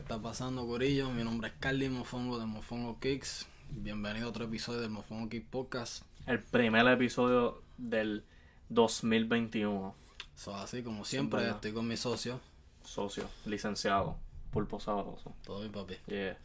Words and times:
está 0.00 0.18
pasando, 0.20 0.66
Corillo? 0.66 1.10
Mi 1.10 1.24
nombre 1.24 1.48
es 1.48 1.54
Carly 1.60 1.88
Mofongo 1.88 2.38
de 2.38 2.46
Mofongo 2.46 2.98
Kicks. 3.00 3.46
Bienvenido 3.70 4.26
a 4.26 4.30
otro 4.30 4.44
episodio 4.44 4.80
del 4.80 4.90
Mofongo 4.90 5.28
Kicks 5.28 5.46
Podcast. 5.48 6.02
El 6.26 6.40
primer 6.40 6.86
episodio 6.88 7.62
del 7.78 8.24
2021. 8.68 9.94
So, 10.34 10.54
así 10.56 10.82
como 10.82 11.04
siempre, 11.04 11.48
estoy 11.48 11.72
con 11.72 11.86
mi 11.86 11.96
socio. 11.96 12.40
Socio, 12.84 13.28
licenciado, 13.46 14.16
pulpo 14.52 14.80
sabroso. 14.80 15.34
Todo 15.44 15.62
mi 15.62 15.68
papi. 15.68 15.96
Yeah. 16.06 16.36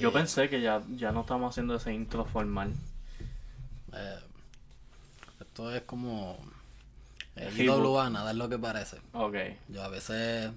Yo 0.00 0.08
Eh, 0.08 0.12
pensé 0.12 0.48
que 0.48 0.60
ya, 0.60 0.82
ya 0.96 1.12
no 1.12 1.22
estamos 1.22 1.50
haciendo 1.50 1.74
ese 1.76 1.92
intro 1.92 2.24
formal. 2.24 2.72
eh, 3.92 4.18
esto 5.40 5.74
es 5.74 5.82
como. 5.82 6.38
El 7.36 7.56
Reboot. 7.56 7.84
IWA, 7.84 8.10
nada 8.10 8.32
es 8.32 8.36
lo 8.36 8.48
que 8.48 8.58
parece. 8.58 8.98
Ok, 9.12 9.36
Yo 9.68 9.82
a 9.84 9.88
veces 9.88 10.50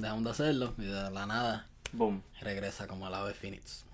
dejamos 0.00 0.24
de 0.24 0.30
hacerlo 0.30 0.74
y 0.78 0.82
de 0.84 1.10
la 1.10 1.26
nada 1.26 1.66
boom. 1.92 2.22
regresa 2.40 2.86
como 2.86 3.06
el 3.08 3.14
ave 3.14 3.34
Phoenix. 3.34 3.84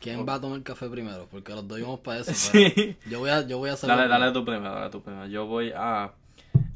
¿Quién 0.00 0.26
va 0.28 0.34
a 0.34 0.40
tomar 0.40 0.62
café 0.62 0.88
primero? 0.88 1.28
Porque 1.30 1.52
los 1.54 1.66
dos 1.68 1.78
íbamos 1.78 2.00
para 2.00 2.20
eso. 2.20 2.32
Sí. 2.34 2.96
Yo 3.06 3.20
voy 3.20 3.30
a, 3.30 3.46
yo 3.46 3.58
voy 3.58 3.70
a 3.70 3.74
hacer 3.74 3.88
Dale, 3.88 4.08
dale 4.08 4.32
tú 4.32 4.44
primero, 4.44 4.74
dale 4.74 4.90
tú 4.90 5.02
primero. 5.02 5.26
Yo 5.26 5.46
voy 5.46 5.72
a 5.76 6.12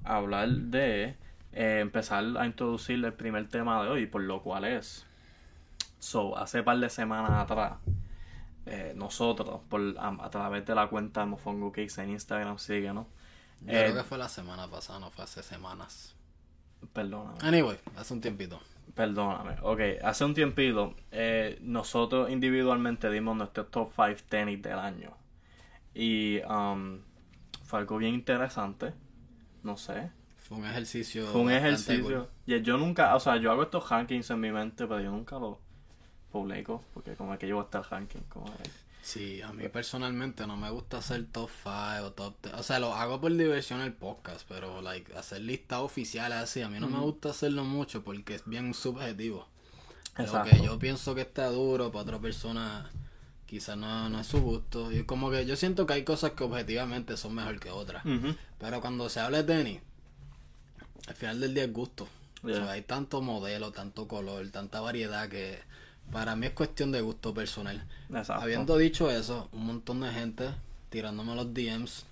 hablar 0.04 0.48
de 0.48 1.16
eh, 1.52 1.78
empezar 1.80 2.24
a 2.38 2.46
introducir 2.46 3.04
el 3.04 3.12
primer 3.14 3.48
tema 3.48 3.82
de 3.82 3.90
hoy, 3.90 4.06
por 4.06 4.22
lo 4.22 4.42
cual 4.42 4.64
es. 4.64 5.06
So, 5.98 6.36
hace 6.38 6.62
par 6.62 6.78
de 6.78 6.90
semanas 6.90 7.32
atrás, 7.32 7.74
eh, 8.66 8.92
nosotros, 8.96 9.60
por, 9.68 9.80
a, 9.98 10.16
a 10.24 10.30
través 10.30 10.66
de 10.66 10.74
la 10.74 10.88
cuenta 10.88 11.20
de 11.20 11.26
Mofongo 11.26 11.72
Cakes 11.72 12.00
en 12.02 12.10
Instagram, 12.10 12.58
síguenos. 12.58 13.06
Yo 13.62 13.72
Eh, 13.72 13.84
creo 13.84 13.94
que 13.94 14.04
fue 14.04 14.18
la 14.18 14.28
semana 14.28 14.68
pasada, 14.70 15.00
no 15.00 15.10
fue 15.10 15.24
hace 15.24 15.42
semanas. 15.42 16.15
Perdóname. 16.92 17.38
Anyway, 17.42 17.78
hace 17.96 18.14
un 18.14 18.20
tiempito. 18.20 18.60
Perdóname. 18.94 19.56
Ok, 19.62 19.80
hace 20.02 20.24
un 20.24 20.32
tiempito, 20.32 20.94
eh, 21.10 21.58
nosotros 21.60 22.30
individualmente 22.30 23.10
dimos 23.10 23.36
nuestro 23.36 23.66
top 23.66 23.92
5 23.94 24.22
tenis 24.28 24.62
del 24.62 24.78
año. 24.78 25.10
Y 25.92 26.40
um, 26.48 27.00
fue 27.64 27.80
algo 27.80 27.98
bien 27.98 28.14
interesante. 28.14 28.94
No 29.62 29.76
sé. 29.76 30.10
Fue 30.38 30.58
un 30.58 30.64
ejercicio. 30.64 31.26
Fue 31.26 31.40
un 31.40 31.50
ejercicio. 31.50 32.04
cool. 32.04 32.28
Y 32.46 32.62
yo 32.62 32.78
nunca, 32.78 33.14
o 33.16 33.20
sea, 33.20 33.36
yo 33.36 33.50
hago 33.50 33.64
estos 33.64 33.88
rankings 33.90 34.30
en 34.30 34.40
mi 34.40 34.52
mente, 34.52 34.86
pero 34.86 35.00
yo 35.00 35.10
nunca 35.10 35.38
los 35.38 35.58
publico. 36.30 36.82
Porque 36.94 37.14
como 37.16 37.34
es 37.34 37.38
que 37.38 37.48
yo 37.48 37.56
voy 37.56 37.62
a 37.62 37.66
estar 37.66 37.84
ranking. 37.90 38.20
Como 38.28 38.46
es. 38.46 38.85
Sí, 39.06 39.40
a 39.40 39.52
mí 39.52 39.68
personalmente 39.68 40.48
no 40.48 40.56
me 40.56 40.68
gusta 40.68 40.98
hacer 40.98 41.26
top 41.30 41.48
5 41.62 42.04
o 42.06 42.12
top 42.12 42.34
10. 42.42 42.54
O 42.56 42.62
sea, 42.64 42.80
lo 42.80 42.92
hago 42.92 43.20
por 43.20 43.32
diversión 43.32 43.80
el 43.80 43.92
podcast, 43.92 44.44
pero 44.48 44.82
like, 44.82 45.16
hacer 45.16 45.42
listas 45.42 45.78
oficiales 45.78 46.38
así, 46.38 46.60
a 46.62 46.68
mí 46.68 46.80
no 46.80 46.88
me 46.88 46.98
gusta 46.98 47.30
hacerlo 47.30 47.62
mucho 47.62 48.02
porque 48.02 48.34
es 48.34 48.42
bien 48.46 48.74
subjetivo. 48.74 49.46
Lo 50.18 50.24
Exacto. 50.24 50.50
que 50.50 50.60
yo 50.64 50.76
pienso 50.80 51.14
que 51.14 51.20
está 51.20 51.46
duro 51.50 51.92
para 51.92 52.02
otra 52.02 52.18
persona 52.18 52.90
quizás 53.46 53.76
no, 53.76 54.08
no 54.08 54.18
es 54.20 54.26
su 54.26 54.40
gusto. 54.40 54.90
Y 54.90 55.04
como 55.04 55.30
que 55.30 55.46
yo 55.46 55.54
siento 55.54 55.86
que 55.86 55.92
hay 55.92 56.02
cosas 56.04 56.32
que 56.32 56.42
objetivamente 56.42 57.16
son 57.16 57.36
mejor 57.36 57.60
que 57.60 57.70
otras. 57.70 58.02
Pero 58.58 58.80
cuando 58.80 59.08
se 59.08 59.20
habla 59.20 59.44
de 59.44 59.54
tenis, 59.54 59.80
al 61.06 61.14
final 61.14 61.38
del 61.38 61.54
día 61.54 61.62
es 61.62 61.72
gusto. 61.72 62.08
O 62.42 62.48
sea, 62.48 62.58
Yeah. 62.58 62.70
hay 62.72 62.82
tanto 62.82 63.22
modelo, 63.22 63.70
tanto 63.70 64.08
color, 64.08 64.48
tanta 64.50 64.80
variedad 64.80 65.28
que 65.28 65.60
para 66.12 66.36
mí 66.36 66.46
es 66.46 66.52
cuestión 66.52 66.92
de 66.92 67.00
gusto 67.00 67.34
personal. 67.34 67.84
Exacto. 68.10 68.42
Habiendo 68.42 68.76
dicho 68.78 69.10
eso, 69.10 69.48
un 69.52 69.66
montón 69.66 70.00
de 70.00 70.10
gente 70.12 70.50
tirándome 70.90 71.34
los 71.34 71.52
DMs, 71.52 72.04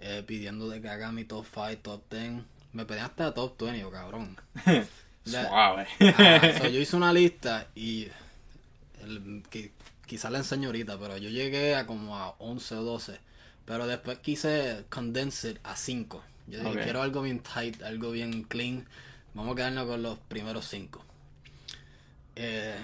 eh, 0.00 0.22
pidiendo 0.26 0.68
de 0.68 0.80
que 0.80 0.88
haga 0.88 1.12
mi 1.12 1.24
top 1.24 1.44
5, 1.52 1.76
top 1.82 2.02
10. 2.10 2.42
Me 2.72 2.84
pedían 2.86 3.06
hasta 3.06 3.34
top 3.34 3.60
20, 3.60 3.80
yo, 3.80 3.90
cabrón. 3.90 4.36
La- 5.24 5.48
Suave. 5.48 5.86
Ah, 6.18 6.58
so, 6.58 6.68
yo 6.68 6.80
hice 6.80 6.96
una 6.96 7.12
lista 7.12 7.68
y 7.74 8.08
el, 9.02 9.42
qui- 9.44 9.70
quizás 10.06 10.32
la 10.32 10.38
enseño 10.38 10.68
ahorita, 10.68 10.98
pero 10.98 11.16
yo 11.16 11.28
llegué 11.28 11.74
a 11.76 11.86
como 11.86 12.16
a 12.16 12.30
11 12.38 12.74
o 12.76 12.82
12. 12.82 13.20
Pero 13.64 13.86
después 13.86 14.18
quise 14.18 14.84
condense 14.90 15.50
it 15.50 15.58
a 15.62 15.76
5. 15.76 16.22
Yo 16.48 16.58
dije, 16.58 16.70
quiero 16.84 17.02
algo 17.02 17.22
bien 17.22 17.38
tight, 17.40 17.80
algo 17.82 18.10
bien 18.10 18.42
clean. 18.42 18.84
Vamos 19.34 19.52
a 19.52 19.56
quedarnos 19.56 19.86
con 19.86 20.02
los 20.02 20.18
primeros 20.18 20.66
5. 20.68 21.04
Eh, 22.34 22.74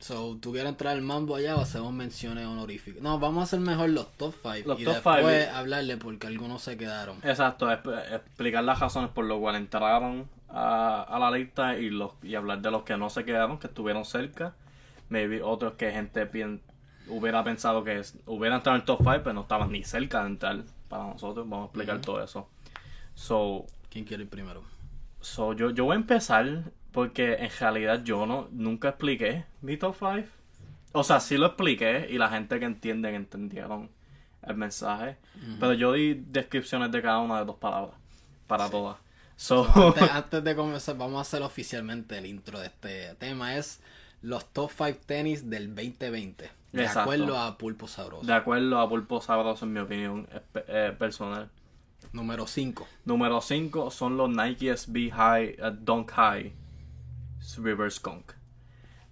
so, 0.00 0.36
¿tú 0.40 0.52
quieres 0.52 0.70
entrar 0.70 0.94
al 0.94 1.02
mambo 1.02 1.36
allá 1.36 1.56
o 1.56 1.60
hacemos 1.60 1.92
menciones 1.92 2.46
honoríficas? 2.46 3.02
No, 3.02 3.18
vamos 3.18 3.40
a 3.40 3.44
hacer 3.44 3.60
mejor 3.60 3.90
los 3.90 4.10
top 4.16 4.34
5 4.42 4.68
Los 4.68 4.80
y 4.80 4.84
top 4.84 4.94
después 4.94 5.16
five. 5.24 5.48
hablarle 5.50 5.96
porque 5.98 6.26
algunos 6.26 6.62
se 6.62 6.76
quedaron. 6.76 7.18
Exacto, 7.22 7.68
exp- 7.70 8.14
explicar 8.14 8.64
las 8.64 8.80
razones 8.80 9.10
por 9.10 9.24
las 9.26 9.38
cuales 9.38 9.60
entraron 9.60 10.28
a, 10.48 11.02
a 11.02 11.18
la 11.18 11.30
lista 11.30 11.76
y 11.78 11.90
los 11.90 12.12
y 12.22 12.34
hablar 12.34 12.60
de 12.60 12.70
los 12.70 12.82
que 12.82 12.96
no 12.96 13.08
se 13.10 13.24
quedaron, 13.24 13.58
que 13.58 13.66
estuvieron 13.68 14.04
cerca. 14.04 14.54
Maybe 15.10 15.42
otros 15.42 15.74
que 15.74 15.90
gente 15.92 16.26
pien- 16.30 16.60
hubiera 17.08 17.44
pensado 17.44 17.84
que 17.84 17.98
es- 18.00 18.16
hubieran 18.26 18.58
entrado 18.58 18.76
en 18.76 18.80
el 18.82 18.86
top 18.86 18.98
5, 19.00 19.10
pero 19.22 19.32
no 19.34 19.42
estaban 19.42 19.70
ni 19.70 19.84
cerca 19.84 20.20
de 20.22 20.26
entrar 20.30 20.62
para 20.88 21.04
nosotros. 21.04 21.48
Vamos 21.48 21.64
a 21.64 21.66
explicar 21.66 22.00
todo 22.00 22.22
eso. 22.24 22.48
So, 23.14 23.66
¿Quién 23.90 24.04
quiere 24.04 24.22
ir 24.24 24.28
primero? 24.30 24.62
so 25.20 25.52
yo, 25.52 25.68
yo 25.70 25.84
voy 25.84 25.92
a 25.92 25.96
empezar 25.96 26.62
porque 26.92 27.34
en 27.34 27.50
realidad 27.58 28.02
yo 28.04 28.26
no 28.26 28.48
nunca 28.52 28.90
expliqué 28.90 29.44
mi 29.62 29.76
top 29.76 29.96
5. 29.98 30.28
O 30.92 31.04
sea, 31.04 31.20
sí 31.20 31.36
lo 31.36 31.46
expliqué 31.46 32.08
y 32.10 32.18
la 32.18 32.28
gente 32.28 32.58
que 32.58 32.64
entiende 32.64 33.14
entendieron 33.14 33.90
el 34.42 34.56
mensaje. 34.56 35.16
Pero 35.60 35.72
yo 35.74 35.92
di 35.92 36.14
descripciones 36.14 36.90
de 36.90 37.00
cada 37.02 37.18
una 37.18 37.38
de 37.38 37.44
dos 37.44 37.56
palabras 37.56 37.94
para 38.46 38.68
todas. 38.68 38.96
So, 39.36 39.66
antes, 39.74 40.10
antes 40.10 40.44
de 40.44 40.56
comenzar, 40.56 40.96
vamos 40.96 41.18
a 41.18 41.20
hacer 41.22 41.42
oficialmente 41.42 42.18
el 42.18 42.26
intro 42.26 42.58
de 42.58 42.66
este 42.66 43.14
tema. 43.14 43.56
Es 43.56 43.80
los 44.20 44.52
top 44.52 44.70
5 44.76 44.98
tenis 45.06 45.48
del 45.48 45.74
2020. 45.74 46.50
De 46.72 46.82
Exacto. 46.82 47.00
acuerdo 47.00 47.38
a 47.38 47.56
Pulpo 47.56 47.88
Sabroso. 47.88 48.26
de 48.26 48.34
acuerdo 48.34 48.78
a 48.78 48.88
Pulpo 48.88 49.20
Sabroso, 49.20 49.64
en 49.64 49.72
mi 49.72 49.80
opinión 49.80 50.28
eh, 50.54 50.94
personal. 50.98 51.48
Número 52.12 52.46
5. 52.46 52.86
Número 53.04 53.40
5 53.40 53.90
son 53.90 54.16
los 54.16 54.28
Nike 54.28 54.76
SB 54.76 55.10
High, 55.10 55.56
eh, 55.58 55.72
Dunk 55.80 56.10
High 56.12 56.52
River 57.62 57.90
Skunk. 57.90 58.32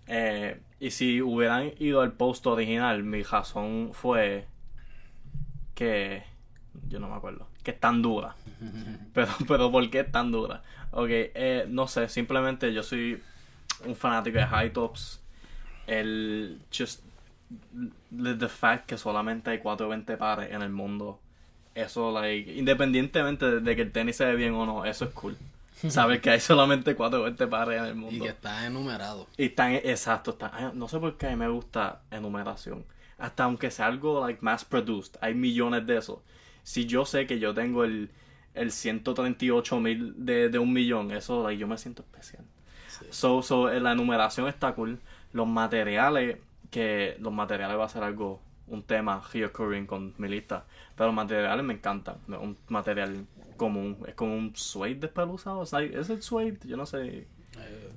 Eh, 0.06 0.60
y 0.80 0.90
si 0.90 1.20
hubieran 1.20 1.72
ido 1.78 2.00
al 2.00 2.12
post 2.12 2.46
original, 2.46 3.02
mi 3.04 3.22
razón 3.22 3.90
fue 3.92 4.46
que. 5.74 6.22
Yo 6.88 7.00
no 7.00 7.08
me 7.08 7.16
acuerdo. 7.16 7.48
Que 7.62 7.72
es 7.72 7.80
tan 7.80 8.02
dura. 8.02 8.34
Pero, 9.14 9.32
pero 9.46 9.70
¿por 9.70 9.88
qué 9.90 10.00
es 10.00 10.12
tan 10.12 10.30
dura? 10.30 10.62
Ok, 10.92 11.08
eh, 11.10 11.66
no 11.68 11.88
sé, 11.88 12.08
simplemente 12.08 12.72
yo 12.72 12.82
soy 12.82 13.20
un 13.84 13.96
fanático 13.96 14.38
de 14.38 14.46
high 14.46 14.72
tops. 14.72 15.20
El. 15.86 16.60
Just. 16.76 17.02
The, 18.10 18.48
fact 18.48 18.86
que 18.86 18.98
solamente 18.98 19.50
hay 19.50 19.58
420 19.58 20.16
pares 20.16 20.52
en 20.52 20.62
el 20.62 20.70
mundo. 20.70 21.18
Eso, 21.74 22.12
like, 22.12 22.52
independientemente 22.54 23.46
de, 23.46 23.60
de 23.60 23.76
que 23.76 23.82
el 23.82 23.92
tenis 23.92 24.16
se 24.16 24.26
ve 24.26 24.36
bien 24.36 24.52
o 24.54 24.66
no, 24.66 24.84
eso 24.84 25.06
es 25.06 25.10
cool. 25.12 25.36
Saber 25.88 26.20
que 26.20 26.30
hay 26.30 26.40
solamente 26.40 26.94
420 26.94 27.46
pares 27.46 27.78
en 27.80 27.84
el 27.86 27.94
mundo. 27.94 28.16
Y 28.16 28.20
que 28.20 28.28
está 28.28 28.66
enumerado. 28.66 29.28
Y 29.36 29.46
están, 29.46 29.74
exacto, 29.74 30.32
están, 30.32 30.50
ay, 30.52 30.70
no 30.74 30.88
sé 30.88 30.98
por 30.98 31.16
qué 31.16 31.26
a 31.26 31.30
mí 31.30 31.36
me 31.36 31.48
gusta 31.48 32.00
enumeración. 32.10 32.84
Hasta 33.18 33.44
aunque 33.44 33.70
sea 33.70 33.86
algo 33.86 34.26
like 34.26 34.40
mass 34.42 34.64
produced, 34.64 35.16
hay 35.20 35.34
millones 35.34 35.86
de 35.86 35.98
esos. 35.98 36.18
Si 36.62 36.86
yo 36.86 37.04
sé 37.04 37.26
que 37.26 37.38
yo 37.38 37.54
tengo 37.54 37.84
el, 37.84 38.10
el 38.54 38.72
138 38.72 39.80
mil 39.80 40.14
de, 40.24 40.48
de 40.48 40.58
un 40.58 40.72
millón, 40.72 41.12
eso 41.12 41.42
like, 41.44 41.60
yo 41.60 41.66
me 41.66 41.78
siento 41.78 42.02
especial. 42.02 42.44
Sí. 42.88 43.06
So, 43.10 43.42
so, 43.42 43.70
eh, 43.70 43.80
la 43.80 43.92
enumeración 43.92 44.48
está 44.48 44.74
cool. 44.74 44.98
Los 45.32 45.46
materiales, 45.46 46.38
que 46.70 47.16
los 47.20 47.32
materiales 47.32 47.78
va 47.78 47.84
a 47.84 47.88
ser 47.88 48.02
algo, 48.02 48.40
un 48.66 48.82
tema 48.82 49.22
reoccurring 49.32 49.86
con 49.86 50.14
mi 50.18 50.28
lista. 50.28 50.64
Pero 50.96 51.06
los 51.06 51.14
materiales 51.14 51.64
me 51.64 51.74
encantan. 51.74 52.16
Un 52.26 52.56
material 52.68 53.26
común, 53.58 53.98
es 54.08 54.14
como 54.14 54.34
un 54.34 54.56
suede 54.56 54.94
despeluzado. 54.94 55.62
¿Es 55.62 55.72
like- 55.72 55.98
¿Es 56.00 56.08
el 56.08 56.22
suede? 56.22 56.58
Yo 56.64 56.78
no 56.78 56.86
sé. 56.86 57.26
Eh, 57.58 57.92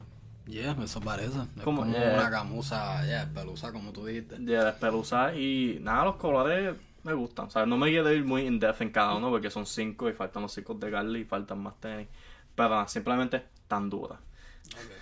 yeah, 0.48 0.76
eso 0.84 1.00
parece. 1.00 1.40
Es 1.58 1.64
como 1.64 1.86
Yeah. 1.86 2.16
una 2.16 2.30
gamuza, 2.30 3.06
yeah, 3.06 3.30
pelusa, 3.34 3.72
como 3.72 3.94
tú 3.94 4.06
dijiste. 4.06 4.38
de 4.40 4.58
despeluzar 4.66 5.38
y 5.38 5.80
nada, 5.82 6.04
los 6.04 6.16
colores 6.18 6.76
me 7.04 7.14
gustan. 7.14 7.46
O 7.46 7.50
sea, 7.50 7.66
no 7.66 7.78
me 7.78 7.90
quiero 7.90 8.12
ir 8.12 8.26
muy 8.26 8.42
in 8.46 8.60
depth 8.60 8.82
en 8.82 8.90
cada 8.92 9.16
uno 9.16 9.30
porque 9.30 9.50
son 9.50 9.66
cinco 9.66 10.10
y 10.10 10.14
faltan 10.14 10.42
los 10.44 10.52
cinco 10.54 10.74
de 10.74 10.90
Garly 10.92 11.22
y 11.22 11.26
faltan 11.26 11.60
más 11.64 11.80
tenis. 11.80 12.08
Pero 12.56 12.70
nada, 12.70 12.88
simplemente 12.90 13.46
tan 13.70 13.90
dura. 13.90 14.20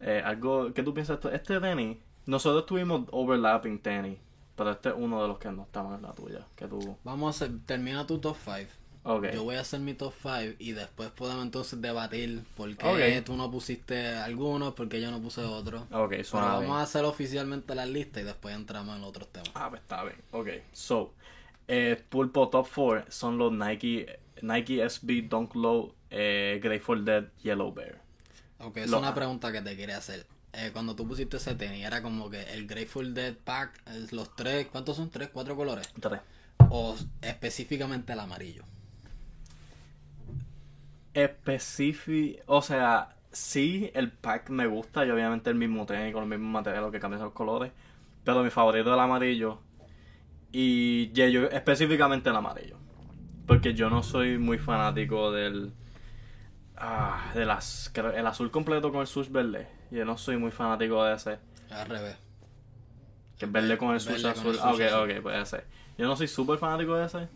Eh, 0.00 0.20
algo 0.22 0.74
que 0.74 0.82
tú 0.82 0.92
piensas, 0.92 1.14
esto? 1.16 1.30
este 1.30 1.58
tenis, 1.60 1.96
nosotros 2.26 2.66
tuvimos 2.66 3.06
overlapping 3.10 3.78
tenis, 3.78 4.18
pero 4.54 4.72
este 4.72 4.90
es 4.90 4.94
uno 4.98 5.22
de 5.22 5.28
los 5.28 5.38
que 5.38 5.50
no 5.50 5.62
estaban 5.62 5.94
en 5.94 6.02
la 6.02 6.12
tuya. 6.12 6.46
Que 6.56 6.66
tú. 6.66 6.98
Vamos 7.04 7.40
a 7.40 7.44
hacer, 7.46 7.56
termina 7.64 8.06
tu 8.06 8.18
top 8.18 8.36
5. 8.44 8.70
Ok. 9.04 9.26
Yo 9.32 9.44
voy 9.44 9.56
a 9.56 9.60
hacer 9.60 9.80
mi 9.80 9.92
top 9.94 10.14
5 10.22 10.56
y 10.58 10.72
después 10.72 11.10
podemos 11.10 11.44
entonces 11.44 11.80
debatir 11.80 12.42
por 12.56 12.74
qué 12.76 13.22
tú 13.24 13.36
no 13.36 13.50
pusiste 13.50 14.14
algunos, 14.16 14.72
por 14.74 14.88
qué 14.88 15.00
yo 15.00 15.10
no 15.10 15.20
puse 15.20 15.42
otros. 15.42 15.82
Ok, 15.92 16.10
Pero 16.10 16.26
vamos 16.32 16.60
bien. 16.60 16.72
a 16.72 16.82
hacer 16.82 17.04
oficialmente 17.04 17.74
la 17.74 17.84
lista 17.84 18.20
y 18.20 18.24
después 18.24 18.54
entramos 18.54 18.96
en 18.96 19.04
otros 19.04 19.28
temas. 19.28 19.50
Ah, 19.54 19.68
pues 19.68 19.82
está 19.82 20.04
bien. 20.04 20.16
Ok, 20.32 20.48
so, 20.72 21.12
eh, 21.68 22.02
Pulpo 22.08 22.48
Top 22.48 22.66
4 22.74 23.04
son 23.10 23.36
los 23.36 23.52
Nike, 23.52 24.18
Nike 24.40 24.88
SB 24.88 25.28
Dunk 25.28 25.54
Low, 25.54 25.94
eh, 26.10 26.58
Grateful 26.62 27.04
Dead, 27.04 27.24
Yellow 27.42 27.72
Bear. 27.74 28.00
Ok, 28.58 28.78
es 28.78 28.90
una 28.90 29.14
pregunta 29.14 29.52
que 29.52 29.60
te 29.60 29.76
quería 29.76 29.98
hacer. 29.98 30.26
Eh, 30.54 30.70
cuando 30.72 30.94
tú 30.94 31.06
pusiste 31.06 31.36
ese 31.36 31.54
tenis, 31.56 31.84
¿era 31.84 32.00
como 32.00 32.30
que 32.30 32.40
el 32.54 32.66
Grateful 32.66 33.12
Dead 33.12 33.34
Pack, 33.34 33.82
los 34.12 34.34
tres, 34.36 34.68
¿cuántos 34.68 34.96
son? 34.96 35.10
¿Tres, 35.10 35.28
cuatro 35.32 35.56
colores? 35.56 35.92
Tres. 36.00 36.20
¿O 36.70 36.96
específicamente 37.20 38.12
el 38.12 38.20
amarillo? 38.20 38.64
Específico, 41.14 42.42
o 42.46 42.60
sea, 42.62 43.14
sí, 43.30 43.90
el 43.94 44.10
pack 44.10 44.50
me 44.50 44.66
gusta 44.66 45.06
y 45.06 45.10
obviamente 45.10 45.48
el 45.50 45.56
mismo 45.56 45.86
tenis 45.86 46.12
con 46.12 46.22
los 46.22 46.28
mismos 46.28 46.52
materiales 46.52 46.90
que 46.90 47.00
cambian 47.00 47.22
los 47.22 47.32
colores, 47.32 47.72
pero 48.24 48.42
mi 48.42 48.50
favorito 48.50 48.90
es 48.90 48.94
el 48.94 49.00
amarillo 49.00 49.60
y 50.52 51.10
yo 51.12 51.44
específicamente 51.50 52.30
el 52.30 52.36
amarillo, 52.36 52.76
porque 53.46 53.74
yo 53.74 53.90
no 53.90 54.02
soy 54.02 54.38
muy 54.38 54.58
fanático 54.58 55.30
del 55.32 55.72
ah, 56.76 57.30
de 57.34 57.44
las 57.44 57.90
creo- 57.92 58.12
el 58.12 58.26
azul 58.26 58.50
completo 58.50 58.90
con 58.90 59.00
el 59.00 59.06
swoosh 59.06 59.30
verde, 59.30 59.68
yo 59.90 60.04
no 60.04 60.16
soy 60.18 60.36
muy 60.36 60.50
fanático 60.50 61.04
de 61.04 61.14
ese, 61.14 61.38
Al 61.70 61.86
revés. 61.88 62.16
que 63.38 63.46
es 63.46 63.52
verde 63.52 63.78
con 63.78 63.94
el 63.94 64.04
con 64.04 64.14
azul, 64.14 64.54
el 64.54 64.60
Ah, 64.60 64.72
ok, 64.72 64.80
ok, 65.16 65.22
puede 65.22 65.46
ser, 65.46 65.64
yo 65.98 66.06
no 66.06 66.16
soy 66.16 66.28
súper 66.28 66.58
fanático 66.58 66.96
de 66.96 67.06
ese, 67.06 67.28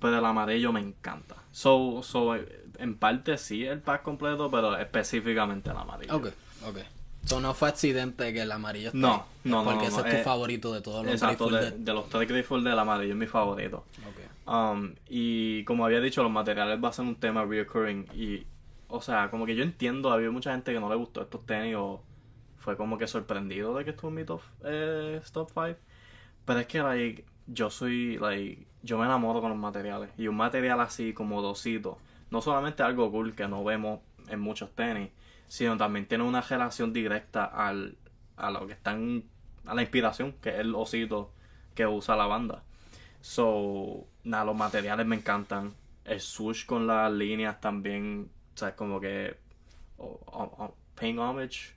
pero 0.00 0.18
el 0.18 0.24
amarillo 0.24 0.72
me 0.72 0.80
encanta, 0.80 1.36
so, 1.50 2.02
so 2.02 2.34
en 2.82 2.96
parte 2.96 3.38
sí 3.38 3.64
el 3.64 3.80
pack 3.80 4.02
completo, 4.02 4.50
pero 4.50 4.76
específicamente 4.76 5.70
el 5.70 5.76
amarillo. 5.76 6.16
Ok, 6.16 6.28
ok. 6.66 6.78
So, 7.24 7.40
no 7.40 7.54
fue 7.54 7.68
accidente 7.68 8.32
que 8.32 8.42
el 8.42 8.50
amarillo 8.50 8.88
está 8.88 8.98
No, 8.98 9.24
no, 9.44 9.58
no, 9.58 9.64
Porque 9.64 9.88
no, 9.88 9.88
ese 9.88 10.00
es 10.00 10.14
tu 10.14 10.20
eh, 10.20 10.24
favorito 10.24 10.72
de 10.72 10.80
todos 10.80 11.04
los 11.04 11.14
Exacto, 11.14 11.48
de, 11.48 11.70
de 11.70 11.92
los 11.92 12.08
tres 12.08 12.28
Grateful 12.28 12.64
Dead, 12.64 12.72
el 12.72 12.78
amarillo 12.78 13.12
es 13.12 13.18
mi 13.18 13.26
favorito. 13.26 13.84
Ok. 14.08 14.48
Um, 14.52 14.94
y 15.08 15.62
como 15.64 15.86
había 15.86 16.00
dicho, 16.00 16.22
los 16.22 16.32
materiales 16.32 16.82
va 16.82 16.88
a 16.88 16.92
ser 16.92 17.04
un 17.04 17.14
tema 17.14 17.44
reoccurring. 17.44 18.08
Y, 18.14 18.44
o 18.88 19.00
sea, 19.00 19.30
como 19.30 19.46
que 19.46 19.54
yo 19.54 19.62
entiendo, 19.62 20.10
había 20.10 20.30
mucha 20.30 20.50
gente 20.50 20.72
que 20.72 20.80
no 20.80 20.88
le 20.88 20.96
gustó 20.96 21.22
estos 21.22 21.46
tenis 21.46 21.76
o 21.76 22.02
fue 22.58 22.76
como 22.76 22.98
que 22.98 23.06
sorprendido 23.06 23.76
de 23.76 23.84
que 23.84 23.90
estuvo 23.90 24.08
en 24.08 24.14
mi 24.16 24.24
top, 24.24 24.40
eh, 24.64 25.20
top 25.32 25.48
5. 25.48 25.78
Pero 26.44 26.58
es 26.58 26.66
que, 26.66 26.82
like, 26.82 27.24
yo 27.46 27.70
soy, 27.70 28.18
like, 28.18 28.66
yo 28.82 28.98
me 28.98 29.04
enamoro 29.04 29.40
con 29.40 29.50
los 29.50 29.58
materiales. 29.58 30.10
Y 30.18 30.26
un 30.26 30.36
material 30.36 30.80
así 30.80 31.12
como 31.12 31.40
dosito, 31.40 31.98
no 32.32 32.40
solamente 32.40 32.82
algo 32.82 33.10
cool 33.12 33.34
que 33.34 33.46
no 33.46 33.62
vemos 33.62 34.00
en 34.28 34.40
muchos 34.40 34.74
tenis, 34.74 35.10
sino 35.46 35.76
también 35.76 36.06
tiene 36.06 36.24
una 36.24 36.40
relación 36.40 36.92
directa 36.92 37.44
al, 37.44 37.96
a 38.36 38.50
lo 38.50 38.66
que 38.66 38.72
están, 38.72 39.24
a 39.66 39.74
la 39.74 39.82
inspiración, 39.82 40.32
que 40.40 40.48
es 40.48 40.56
el 40.60 40.74
osito 40.74 41.30
que 41.74 41.86
usa 41.86 42.16
la 42.16 42.26
banda. 42.26 42.62
So, 43.20 44.06
nada, 44.24 44.44
los 44.46 44.56
materiales 44.56 45.06
me 45.06 45.16
encantan. 45.16 45.72
El 46.04 46.20
swoosh 46.20 46.66
con 46.66 46.86
las 46.86 47.12
líneas 47.12 47.60
también, 47.60 48.28
o 48.54 48.58
sea, 48.58 48.74
como 48.74 48.98
que 49.00 49.36
o- 49.98 50.18
o- 50.26 50.64
o- 50.64 50.74
paying 50.96 51.18
homage 51.18 51.74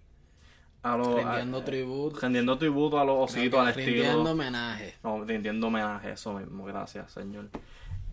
a 0.82 0.98
los 0.98 1.16
Rindiendo 1.16 1.60
a- 1.60 1.66
tributo. 1.66 2.20
rendiendo 2.20 2.58
tributo 2.58 3.00
a 3.00 3.06
los 3.06 3.30
ositos, 3.32 3.60
al 3.60 3.70
estilo. 3.78 4.22
homenaje. 4.24 4.96
No, 5.04 5.24
rindiendo 5.24 5.68
homenaje, 5.68 6.12
eso 6.14 6.34
mismo, 6.34 6.64
gracias, 6.66 7.12
señor. 7.12 7.50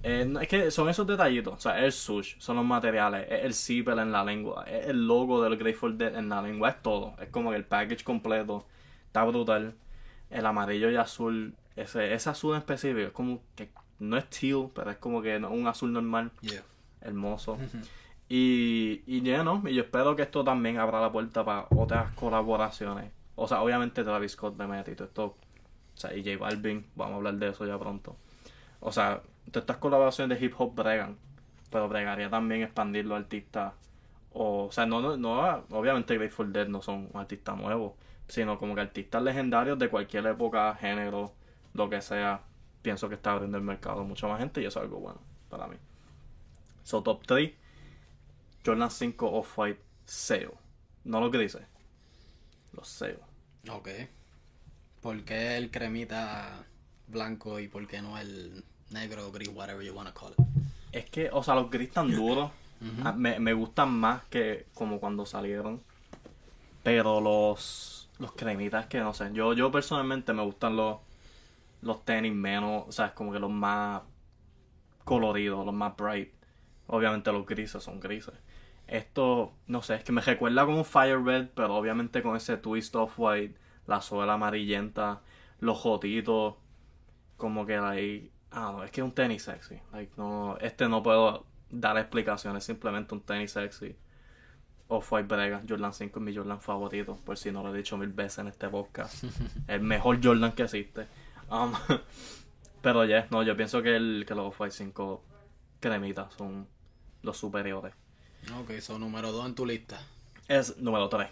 Eh, 0.04 0.34
es 0.40 0.48
que 0.48 0.70
son 0.72 0.88
esos 0.88 1.06
detallitos, 1.06 1.54
o 1.54 1.60
sea, 1.60 1.78
el 1.84 1.92
sush, 1.92 2.34
son 2.38 2.56
los 2.56 2.64
materiales, 2.64 3.26
es 3.30 3.44
el 3.44 3.54
zipper 3.54 3.96
en 3.98 4.10
la 4.10 4.24
lengua, 4.24 4.64
es 4.66 4.88
el 4.88 5.06
logo 5.06 5.42
del 5.42 5.56
Grateful 5.56 5.96
Dead 5.96 6.16
en 6.16 6.28
la 6.28 6.42
lengua, 6.42 6.70
es 6.70 6.82
todo, 6.82 7.14
es 7.20 7.28
como 7.28 7.50
que 7.50 7.56
el 7.56 7.64
package 7.64 8.02
completo, 8.02 8.66
está 9.06 9.22
brutal. 9.24 9.74
El 10.28 10.46
amarillo 10.46 10.90
y 10.90 10.96
azul, 10.96 11.54
ese, 11.76 12.14
ese 12.14 12.30
azul 12.30 12.54
en 12.54 12.58
específico, 12.58 13.00
es 13.06 13.12
como 13.12 13.42
que 13.54 13.70
no 14.00 14.16
es 14.16 14.28
teal, 14.28 14.70
pero 14.74 14.90
es 14.90 14.96
como 14.96 15.22
que 15.22 15.36
un 15.36 15.66
azul 15.68 15.92
normal, 15.92 16.32
Yeah. 16.40 16.62
hermoso. 17.02 17.58
Y, 18.28 19.02
y 19.06 19.20
ya 19.22 19.44
no, 19.44 19.62
y 19.66 19.74
yo 19.74 19.82
espero 19.82 20.16
que 20.16 20.22
esto 20.22 20.42
también 20.42 20.78
abra 20.78 21.00
la 21.00 21.12
puerta 21.12 21.44
para 21.44 21.66
otras 21.70 22.12
colaboraciones. 22.14 23.12
O 23.36 23.46
sea, 23.46 23.62
obviamente 23.62 24.02
Travis 24.02 24.32
Scott 24.32 24.56
de 24.56 24.66
Met 24.66 24.88
y 24.88 24.94
todo 24.94 25.06
esto. 25.08 25.24
O 25.24 25.36
sea, 25.96 26.16
y 26.16 26.24
J 26.24 26.38
Balvin, 26.38 26.86
vamos 26.96 27.12
a 27.12 27.16
hablar 27.18 27.34
de 27.34 27.48
eso 27.48 27.66
ya 27.66 27.78
pronto. 27.78 28.16
O 28.80 28.90
sea, 28.90 29.20
todas 29.50 29.62
estas 29.62 29.78
colaboraciones 29.78 30.38
de 30.38 30.46
hip 30.46 30.54
hop 30.58 30.74
bregan. 30.74 31.18
Pero 31.70 31.88
bregaría 31.88 32.28
también 32.30 32.62
expandir 32.62 33.06
los 33.06 33.18
artistas. 33.18 33.74
O, 34.32 34.66
o 34.66 34.72
sea, 34.72 34.86
no, 34.86 35.00
no, 35.00 35.16
no, 35.16 35.64
obviamente 35.70 36.16
Grateful 36.16 36.52
Dead 36.52 36.68
no 36.68 36.82
son 36.82 37.08
artistas 37.14 37.56
nuevos. 37.56 37.94
Sino 38.28 38.58
como 38.58 38.74
que 38.74 38.82
artistas 38.82 39.22
legendarios 39.22 39.78
de 39.78 39.88
cualquier 39.88 40.26
época, 40.26 40.74
género, 40.76 41.32
lo 41.74 41.90
que 41.90 42.00
sea. 42.00 42.42
Pienso 42.82 43.08
que 43.08 43.14
está 43.14 43.32
abriendo 43.32 43.58
el 43.58 43.64
mercado 43.64 44.00
a 44.00 44.04
mucha 44.04 44.26
más 44.26 44.38
gente 44.38 44.60
y 44.60 44.66
eso 44.66 44.80
es 44.80 44.84
algo 44.84 44.98
bueno 44.98 45.20
para 45.48 45.66
mí. 45.66 45.76
So, 46.82 47.02
top 47.02 47.26
3. 47.26 47.52
Jordan 48.64 48.90
5 48.90 49.26
Off-White 49.26 49.82
SEO. 50.06 50.54
No 51.04 51.20
lo 51.20 51.30
que 51.30 51.38
dice. 51.38 51.66
Los 52.72 52.88
SEO. 52.88 53.20
Ok. 53.70 53.88
¿Por 55.00 55.24
qué 55.24 55.56
el 55.56 55.70
cremita 55.70 56.64
blanco 57.06 57.60
y 57.60 57.68
por 57.68 57.86
qué 57.86 58.00
no 58.00 58.18
el 58.18 58.64
negro, 58.92 59.30
gris, 59.32 59.48
whatever 59.48 59.82
you 59.84 59.92
wanna 59.94 60.12
call 60.12 60.32
it? 60.32 60.38
Es 60.92 61.08
que, 61.08 61.30
o 61.32 61.42
sea, 61.42 61.54
los 61.54 61.70
gris 61.70 61.90
tan 61.90 62.10
duros 62.14 62.50
ah, 63.04 63.12
me, 63.12 63.38
me 63.40 63.52
gustan 63.52 63.92
más 63.92 64.24
que 64.24 64.66
como 64.74 65.00
cuando 65.00 65.26
salieron. 65.26 65.80
Pero 66.82 67.20
los, 67.20 68.10
los 68.18 68.32
cremitas 68.32 68.86
que 68.86 69.00
no 69.00 69.14
sé. 69.14 69.30
Yo, 69.32 69.52
yo 69.52 69.70
personalmente 69.70 70.32
me 70.32 70.42
gustan 70.42 70.76
los, 70.76 70.98
los 71.80 72.04
tenis 72.04 72.32
menos, 72.32 72.84
o 72.88 72.92
sea, 72.92 73.06
es 73.06 73.12
como 73.12 73.32
que 73.32 73.38
los 73.38 73.50
más 73.50 74.02
coloridos, 75.04 75.64
los 75.64 75.74
más 75.74 75.96
bright. 75.96 76.32
Obviamente 76.86 77.32
los 77.32 77.46
grises 77.46 77.82
son 77.82 78.00
grises. 78.00 78.34
Esto, 78.86 79.54
no 79.68 79.82
sé, 79.82 79.94
es 79.96 80.04
que 80.04 80.12
me 80.12 80.20
recuerda 80.20 80.64
como 80.64 80.78
un 80.78 80.84
Fire 80.84 81.22
Red, 81.22 81.48
pero 81.54 81.74
obviamente 81.76 82.22
con 82.22 82.36
ese 82.36 82.56
twist 82.56 82.94
of 82.96 83.14
white, 83.16 83.56
la 83.86 84.00
suela 84.00 84.34
amarillenta, 84.34 85.22
los 85.60 85.78
jotitos, 85.78 86.56
como 87.36 87.64
que 87.64 87.78
like, 87.78 88.31
ah, 88.52 88.72
no, 88.72 88.84
es 88.84 88.90
que 88.90 89.00
es 89.00 89.04
un 89.04 89.12
tenis 89.12 89.42
sexy. 89.42 89.80
Like, 89.92 90.12
no, 90.16 90.56
este 90.60 90.88
no 90.88 91.02
puedo 91.02 91.46
dar 91.70 91.96
explicaciones, 91.98 92.64
simplemente 92.64 93.14
un 93.14 93.22
tenis 93.22 93.52
sexy. 93.52 93.96
Off-White 94.88 95.34
Brega, 95.34 95.62
Jordan 95.66 95.94
5 95.94 96.18
es 96.18 96.24
mi 96.24 96.36
Jordan 96.36 96.60
favorito, 96.60 97.16
por 97.24 97.38
si 97.38 97.50
no 97.50 97.62
lo 97.62 97.74
he 97.74 97.78
dicho 97.78 97.96
mil 97.96 98.10
veces 98.10 98.40
en 98.40 98.48
este 98.48 98.68
podcast. 98.68 99.24
el 99.68 99.80
mejor 99.80 100.22
Jordan 100.22 100.52
que 100.52 100.64
existe. 100.64 101.06
Um, 101.50 101.72
pero 102.82 103.04
ya, 103.04 103.26
no, 103.30 103.42
yo 103.42 103.56
pienso 103.56 103.82
que, 103.82 103.96
el, 103.96 104.24
que 104.26 104.34
los 104.34 104.48
Off-White 104.48 104.74
5 104.74 105.24
cremitas 105.80 106.34
son 106.34 106.68
los 107.22 107.38
superiores. 107.38 107.94
Ok, 108.60 108.72
son 108.80 109.00
número 109.00 109.32
2 109.32 109.46
en 109.46 109.54
tu 109.54 109.64
lista. 109.64 110.00
Es 110.48 110.76
número 110.76 111.08
3. 111.08 111.28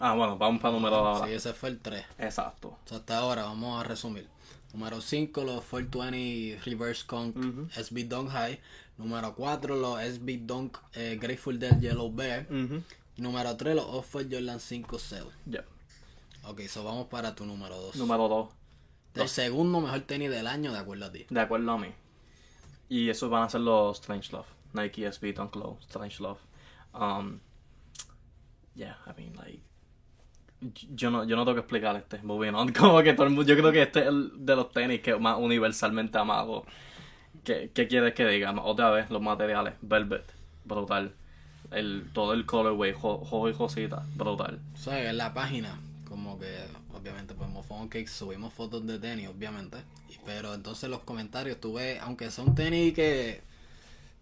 Ah, 0.00 0.14
bueno, 0.14 0.38
vamos 0.38 0.60
para 0.60 0.74
número 0.74 0.96
2 0.96 1.06
ahora. 1.06 1.26
Sí, 1.26 1.34
ese 1.34 1.52
fue 1.52 1.68
el 1.68 1.78
3. 1.78 2.04
Exacto. 2.18 2.68
O 2.68 2.88
sea, 2.88 2.98
hasta 2.98 3.18
ahora, 3.18 3.44
vamos 3.44 3.80
a 3.80 3.86
resumir. 3.86 4.28
Número 4.72 5.00
5, 5.00 5.44
los 5.44 5.64
420 5.64 6.60
Reverse 6.64 7.06
Conk 7.06 7.36
SB 7.72 8.04
Dunk 8.08 8.30
High. 8.30 8.60
Número 8.98 9.34
4, 9.34 9.76
los 9.76 10.00
SB 10.00 10.38
Dunk 10.46 10.76
eh, 10.94 11.18
Grateful 11.20 11.58
Dead 11.58 11.78
Yellow 11.80 12.12
Bear. 12.12 12.46
Ujú. 12.50 12.82
Número 13.16 13.56
3, 13.56 13.76
los 13.76 13.86
Off-White 13.86 14.36
Jordan 14.36 14.60
5 14.60 14.98
Cell. 14.98 15.24
Ya. 15.46 15.64
Ok, 16.44 16.62
so 16.68 16.84
vamos 16.84 17.06
para 17.08 17.34
tu 17.34 17.44
número 17.46 17.76
2. 17.76 17.96
Número 17.96 18.28
2. 18.28 18.48
El 19.14 19.28
segundo 19.28 19.80
mejor 19.80 20.00
tenis 20.02 20.30
del 20.30 20.46
año, 20.46 20.72
de 20.72 20.78
acuerdo 20.78 21.06
a 21.06 21.12
ti. 21.12 21.26
De 21.28 21.40
acuerdo 21.40 21.72
a 21.72 21.78
mí. 21.78 21.88
Y 22.88 23.08
esos 23.08 23.28
van 23.30 23.42
a 23.42 23.48
ser 23.48 23.60
los 23.60 23.98
Strange 23.98 24.32
Love. 24.32 24.46
Nike 24.72 25.10
SB 25.10 25.32
Dunk 25.34 25.56
Low, 25.56 25.78
Strange 25.80 26.22
Love. 26.22 26.38
Um, 26.94 27.40
yeah, 28.74 28.96
I 29.06 29.12
mean, 29.20 29.34
like. 29.36 29.60
Yo 30.94 31.10
no, 31.10 31.24
yo 31.24 31.36
no 31.36 31.44
tengo 31.44 31.54
que 31.54 31.60
explicar 31.60 31.94
este. 31.96 32.18
Moving 32.22 32.54
on. 32.54 32.72
Como 32.72 33.02
que 33.02 33.12
todo 33.14 33.26
el 33.26 33.32
mundo. 33.32 33.44
Yo 33.48 33.56
creo 33.56 33.72
que 33.72 33.82
este 33.82 34.00
es 34.00 34.06
el 34.08 34.32
de 34.44 34.56
los 34.56 34.72
tenis 34.72 35.00
que 35.00 35.12
es 35.12 35.20
más 35.20 35.36
universalmente 35.38 36.18
amado. 36.18 36.64
¿Qué, 37.44 37.70
qué 37.74 37.88
quieres 37.88 38.14
que 38.14 38.26
diga? 38.26 38.52
Otra 38.62 38.90
vez, 38.90 39.10
los 39.10 39.22
materiales. 39.22 39.74
Velvet, 39.82 40.24
brutal. 40.64 41.12
El, 41.70 42.06
todo 42.12 42.32
el 42.32 42.46
colorway, 42.46 42.92
jo- 42.92 43.18
jojo 43.18 43.48
y 43.48 43.54
josita, 43.54 44.04
brutal. 44.16 44.58
O 44.74 44.78
sea, 44.78 45.08
en 45.10 45.16
la 45.18 45.34
página, 45.34 45.78
como 46.08 46.38
que 46.38 46.46
obviamente 46.94 47.34
podemos 47.34 47.64
phone 47.66 47.88
cakes, 47.88 48.08
subimos 48.08 48.52
fotos 48.54 48.86
de 48.86 48.98
tenis, 48.98 49.28
obviamente. 49.28 49.76
Pero 50.24 50.54
entonces 50.54 50.90
los 50.90 51.00
comentarios, 51.00 51.60
tú 51.60 51.74
ves, 51.74 52.00
aunque 52.02 52.30
son 52.30 52.54
tenis 52.54 52.94
que, 52.94 53.42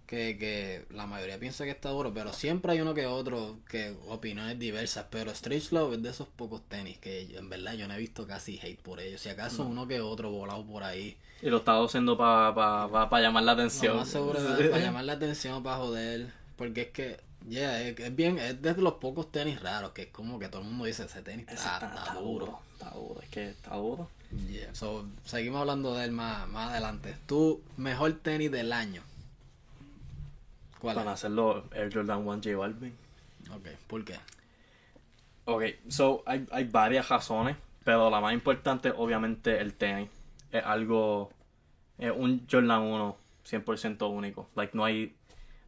que, 0.07 0.39
que 0.39 0.87
la 0.95 1.07
mayoría 1.07 1.39
piensa 1.39 1.65
que 1.65 1.71
está 1.71 1.89
duro, 1.91 2.13
pero 2.15 2.33
siempre 2.33 2.73
hay 2.73 2.81
uno 2.81 2.95
que 2.95 3.07
otro 3.07 3.59
que 3.69 3.97
opiniones 4.09 4.59
diversas. 4.59 5.07
Pero 5.11 5.31
Street 5.33 5.63
Love 5.73 5.95
es 5.95 6.03
de 6.03 6.11
esos 6.11 6.29
pocos 6.29 6.63
tenis 6.69 6.99
que 6.99 7.27
yo- 7.27 7.39
en 7.39 7.49
verdad 7.51 7.75
yo 7.75 7.89
no 7.89 7.95
he 7.95 7.99
visto 7.99 8.27
casi 8.27 8.59
hate 8.63 8.81
por 8.81 9.01
ellos. 9.01 9.21
Si 9.21 9.29
acaso 9.29 9.65
uno 9.65 9.87
que 9.89 10.01
otro 10.01 10.31
volado 10.31 10.65
por 10.65 10.85
ahí. 10.85 11.17
Y 11.43 11.51
lo 11.51 11.59
está 11.59 11.83
haciendo 11.83 12.17
para 12.17 12.55
pa, 12.55 12.89
pa- 12.91 13.09
pa 13.11 13.21
llamar 13.21 13.43
la 13.43 13.53
atención. 13.53 13.97
más 13.97 14.09
seguro 14.09 14.39
es 14.39 14.45
para 14.71 14.83
llamar 14.83 15.05
la 15.05 15.13
atención, 15.15 15.63
para 15.63 15.77
joder. 15.77 16.33
Porque 16.57 16.83
es 16.83 16.89
que, 16.91 17.21
yeah, 17.49 17.83
es, 17.83 17.99
es 18.01 18.15
bien, 18.17 18.39
es 18.39 18.63
de 18.63 18.75
los 18.75 18.95
pocos 18.95 19.31
tenis 19.31 19.61
raros 19.61 19.91
que 19.91 20.03
es 20.03 20.09
como 20.09 20.39
que 20.39 20.49
todo 20.49 20.63
el 20.63 20.69
mundo 20.69 20.85
dice 20.87 21.05
ese 21.05 21.21
tenis 21.23 21.47
está 21.49 22.15
duro. 22.19 22.61
Está 22.73 22.91
duro, 22.91 23.21
es 23.23 23.29
que 23.29 23.51
está 23.51 23.77
duro. 23.77 24.09
Yeah. 24.51 24.75
So, 24.75 25.07
seguimos 25.25 25.61
hablando 25.61 25.95
de 25.95 26.05
él 26.05 26.13
más, 26.13 26.49
más 26.49 26.71
adelante. 26.71 27.17
Tu 27.27 27.61
mejor 27.77 28.13
tenis 28.23 28.51
del 28.51 28.73
año. 28.73 29.03
¿Cuál 30.81 30.95
Para 30.97 31.11
es? 31.11 31.15
hacerlo 31.15 31.65
Air 31.73 31.93
Jordan 31.93 32.27
1 32.27 32.43
J 32.43 32.57
Balvin. 32.57 32.97
Ok, 33.55 33.69
¿por 33.87 34.05
qué? 34.05 34.17
Ok, 35.45 35.63
so 35.89 36.23
hay, 36.27 36.47
hay 36.51 36.65
varias 36.65 37.09
razones, 37.09 37.57
pero 37.85 38.11
la 38.11 38.21
más 38.21 38.33
importante, 38.35 38.93
obviamente, 38.97 39.61
el 39.61 39.75
tenis. 39.75 40.11
Es 40.51 40.65
algo. 40.65 41.31
Es 41.99 42.13
un 42.15 42.47
Jordan 42.51 42.83
1 42.83 43.17
100% 43.45 44.11
único. 44.11 44.49
Like, 44.57 44.77
no 44.77 44.85
hay, 44.85 45.15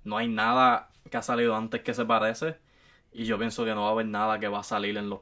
no 0.04 0.16
hay 0.18 0.28
nada 0.28 0.90
que 1.10 1.16
ha 1.16 1.22
salido 1.22 1.54
antes 1.56 1.82
que 1.82 1.94
se 1.94 2.04
parece. 2.04 2.56
Y 3.12 3.24
yo 3.24 3.38
pienso 3.38 3.64
que 3.64 3.74
no 3.74 3.82
va 3.82 3.88
a 3.88 3.92
haber 3.92 4.06
nada 4.06 4.38
que 4.38 4.48
va 4.48 4.60
a 4.60 4.62
salir 4.64 4.96
en 4.96 5.08
los 5.10 5.20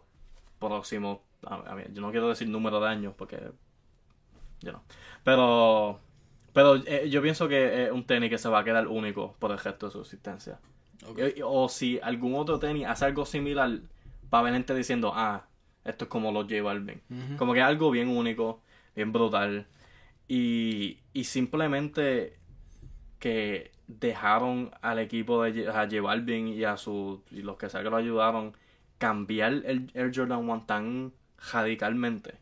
próximos. 0.59 1.21
a- 1.45 1.55
a 1.75 1.89
yo 1.89 2.01
no 2.01 2.11
quiero 2.11 2.29
decir 2.29 2.49
número 2.49 2.81
de 2.81 2.89
años 2.89 3.15
porque. 3.17 3.37
You 4.63 4.71
know. 4.71 4.81
Pero. 5.23 6.01
Pero 6.57 6.77
eh, 6.87 7.11
yo 7.11 7.21
pienso 7.21 7.49
que 7.49 7.85
es 7.85 7.93
un 7.93 8.07
tenis 8.07 8.31
que 8.31 8.39
se 8.39 8.49
va 8.49 8.61
a 8.61 8.65
quedar 8.65 8.89
único 8.89 9.37
por 9.39 9.51
el 9.51 9.59
resto 9.59 9.89
de 9.89 9.93
su 9.93 10.01
existencia. 10.01 10.59
O 11.45 11.69
si 11.69 12.01
algún 12.03 12.35
otro 12.35 12.59
tenis 12.59 12.87
hace 12.87 13.05
algo 13.05 13.27
similar, 13.27 13.79
va 14.33 14.39
a 14.39 14.41
haber 14.41 14.55
gente 14.55 14.75
diciendo, 14.75 15.13
ah, 15.15 15.49
esto 15.85 16.05
es 16.07 16.09
como 16.11 16.33
los 16.33 16.45
J 16.45 16.63
Balvin. 16.63 17.03
Ujú. 17.11 17.37
Como 17.37 17.53
que 17.53 17.59
es 17.59 17.67
algo 17.67 17.91
bien 17.91 18.09
único, 18.09 18.63
bien 18.95 19.13
brutal. 19.13 19.67
Y, 20.29 21.01
y 21.13 21.25
simplemente 21.25 22.39
que 23.19 23.73
dejaron 23.87 24.71
al 24.81 24.99
equipo 24.99 25.43
de 25.43 25.69
a 25.69 25.85
J 25.85 26.01
Balvin 26.01 26.49
y 26.49 26.65
a 26.65 26.79
sus 26.79 27.21
y 27.33 27.43
los 27.43 27.59
que 27.59 27.69
sea 27.69 27.83
que 27.83 27.91
lo 27.91 27.99
ayudaron 27.99 28.55
cambiar 28.97 29.53
el 29.67 29.91
Air 29.93 30.11
Jordan 30.15 30.39
1 30.39 30.65
tan 30.65 31.13
radicalmente. 31.53 32.39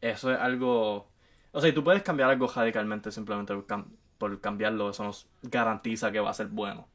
Eso 0.00 0.32
es 0.32 0.38
algo... 0.38 1.09
O 1.52 1.60
sea, 1.60 1.72
tú 1.74 1.82
puedes 1.84 2.02
cambiar 2.02 2.30
algo 2.30 2.46
radicalmente 2.46 3.10
simplemente 3.10 3.54
por, 3.54 3.66
cam- 3.66 3.86
por 4.18 4.40
cambiarlo. 4.40 4.90
Eso 4.90 5.04
nos 5.04 5.28
garantiza 5.42 6.12
que 6.12 6.20
va 6.20 6.30
a 6.30 6.34
ser 6.34 6.48
bueno. 6.48 6.88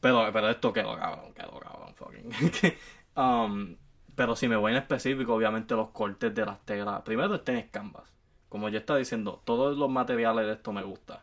Pero, 0.00 0.30
pero 0.32 0.48
esto 0.50 0.72
quedó 0.72 0.96
cabrón, 0.96 1.32
quedó 1.34 1.58
cabrón, 1.58 1.94
fucking. 1.94 2.30
um, 3.16 3.76
pero 4.14 4.34
si 4.36 4.48
me 4.48 4.56
voy 4.56 4.72
en 4.72 4.78
específico, 4.78 5.34
obviamente 5.34 5.74
los 5.74 5.90
cortes 5.90 6.34
de 6.34 6.44
las 6.44 6.64
telas. 6.64 7.02
Primero 7.02 7.34
el 7.34 7.40
tenis 7.40 7.66
canvas. 7.70 8.04
Como 8.48 8.68
yo 8.68 8.78
estaba 8.78 8.98
diciendo, 8.98 9.42
todos 9.44 9.76
los 9.76 9.90
materiales 9.90 10.46
de 10.46 10.52
esto 10.54 10.72
me 10.72 10.82
gustan. 10.82 11.18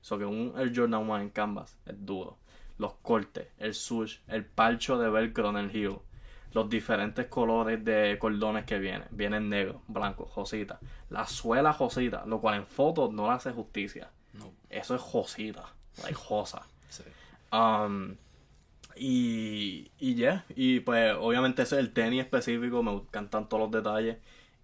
So 0.00 0.18
que 0.18 0.24
un 0.24 0.54
Air 0.56 0.72
Jordan 0.74 1.02
1 1.02 1.18
en 1.18 1.30
canvas 1.30 1.76
es 1.86 2.04
duro. 2.06 2.38
Los 2.78 2.94
cortes, 3.02 3.48
el 3.58 3.74
swoosh, 3.74 4.18
el 4.28 4.44
palcho 4.44 4.96
de 4.98 5.10
velcro 5.10 5.50
en 5.50 5.56
el 5.56 5.70
heel. 5.74 5.98
Los 6.52 6.68
diferentes 6.68 7.26
colores 7.26 7.84
de 7.84 8.16
cordones 8.18 8.64
que 8.64 8.78
vienen. 8.78 9.06
Vienen 9.10 9.48
negro, 9.48 9.82
blanco, 9.86 10.30
rosita. 10.34 10.78
La 11.10 11.26
suela 11.26 11.72
rosita, 11.72 12.24
lo 12.26 12.40
cual 12.40 12.56
en 12.56 12.66
fotos 12.66 13.12
no 13.12 13.26
le 13.26 13.32
hace 13.32 13.52
justicia. 13.52 14.10
No. 14.34 14.52
Eso 14.70 14.94
es 14.94 15.12
rosita, 15.12 15.64
like 16.02 16.18
rosa. 16.28 16.62
Sí. 16.88 17.02
Um, 17.52 18.16
y, 18.96 19.90
y 19.98 20.14
ya, 20.14 20.44
y 20.56 20.80
pues 20.80 21.14
obviamente 21.18 21.62
ese 21.62 21.76
es 21.76 21.80
el 21.80 21.92
tenis 21.92 22.20
específico, 22.20 22.82
me 22.82 22.92
encantan 22.92 23.48
todos 23.48 23.62
los 23.64 23.70
detalles. 23.70 24.16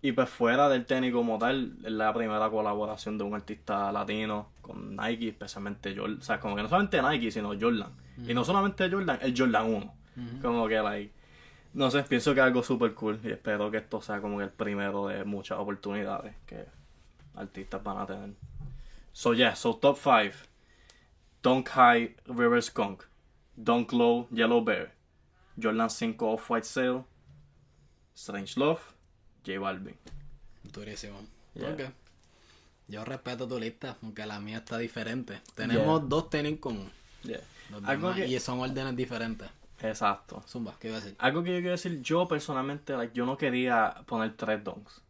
Y 0.05 0.13
pues 0.13 0.29
fuera 0.29 0.69
del 0.69 0.85
tenis 0.85 1.15
como 1.15 1.39
tal, 1.39 1.79
es 1.83 1.91
la 1.91 2.13
primera 2.13 2.51
colaboración 2.51 3.17
de 3.17 3.25
un 3.25 3.35
artista 3.35 3.91
latino 3.91 4.49
con 4.61 4.95
Nike, 4.97 5.29
especialmente 5.29 5.97
Jordan. 5.97 6.19
O 6.19 6.23
sea, 6.23 6.41
como 6.41 6.57
que 6.57 6.63
no 6.63 6.69
solamente 6.69 7.01
Nike, 7.01 7.31
sino 7.31 7.59
Jordan. 7.59 7.91
Y 8.29 8.35
no 8.35 8.45
solamente 8.45 8.91
Jordan, 8.91 9.19
el 9.23 9.35
Jordan 9.35 9.75
1. 9.75 9.95
Como 10.43 10.69
que, 10.69 10.75
like, 10.75 11.11
no 11.75 11.91
sé, 11.91 12.03
pienso 12.05 12.33
que 12.35 12.41
es 12.41 12.47
algo 12.47 12.63
súper 12.63 12.95
cool 12.95 13.21
y 13.25 13.31
espero 13.33 13.71
que 13.71 13.79
esto 13.79 14.01
sea 14.01 14.21
como 14.21 14.41
el 14.41 14.51
primero 14.51 15.09
de 15.09 15.25
muchas 15.25 15.59
oportunidades 15.59 16.35
que 16.47 16.65
artistas 17.35 17.83
van 17.83 17.99
a 17.99 18.07
tener. 18.07 18.31
So 19.13 19.35
yeah, 19.35 19.55
so 19.55 19.77
top 19.77 19.99
5. 19.99 20.37
Dunk 21.43 21.69
High 21.69 22.17
River 22.27 22.63
Skunk, 22.63 23.03
Dunk 23.55 23.93
Low 23.93 24.29
Yellow 24.31 24.65
Bear, 24.65 24.93
Jordan 25.61 25.91
5 25.91 26.33
Off 26.33 26.51
White 26.51 26.67
Sail, 26.67 27.03
Strange 28.17 28.59
Love, 28.59 28.81
J 29.45 29.59
Balvin. 29.59 29.97
Durísimo. 30.63 31.21
Yeah. 31.55 31.71
Ok. 31.71 31.81
Yo 32.89 33.05
respeto 33.05 33.47
tu 33.47 33.59
lista, 33.59 33.97
aunque 34.03 34.25
la 34.27 34.41
mía 34.41 34.59
está 34.59 34.79
diferente. 34.79 35.41
Tenemos 35.55 36.09
dos 36.09 36.31
tenis 36.31 36.53
en 36.53 36.59
común. 36.59 36.91
Yeah. 37.23 37.41
los 37.71 37.85
Algo 37.85 38.09
demás, 38.09 38.17
que- 38.17 38.27
Y 38.35 38.41
son 38.41 38.61
órdenes 38.61 38.97
diferentes. 38.97 39.49
Exacto. 39.83 40.43
Zumba, 40.47 40.75
¿qué 40.79 40.89
iba 40.89 40.97
a 40.97 41.01
decir? 41.01 41.17
Algo 41.19 41.43
que 41.43 41.51
yo 41.53 41.57
quiero 41.59 41.73
decir, 41.73 42.01
yo 42.03 42.27
personalmente, 42.29 42.97
like, 42.97 43.15
yo 43.15 43.27
no 43.27 43.37
quería 43.37 43.95
poner 44.07 44.37
tres 44.37 44.63
donks. 44.65 45.03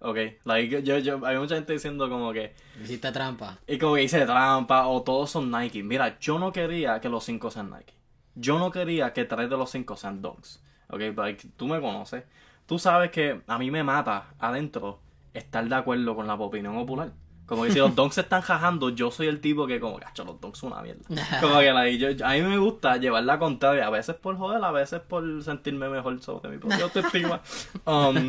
Ok, 0.00 0.16
like, 0.44 0.82
yo, 0.82 0.98
yo, 0.98 1.26
hay 1.26 1.38
mucha 1.38 1.56
gente 1.56 1.72
diciendo 1.72 2.08
como 2.08 2.32
que, 2.32 2.54
Hiciste 2.82 3.10
trampa. 3.10 3.58
y 3.66 3.78
como 3.78 3.94
que 3.96 4.04
hice 4.04 4.24
trampa, 4.26 4.86
o 4.86 5.02
todos 5.02 5.30
son 5.30 5.50
Nike. 5.50 5.82
Mira, 5.82 6.18
yo 6.20 6.38
no 6.38 6.52
quería 6.52 7.00
que 7.00 7.08
los 7.08 7.24
cinco 7.24 7.50
sean 7.50 7.70
Nike. 7.70 7.94
Yo 8.34 8.58
no 8.58 8.70
quería 8.70 9.12
que 9.12 9.24
tres 9.24 9.50
de 9.50 9.56
los 9.56 9.70
cinco 9.70 9.96
sean 9.96 10.22
donks. 10.22 10.62
Ok, 10.90 11.00
like, 11.16 11.48
tú 11.56 11.66
me 11.66 11.80
conoces. 11.80 12.24
Tú 12.66 12.78
sabes 12.78 13.10
que 13.10 13.40
a 13.46 13.58
mí 13.58 13.70
me 13.70 13.82
mata 13.82 14.34
adentro 14.38 15.00
estar 15.34 15.66
de 15.68 15.74
acuerdo 15.74 16.14
con 16.14 16.26
la 16.26 16.34
opinión 16.34 16.74
popular. 16.74 17.12
Como 17.48 17.64
que 17.64 17.72
si 17.72 17.78
los 17.78 17.94
donks 17.94 18.16
se 18.16 18.20
están 18.20 18.42
jajando, 18.42 18.90
yo 18.90 19.10
soy 19.10 19.26
el 19.26 19.40
tipo 19.40 19.66
que 19.66 19.80
como, 19.80 19.96
gacho, 19.96 20.22
los 20.22 20.38
donks 20.38 20.58
son 20.58 20.70
una 20.70 20.82
mierda. 20.82 21.00
Como 21.40 21.58
que 21.60 21.98
yo, 21.98 22.08
a 22.26 22.32
mí 22.34 22.42
me 22.42 22.58
gusta 22.58 22.98
llevar 22.98 23.24
la 23.24 23.38
contraria, 23.38 23.86
a 23.86 23.90
veces 23.90 24.16
por 24.16 24.36
joder, 24.36 24.62
a 24.62 24.70
veces 24.70 25.00
por 25.00 25.42
sentirme 25.42 25.88
mejor 25.88 26.20
sobre 26.20 26.50
mi 26.50 26.58
propia 26.58 26.84
autoestima. 26.84 27.40
Um, 27.86 28.28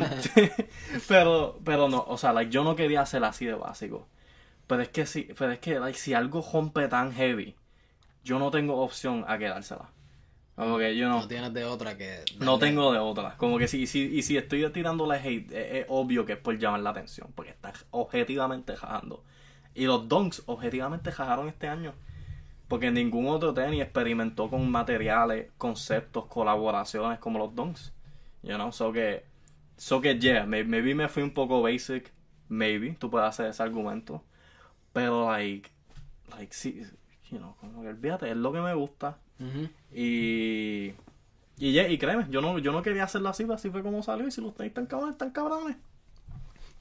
pero, 1.08 1.58
pero 1.64 1.88
no, 1.88 2.02
o 2.08 2.16
sea, 2.16 2.32
like, 2.32 2.50
yo 2.50 2.64
no 2.64 2.74
quería 2.74 3.02
hacer 3.02 3.22
así 3.24 3.44
de 3.44 3.54
básico. 3.54 4.06
Pero 4.66 4.80
es 4.82 4.88
que 4.88 5.04
si, 5.04 5.24
pero 5.38 5.52
es 5.52 5.58
que 5.58 5.78
like, 5.78 5.98
si 5.98 6.14
algo 6.14 6.42
rompe 6.50 6.88
tan 6.88 7.12
heavy, 7.12 7.54
yo 8.24 8.38
no 8.38 8.50
tengo 8.50 8.80
opción 8.80 9.24
a 9.28 9.36
quedársela. 9.36 9.90
Como 10.60 10.78
que 10.78 10.94
yo 10.96 11.08
no, 11.08 11.20
No 11.20 11.28
tienes 11.28 11.52
de 11.54 11.64
otra 11.64 11.96
que. 11.96 12.22
no 12.38 12.58
tengo 12.58 12.92
de 12.92 12.98
otra. 12.98 13.36
Como 13.38 13.58
que 13.58 13.66
si, 13.66 13.86
si, 13.86 14.00
y 14.14 14.22
si 14.22 14.36
estoy 14.36 14.68
tirándole 14.70 15.16
hate, 15.16 15.50
es, 15.52 15.74
es 15.82 15.86
obvio 15.88 16.26
que 16.26 16.34
es 16.34 16.38
por 16.38 16.58
llamar 16.58 16.80
la 16.80 16.90
atención, 16.90 17.32
porque 17.34 17.50
está 17.52 17.72
objetivamente 17.90 18.76
jajando. 18.76 19.24
Y 19.74 19.86
los 19.86 20.08
donks 20.08 20.42
objetivamente 20.46 21.12
jajaron 21.12 21.48
este 21.48 21.66
año. 21.68 21.94
Porque 22.68 22.90
ningún 22.90 23.26
otro 23.28 23.52
tenis 23.54 23.82
experimentó 23.82 24.48
con 24.50 24.70
materiales, 24.70 25.50
conceptos, 25.58 26.26
colaboraciones 26.26 27.18
como 27.18 27.38
los 27.38 27.54
donks. 27.54 27.92
You 28.42 28.54
know, 28.54 28.70
so 28.70 28.92
que, 28.92 29.24
so 29.76 30.00
que 30.00 30.18
yeah, 30.18 30.44
may- 30.46 30.64
maybe 30.64 30.94
me 30.94 31.08
fui 31.08 31.22
un 31.22 31.32
poco 31.32 31.62
basic, 31.62 32.12
maybe, 32.48 32.92
tú 32.98 33.10
puedes 33.10 33.28
hacer 33.28 33.46
ese 33.46 33.62
argumento. 33.62 34.22
Pero 34.92 35.30
like, 35.30 35.70
like 36.36 36.52
sí, 36.54 36.82
you 37.30 37.38
know, 37.38 37.56
como 37.60 37.82
que 37.82 37.88
olvídate, 37.88 38.30
es 38.30 38.36
lo 38.36 38.52
que 38.52 38.60
me 38.60 38.74
gusta. 38.74 39.18
Ujú. 39.40 39.68
Y. 39.94 40.94
Y, 41.58 41.72
ya, 41.74 41.86
y 41.88 41.98
créeme, 41.98 42.26
yo 42.30 42.40
no, 42.40 42.58
yo 42.58 42.72
no 42.72 42.82
quería 42.82 43.04
hacerlo 43.04 43.28
así, 43.28 43.42
pero 43.42 43.54
así 43.54 43.68
fue 43.68 43.82
como 43.82 44.02
salió. 44.02 44.26
Y 44.26 44.30
si 44.30 44.40
los 44.40 44.54
tenis 44.54 44.70
están 44.70 44.86
cabrones, 44.86 45.14
están 45.14 45.30
cabrones. 45.30 45.76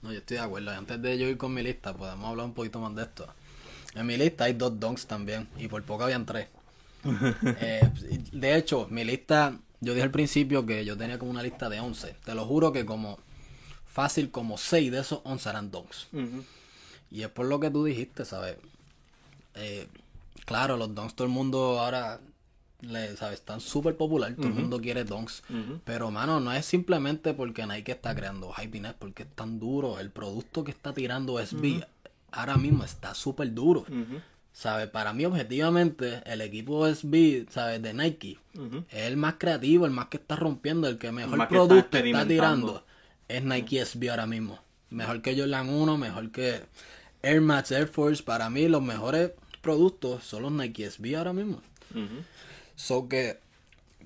No, 0.01 0.11
yo 0.13 0.19
estoy 0.19 0.37
de 0.37 0.43
acuerdo. 0.43 0.71
Antes 0.71 1.01
de 1.01 1.17
yo 1.17 1.27
ir 1.27 1.37
con 1.37 1.53
mi 1.53 1.61
lista, 1.61 1.93
podemos 1.93 2.29
hablar 2.29 2.45
un 2.45 2.53
poquito 2.53 2.79
más 2.79 2.95
de 2.95 3.03
esto. 3.03 3.27
En 3.95 4.05
mi 4.05 4.15
lista 4.15 4.45
hay 4.45 4.53
dos 4.53 4.79
donks 4.79 5.07
también, 5.07 5.49
y 5.57 5.67
por 5.67 5.83
poco 5.83 6.03
habían 6.03 6.25
tres. 6.25 6.47
Eh, 7.61 7.89
de 8.33 8.55
hecho, 8.57 8.87
mi 8.89 9.03
lista, 9.03 9.57
yo 9.79 9.93
dije 9.93 10.03
al 10.03 10.11
principio 10.11 10.65
que 10.65 10.83
yo 10.83 10.97
tenía 10.97 11.17
como 11.17 11.31
una 11.31 11.43
lista 11.43 11.69
de 11.69 11.79
11. 11.79 12.15
Te 12.23 12.35
lo 12.35 12.45
juro 12.45 12.71
que 12.71 12.85
como 12.85 13.19
fácil, 13.85 14.31
como 14.31 14.57
6 14.57 14.91
de 14.91 14.99
esos 14.99 15.21
11 15.23 15.49
eran 15.49 15.71
donks. 15.71 16.07
Y 17.11 17.23
es 17.23 17.29
por 17.29 17.45
lo 17.47 17.59
que 17.59 17.69
tú 17.69 17.83
dijiste, 17.83 18.25
¿sabes? 18.25 18.57
Eh, 19.55 19.87
claro, 20.45 20.77
los 20.77 20.93
donks, 20.93 21.15
todo 21.15 21.25
el 21.25 21.33
mundo 21.33 21.79
ahora, 21.79 22.19
le, 22.81 23.15
¿sabes? 23.17 23.39
Están 23.39 23.59
súper 23.59 23.95
popular, 23.95 24.33
todo 24.36 24.48
el 24.48 24.53
mundo 24.53 24.79
quiere 24.79 25.03
donks. 25.03 25.43
Pero, 25.83 26.12
mano, 26.12 26.39
no 26.39 26.53
es 26.53 26.65
simplemente 26.65 27.33
porque 27.33 27.65
Nike 27.65 27.93
está 27.93 28.15
creando 28.15 28.51
hype, 28.53 28.77
es 28.77 28.93
porque 28.93 29.24
es 29.24 29.29
tan 29.29 29.59
duro. 29.59 30.00
El 30.00 30.12
producto 30.12 30.63
que 30.63 30.71
está 30.71 30.93
tirando 30.93 31.43
SB 31.43 31.86
ahora 32.31 32.57
mismo 32.57 32.83
está 32.83 33.13
súper 33.13 33.53
duro. 33.53 33.86
¿Sabes? 34.51 34.89
Para 34.89 35.13
mí, 35.13 35.25
objetivamente, 35.25 36.21
el 36.25 36.41
equipo 36.41 36.86
SB, 36.88 37.50
¿sabes? 37.50 37.81
De 37.81 37.93
Nike 37.93 38.39
es 38.89 39.03
el 39.03 39.15
más 39.15 39.36
creativo, 39.38 39.86
el 39.86 39.91
más 39.91 40.07
que 40.07 40.17
está 40.17 40.36
rompiendo, 40.36 40.88
el 40.88 40.98
que 40.98 41.12
mejor 41.12 41.38
más 41.38 41.48
que 41.48 41.55
está 41.55 41.67
producto 41.67 41.98
está, 41.98 42.27
tirando. 42.27 42.83
Es 43.27 43.43
Nike 43.43 43.86
SB 43.86 44.09
ahora 44.09 44.25
mismo. 44.25 44.59
Mejor 44.89 45.21
que 45.21 45.39
Jordan 45.39 45.69
1, 45.69 45.98
mejor 45.98 46.31
que 46.31 46.62
Air 47.21 47.41
Max, 47.41 47.71
Air 47.71 47.88
Force. 47.88 48.24
Para 48.24 48.50
mí, 48.50 48.67
los 48.67 48.81
mejores 48.81 49.31
productos 49.62 50.24
son 50.24 50.43
los 50.43 50.51
Nike 50.51 50.89
SB 50.89 51.15
ahora 51.15 51.31
mismo. 51.31 51.62
So 52.79 53.09
que, 53.09 53.38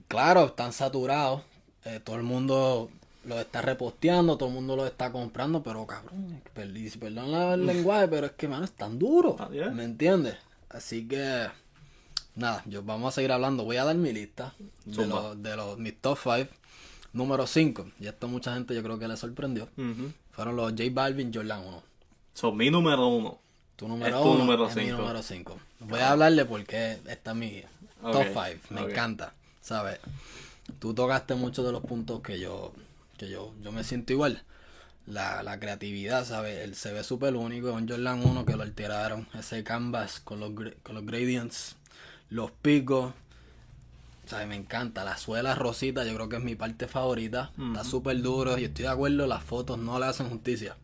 claro, 0.07 0.45
están 0.47 0.73
saturados. 0.73 1.43
eh, 1.85 1.99
todo 2.03 2.15
el 2.15 2.23
mundo 2.23 2.89
los 3.23 3.39
está 3.39 3.61
reposteando, 3.61 4.35
todo 4.37 4.49
el 4.49 4.55
mundo 4.55 4.75
los 4.75 4.87
está 4.87 5.11
comprando, 5.11 5.61
pero 5.61 5.85
cabrón, 5.85 6.41
perdí, 6.55 6.89
perdón 6.91 7.33
el 7.35 7.65
lenguaje, 7.67 8.07
pero 8.07 8.25
es 8.25 8.31
que, 8.33 8.47
mano, 8.47 8.65
es 8.65 8.71
tan 8.71 8.97
duro. 8.97 9.35
Ah, 9.39 9.49
yeah. 9.51 9.69
¿Me 9.69 9.83
entiendes? 9.83 10.37
Así 10.69 11.07
que, 11.07 11.47
nada, 12.35 12.63
yo 12.65 12.81
vamos 12.81 13.09
a 13.09 13.15
seguir 13.15 13.31
hablando. 13.31 13.63
Voy 13.63 13.77
a 13.77 13.83
dar 13.85 13.95
mi 13.95 14.11
lista 14.11 14.55
de 14.85 15.05
los, 15.05 15.41
de 15.43 15.55
los 15.55 15.77
mis 15.77 15.95
top 16.01 16.17
5. 16.21 16.47
Número 17.13 17.45
5, 17.45 17.91
y 17.99 18.07
esto 18.07 18.27
mucha 18.27 18.55
gente 18.55 18.73
yo 18.73 18.81
creo 18.81 18.97
que 18.97 19.07
le 19.07 19.15
sorprendió. 19.17 19.69
Fueron 20.31 20.55
los 20.55 20.71
J 20.71 20.85
Balvin 20.91 21.31
Jordan 21.31 21.63
1. 21.63 21.83
Son 22.33 22.57
mi 22.57 22.71
número 22.71 23.07
uno. 23.07 23.37
Tu 23.75 23.87
número 23.87 24.17
Es 24.17 24.23
tu 24.23 24.29
1 24.31 24.39
número 24.39 24.67
es 24.67 24.75
mi 24.75 24.85
cinco. 24.85 24.97
número 24.97 25.21
5. 25.21 25.59
Voy 25.81 25.99
a 25.99 26.09
hablarle 26.09 26.45
porque 26.45 26.97
esta 27.07 27.31
es 27.31 27.37
mi 27.37 27.61
top 28.03 28.27
Ok, 28.27 28.45
5. 28.69 28.73
Me 28.75 28.81
encanta, 28.81 29.33
¿sabes? 29.61 29.99
tú 30.79 30.93
tocaste 30.93 31.35
muchos 31.35 31.65
de 31.65 31.71
los 31.71 31.83
puntos 31.83 32.21
que 32.21 32.39
yo, 32.39 32.73
que 33.17 33.29
yo, 33.29 33.53
yo 33.61 33.71
me 33.71 33.83
siento 33.83 34.13
igual. 34.13 34.43
La, 35.05 35.43
la 35.43 35.59
creatividad, 35.59 36.25
¿sabes? 36.25 36.59
Él 36.59 36.75
se 36.75 36.93
ve 36.93 37.03
súper 37.03 37.35
único. 37.35 37.73
Un 37.73 37.89
Jordan 37.89 38.25
1 38.25 38.45
que 38.45 38.55
lo 38.55 38.63
alteraron. 38.63 39.27
Ese 39.37 39.63
canvas 39.63 40.21
con 40.21 40.39
los, 40.39 40.51
con 40.81 40.95
los 40.95 41.05
gradients, 41.05 41.75
los 42.29 42.51
picos. 42.51 43.13
¿Sabes? 44.25 44.47
Me 44.47 44.55
encanta. 44.55 45.03
La 45.03 45.17
suela 45.17 45.53
rosita, 45.53 46.05
yo 46.05 46.13
creo 46.15 46.29
que 46.29 46.37
es 46.37 46.43
mi 46.43 46.55
parte 46.55 46.87
favorita. 46.87 47.51
Está 47.59 47.83
súper 47.83 48.21
duro 48.21 48.57
y 48.57 48.63
estoy 48.65 48.83
de 48.83 48.89
acuerdo. 48.91 49.27
Las 49.27 49.43
fotos 49.43 49.77
no 49.77 49.99
le 49.99 50.05
hacen 50.05 50.29
justicia. 50.29 50.77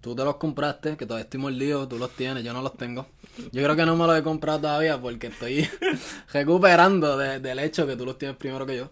Tú 0.00 0.14
te 0.16 0.24
los 0.24 0.36
compraste, 0.36 0.96
que 0.96 1.04
todavía 1.04 1.24
estoy 1.24 1.40
mordido, 1.40 1.86
tú 1.86 1.98
los 1.98 2.10
tienes, 2.12 2.42
yo 2.42 2.52
no 2.54 2.62
los 2.62 2.76
tengo. 2.78 3.06
Yo 3.52 3.62
creo 3.62 3.76
que 3.76 3.84
no 3.84 3.96
me 3.96 4.06
los 4.06 4.18
he 4.18 4.22
comprado 4.22 4.60
todavía 4.60 4.98
porque 5.00 5.26
estoy 5.26 5.68
recuperando 6.32 7.16
de- 7.18 7.38
del 7.40 7.58
hecho 7.58 7.86
que 7.86 7.96
tú 7.96 8.04
los 8.06 8.18
tienes 8.18 8.36
primero 8.36 8.64
que 8.66 8.76
yo. 8.78 8.90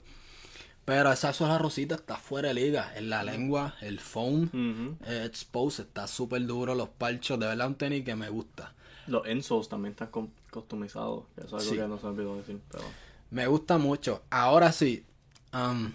Pero 0.84 1.12
esa 1.12 1.32
suela 1.34 1.58
rosita 1.58 1.94
está 1.96 2.16
fuera 2.16 2.48
de 2.48 2.54
liga. 2.54 2.92
En 2.96 3.10
la 3.10 3.22
lengua, 3.22 3.74
el 3.82 4.00
foam 4.00 4.44
Ujú. 4.44 4.96
eh, 5.06 5.24
exposed 5.26 5.84
está 5.84 6.06
súper 6.06 6.46
duro, 6.46 6.74
los 6.74 6.88
parchos, 6.88 7.38
de 7.38 7.46
verdad 7.46 7.66
un 7.66 7.74
tenis 7.74 8.04
que 8.04 8.14
me 8.16 8.28
gusta. 8.30 8.72
Los 9.06 9.26
insoles 9.28 9.68
también 9.68 9.92
están 9.92 10.10
customizados. 10.50 11.24
Eso 11.36 11.46
es 11.58 11.62
algo 11.62 11.70
Sí. 11.74 11.76
que 11.76 11.88
no 11.88 11.98
se 11.98 12.06
olvidó 12.06 12.36
decir. 12.36 12.58
Pero... 12.70 12.84
Me 13.30 13.46
gusta 13.46 13.78
mucho. 13.78 14.22
Ahora 14.30 14.72
sí, 14.72 15.04
um, 15.52 15.92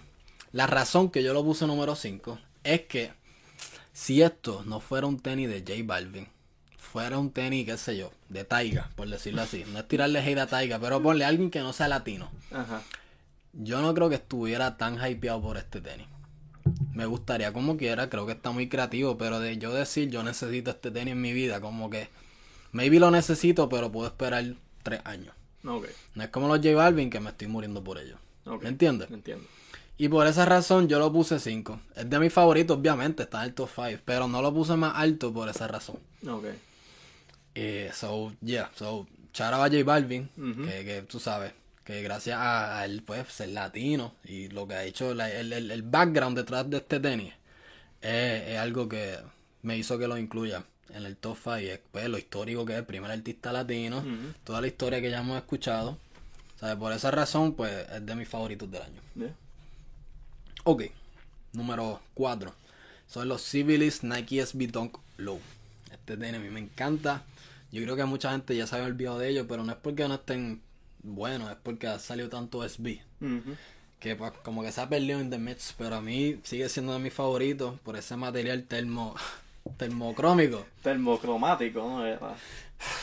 la 0.51 0.67
razón 0.67 1.09
que 1.09 1.23
yo 1.23 1.33
lo 1.33 1.43
puse 1.43 1.65
número 1.65 1.95
5 1.95 2.37
es 2.63 2.81
que 2.81 3.11
si 3.91 4.21
esto 4.21 4.63
no 4.65 4.79
fuera 4.79 5.07
un 5.07 5.19
tenis 5.19 5.49
de 5.49 5.61
J 5.61 5.83
Balvin, 5.85 6.27
fuera 6.77 7.17
un 7.17 7.31
tenis, 7.31 7.65
qué 7.65 7.77
sé 7.77 7.97
yo, 7.97 8.11
de 8.29 8.43
Taiga, 8.43 8.91
por 8.95 9.09
decirlo 9.09 9.41
así. 9.41 9.65
No 9.71 9.79
es 9.79 9.87
tirarle 9.87 10.19
hate 10.19 10.39
a 10.39 10.47
Taiga, 10.47 10.77
pero 10.79 11.01
ponle 11.01 11.25
a 11.25 11.29
alguien 11.29 11.49
que 11.49 11.59
no 11.59 11.73
sea 11.73 11.87
latino. 11.87 12.29
Ajá. 12.51 12.83
Yo 13.53 13.81
no 13.81 13.93
creo 13.93 14.09
que 14.09 14.15
estuviera 14.15 14.77
tan 14.77 14.95
hypeado 14.95 15.41
por 15.41 15.57
este 15.57 15.81
tenis. 15.81 16.07
Me 16.93 17.07
gustaría 17.07 17.51
como 17.51 17.77
quiera, 17.77 18.09
creo 18.09 18.27
que 18.27 18.33
está 18.33 18.51
muy 18.51 18.69
creativo, 18.69 19.17
pero 19.17 19.39
de 19.39 19.57
yo 19.57 19.73
decir 19.73 20.09
yo 20.09 20.21
necesito 20.23 20.69
este 20.69 20.91
tenis 20.91 21.13
en 21.13 21.21
mi 21.21 21.33
vida, 21.33 21.61
como 21.61 21.89
que 21.89 22.09
maybe 22.71 22.99
lo 22.99 23.09
necesito, 23.09 23.69
pero 23.69 23.91
puedo 23.91 24.07
esperar 24.07 24.45
tres 24.83 25.01
años. 25.03 25.33
No 26.15 26.23
es 26.23 26.29
como 26.29 26.47
los 26.47 26.57
J 26.57 26.75
Balvin 26.75 27.09
que 27.09 27.19
me 27.19 27.29
estoy 27.29 27.47
muriendo 27.47 27.83
por 27.83 27.97
ellos. 27.97 28.19
¿Me 28.63 28.69
entiendes? 28.69 29.09
Entiendo. 29.11 29.45
Y 29.97 30.09
por 30.09 30.25
esa 30.27 30.43
razón 30.45 30.87
yo 30.87 30.99
lo 30.99 31.11
puse 31.13 31.39
5. 31.39 31.79
Es 31.95 32.09
de 32.09 32.19
mis 32.19 32.33
favoritos, 32.33 32.77
obviamente, 32.77 33.23
está 33.23 33.39
en 33.39 33.49
el 33.49 33.53
top 33.53 33.69
5, 33.73 34.01
pero 34.03 34.27
no 34.27 34.41
lo 34.41 34.53
puse 34.53 34.75
más 34.75 34.93
alto 34.95 35.31
por 35.33 35.47
esa 35.49 35.67
razón. 35.67 35.97
Ok. 36.27 36.45
Eh, 37.55 37.91
so, 37.93 38.33
yeah, 38.41 38.71
so, 38.75 39.05
shout 39.33 39.53
out 39.53 39.61
a 39.65 39.69
J 39.69 39.83
Balvin, 39.83 40.29
que, 40.65 40.83
que 40.85 41.01
tú 41.07 41.19
sabes, 41.19 41.53
que 41.83 42.01
gracias 42.01 42.37
a, 42.39 42.79
a 42.79 42.85
él, 42.85 43.03
pues, 43.05 43.27
ser 43.31 43.49
latino 43.49 44.15
y 44.23 44.47
lo 44.49 44.67
que 44.67 44.73
ha 44.73 44.83
hecho, 44.83 45.13
la- 45.13 45.29
el, 45.31 45.53
el, 45.53 45.69
el 45.69 45.83
background 45.83 46.35
detrás 46.37 46.67
de 46.69 46.77
este 46.77 46.99
tenis, 46.99 47.33
es, 48.01 48.49
es 48.49 48.57
algo 48.57 48.89
que 48.89 49.17
me 49.61 49.77
hizo 49.77 49.97
que 49.99 50.07
lo 50.07 50.17
incluya 50.17 50.63
en 50.93 51.05
el 51.05 51.17
top 51.17 51.37
5. 51.37 51.59
Y 51.59 51.67
es, 51.67 51.79
pues, 51.91 52.07
lo 52.07 52.17
histórico 52.17 52.65
que 52.65 52.73
es, 52.73 52.79
el 52.79 52.85
primer 52.85 53.11
artista 53.11 53.51
latino, 53.51 54.03
toda 54.43 54.61
la 54.61 54.67
historia 54.67 55.01
que 55.01 55.11
ya 55.11 55.19
hemos 55.19 55.37
escuchado. 55.37 55.97
¿sabes? 56.59 56.77
Por 56.77 56.93
esa 56.93 57.11
razón, 57.11 57.53
pues, 57.53 57.71
es 57.89 58.05
de 58.05 58.15
mis 58.15 58.27
favoritos 58.27 58.71
del 58.71 58.81
año. 58.81 59.01
Yeah. 59.15 59.35
Ok, 60.63 60.83
número 61.51 62.01
4. 62.13 62.53
Son 63.07 63.27
los 63.27 63.43
Civilis 63.43 64.03
Nike 64.03 64.45
SB 64.45 64.71
Dunk 64.71 64.97
Low. 65.17 65.41
Este 65.91 66.15
tenis 66.15 66.35
a 66.35 66.39
mí 66.39 66.49
me 66.49 66.61
encanta. 66.61 67.23
Yo 67.71 67.81
creo 67.83 67.95
que 67.95 68.05
mucha 68.05 68.31
gente 68.31 68.55
ya 68.55 68.65
se 68.65 68.75
había 68.75 68.87
olvidado 68.87 69.19
de 69.19 69.29
ellos, 69.29 69.45
pero 69.49 69.63
no 69.63 69.71
es 69.73 69.77
porque 69.77 70.07
no 70.07 70.15
estén 70.15 70.61
buenos, 71.01 71.51
es 71.51 71.57
porque 71.61 71.87
ha 71.87 71.99
salido 71.99 72.29
tanto 72.29 72.67
SB. 72.67 73.01
Que 73.99 74.15
pues 74.15 74.31
como 74.43 74.63
que 74.63 74.71
se 74.71 74.79
ha 74.79 74.87
perdido 74.87 75.19
en 75.19 75.29
The 75.29 75.37
Mets, 75.37 75.75
pero 75.77 75.97
a 75.97 76.01
mí 76.01 76.39
sigue 76.43 76.69
siendo 76.69 76.93
de 76.93 76.99
mis 76.99 77.13
favoritos 77.13 77.79
por 77.81 77.97
ese 77.97 78.15
material 78.15 78.63
termo 78.63 79.15
termocrómico. 79.77 80.65
Termocromático, 80.81 81.79
¿no? 81.79 82.05
Era 82.05 82.35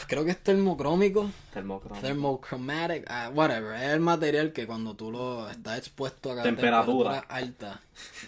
Creo 0.06 0.24
que 0.26 0.32
es 0.32 0.38
termocrómico. 0.42 1.30
termocromático. 1.54 2.06
Thermochromatic, 2.06 3.04
ah, 3.08 3.30
whatever, 3.32 3.74
es 3.76 3.90
el 3.90 4.00
material 4.00 4.52
que 4.52 4.66
cuando 4.66 4.94
tú 4.94 5.10
lo 5.10 5.48
estás 5.48 5.78
expuesto 5.78 6.32
a 6.32 6.42
Temperatura. 6.42 7.20
alta, 7.28 7.80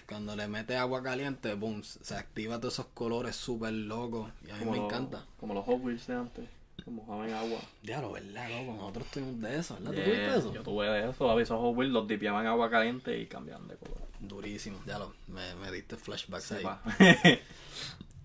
cuando 0.09 0.35
le 0.35 0.49
metes 0.49 0.79
agua 0.79 1.03
caliente, 1.03 1.53
boom, 1.55 1.83
se 1.83 2.15
activa 2.17 2.59
todos 2.59 2.75
esos 2.75 2.87
colores 2.95 3.37
súper 3.37 3.73
locos 3.75 4.31
y 4.47 4.51
a 4.51 4.57
mí 4.57 4.65
me 4.65 4.79
encanta. 4.79 5.27
Como 5.39 5.53
los 5.53 5.65
Hot 5.67 5.81
Wheels 5.83 6.07
de 6.07 6.15
antes. 6.15 6.45
Que 6.83 6.91
mojaban 6.91 7.29
en 7.29 7.35
agua. 7.35 7.61
Diablo, 7.83 8.13
¿verdad, 8.13 8.49
loco? 8.49 8.73
Nosotros 8.75 9.07
tuvimos 9.13 9.41
de 9.43 9.59
eso, 9.59 9.75
¿verdad? 9.75 9.91
¿Tú 9.91 9.97
Yeah, 9.97 10.05
tuviste 10.07 10.39
eso? 10.39 10.53
Yo 10.55 10.63
tuve 10.63 10.87
de 10.89 11.11
eso. 11.11 11.31
A 11.31 11.35
veces 11.35 11.55
Hot 11.57 11.77
Wheels 11.77 11.93
los 11.93 12.09
dipiaban 12.09 12.47
agua 12.47 12.71
caliente 12.71 13.19
y 13.21 13.27
cambiaban 13.27 13.69
de 13.69 13.77
color. 13.77 13.99
Durísimo, 14.21 14.79
ya 14.87 14.99
lo, 14.99 15.13
me, 15.29 15.55
me 15.57 15.71
diste 15.71 15.97
flashbacks 15.97 16.53
ahí. 16.53 16.65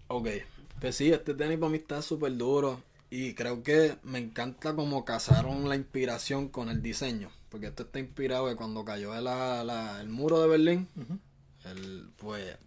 Ok, 0.07 0.27
pues 0.79 0.95
sí, 0.95 1.11
este 1.11 1.33
tenis 1.33 1.57
para 1.57 1.69
mí 1.69 1.77
está 1.77 2.01
súper 2.01 2.35
duro 2.37 2.81
y 3.09 3.33
creo 3.33 3.63
que 3.63 3.97
me 4.03 4.19
encanta 4.19 4.75
como 4.75 5.05
casaron 5.05 5.67
la 5.69 5.75
inspiración 5.75 6.49
con 6.49 6.69
el 6.69 6.81
diseño, 6.81 7.29
porque 7.49 7.67
esto 7.67 7.83
está 7.83 7.99
inspirado 7.99 8.47
de 8.47 8.55
cuando 8.55 8.85
cayó 8.85 9.13
la- 9.21 9.63
la- 9.63 10.01
el 10.01 10.09
muro 10.09 10.41
de 10.41 10.47
Berlín, 10.47 10.87
el, 11.65 12.09
pues 12.17 12.57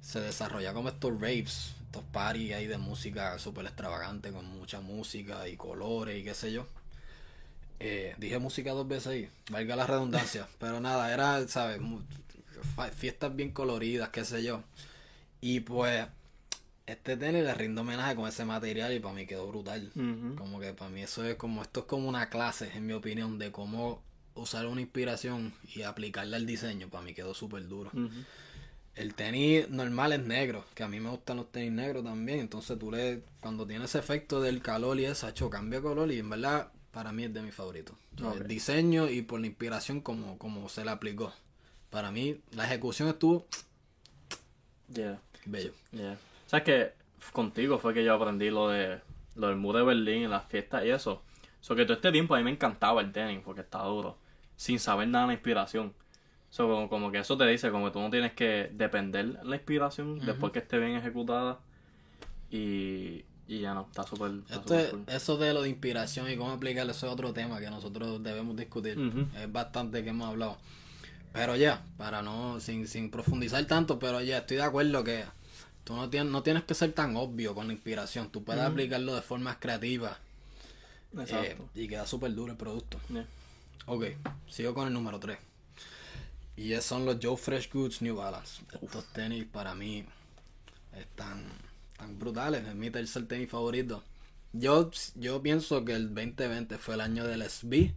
se 0.00 0.20
desarrolla 0.20 0.74
como 0.74 0.90
estos 0.90 1.12
raves, 1.20 1.74
estos 1.86 2.04
parties 2.12 2.54
ahí 2.54 2.66
de 2.66 2.78
música 2.78 3.38
súper 3.38 3.66
extravagante, 3.66 4.32
con 4.32 4.46
mucha 4.46 4.80
música 4.80 5.48
y 5.48 5.56
colores 5.56 6.18
y 6.20 6.24
qué 6.24 6.34
sé 6.34 6.52
yo. 6.52 6.66
Eh, 7.80 8.14
dije 8.18 8.38
música 8.38 8.70
dos 8.72 8.86
veces 8.88 9.06
ahí, 9.08 9.30
valga 9.50 9.76
la 9.76 9.86
redundancia, 9.86 10.48
pero 10.58 10.80
nada, 10.80 11.12
era, 11.12 11.46
¿sabes? 11.48 11.80
Fiestas 12.96 13.34
bien 13.34 13.50
coloridas, 13.52 14.08
qué 14.10 14.24
sé 14.24 14.42
yo. 14.42 14.62
Y 15.40 15.60
pues, 15.60 16.06
este 16.86 17.16
tenis 17.16 17.42
le 17.44 17.54
rindo 17.54 17.80
homenaje 17.80 18.14
con 18.14 18.28
ese 18.28 18.44
material 18.44 18.92
y 18.92 19.00
para 19.00 19.14
mí 19.14 19.26
quedó 19.26 19.46
brutal. 19.48 19.90
Como 20.36 20.60
que 20.60 20.72
para 20.74 20.90
mí 20.90 21.02
eso 21.02 21.24
es 21.24 21.36
como, 21.36 21.62
esto 21.62 21.80
es 21.80 21.86
como 21.86 22.08
una 22.08 22.28
clase, 22.28 22.70
en 22.74 22.86
mi 22.86 22.92
opinión, 22.92 23.38
de 23.38 23.50
cómo 23.52 24.02
usar 24.34 24.66
una 24.66 24.80
inspiración 24.80 25.54
y 25.74 25.82
aplicarla 25.82 26.36
al 26.36 26.46
diseño. 26.46 26.88
Para 26.88 27.04
mí 27.04 27.14
quedó 27.14 27.34
súper 27.34 27.66
duro. 27.68 27.90
El 28.94 29.14
tenis 29.14 29.68
normal 29.70 30.12
es 30.12 30.20
negro, 30.20 30.64
que 30.74 30.82
a 30.84 30.88
mí 30.88 31.00
me 31.00 31.10
gustan 31.10 31.38
los 31.38 31.50
tenis 31.50 31.72
negros 31.72 32.04
también. 32.04 32.38
Entonces 32.40 32.78
tú 32.78 32.92
le, 32.92 33.22
cuando 33.40 33.66
tiene 33.66 33.86
ese 33.86 33.98
efecto 33.98 34.40
del 34.40 34.60
calor 34.62 35.00
y 35.00 35.04
eso, 35.06 35.28
hecho 35.28 35.50
cambia 35.50 35.80
de 35.80 35.82
color 35.84 36.12
y 36.12 36.18
en 36.20 36.30
verdad 36.30 36.70
para 36.92 37.10
mí 37.12 37.24
es 37.24 37.34
de 37.34 37.42
mis 37.42 37.54
favoritos. 37.54 37.96
O 38.14 38.18
sea, 38.18 38.28
Ok. 38.30 38.40
El 38.42 38.46
diseño 38.46 39.08
y 39.10 39.22
por 39.22 39.40
la 39.40 39.46
inspiración 39.48 40.00
como, 40.00 40.38
como 40.38 40.68
se 40.68 40.84
le 40.84 40.90
aplicó. 40.92 41.32
Para 41.90 42.12
mí 42.12 42.40
la 42.52 42.66
ejecución 42.66 43.08
estuvo 43.08 43.46
Yeah. 44.92 45.18
bello. 45.46 45.72
Yeah. 45.92 46.18
¿Sabes 46.46 46.64
que 46.64 47.04
Contigo 47.32 47.78
fue 47.78 47.94
que 47.94 48.04
yo 48.04 48.14
aprendí 48.14 48.50
lo 48.50 48.68
de 48.68 49.00
lo 49.34 49.48
del 49.48 49.56
muro 49.56 49.78
de 49.78 49.84
Berlín 49.84 50.24
en 50.24 50.30
las 50.30 50.44
fiestas 50.46 50.84
y 50.84 50.90
eso. 50.90 51.22
So 51.60 51.74
que 51.74 51.84
todo 51.84 51.94
este 51.94 52.12
tiempo 52.12 52.34
a 52.34 52.38
mí 52.38 52.44
me 52.44 52.50
encantaba 52.50 53.00
el 53.00 53.10
tenis 53.12 53.40
porque 53.44 53.62
estaba 53.62 53.86
duro. 53.86 54.18
Sin 54.56 54.78
saber 54.78 55.08
nada 55.08 55.24
de 55.24 55.28
la 55.28 55.34
inspiración. 55.34 55.92
So, 56.50 56.68
como, 56.68 56.88
como 56.88 57.10
que 57.10 57.18
eso 57.18 57.36
te 57.36 57.46
dice, 57.46 57.70
como 57.70 57.86
que 57.86 57.92
tú 57.92 58.00
no 58.00 58.10
tienes 58.10 58.32
que 58.32 58.70
depender 58.72 59.38
de 59.38 59.44
la 59.44 59.56
inspiración 59.56 60.20
después 60.24 60.52
que 60.52 60.60
esté 60.60 60.78
bien 60.78 60.92
ejecutada. 60.92 61.58
Y, 62.50 63.24
y 63.48 63.60
ya 63.60 63.74
no, 63.74 63.88
está 63.90 64.04
súper. 64.04 64.30
está 64.48 64.90
cool. 64.90 65.04
eso 65.08 65.36
de 65.36 65.52
lo 65.52 65.62
de 65.62 65.70
inspiración 65.70 66.30
y 66.30 66.36
cómo 66.36 66.52
aplicarlo, 66.52 66.92
eso 66.92 67.06
es 67.06 67.12
otro 67.12 67.32
tema 67.32 67.58
que 67.58 67.70
nosotros 67.70 68.22
debemos 68.22 68.56
discutir. 68.56 68.96
Es 69.36 69.50
bastante 69.50 70.04
que 70.04 70.10
hemos 70.10 70.28
hablado. 70.28 70.58
Pero 71.32 71.56
ya, 71.56 71.82
para 71.96 72.22
no, 72.22 72.60
sin, 72.60 72.86
sin 72.86 73.10
profundizar 73.10 73.64
tanto, 73.64 73.98
pero 73.98 74.20
ya 74.20 74.38
estoy 74.38 74.58
de 74.58 74.62
acuerdo 74.62 75.02
que 75.02 75.24
tú 75.84 75.94
no 75.94 76.08
tienes, 76.10 76.32
no 76.32 76.42
tienes 76.42 76.64
que 76.64 76.74
ser 76.74 76.92
tan 76.92 77.16
obvio 77.16 77.54
con 77.54 77.66
la 77.68 77.72
inspiración. 77.72 78.30
Tú 78.30 78.42
puedes 78.42 78.62
aplicarlo 78.62 79.14
de 79.14 79.22
formas 79.22 79.58
creativas 79.60 80.16
eh, 81.16 81.20
Exacto. 81.20 81.68
y 81.74 81.86
queda 81.86 82.06
súper 82.06 82.34
duro 82.34 82.52
el 82.52 82.58
producto. 82.58 82.98
Yeah. 83.08 83.26
Ok, 83.86 84.04
sigo 84.48 84.74
con 84.74 84.88
el 84.88 84.94
número 84.94 85.20
3. 85.20 85.38
Y 86.56 86.72
esos 86.72 86.84
son 86.86 87.04
los 87.04 87.18
Joe 87.22 87.36
Fresh 87.36 87.70
Goods 87.72 88.00
New 88.00 88.16
Balance. 88.16 88.62
Estos 88.80 89.04
tenis 89.12 89.44
para 89.44 89.74
mí 89.74 90.04
están 90.96 91.44
tan 91.98 92.18
brutales. 92.18 92.66
Es 92.66 92.74
mi 92.74 92.90
tercer 92.90 93.26
tenis 93.26 93.50
favorito. 93.50 94.02
Yo, 94.52 94.90
yo 95.16 95.42
pienso 95.42 95.84
que 95.84 95.94
el 95.94 96.14
2020 96.14 96.78
fue 96.78 96.94
el 96.94 97.00
año 97.00 97.24
del 97.26 97.42
SB, 97.42 97.92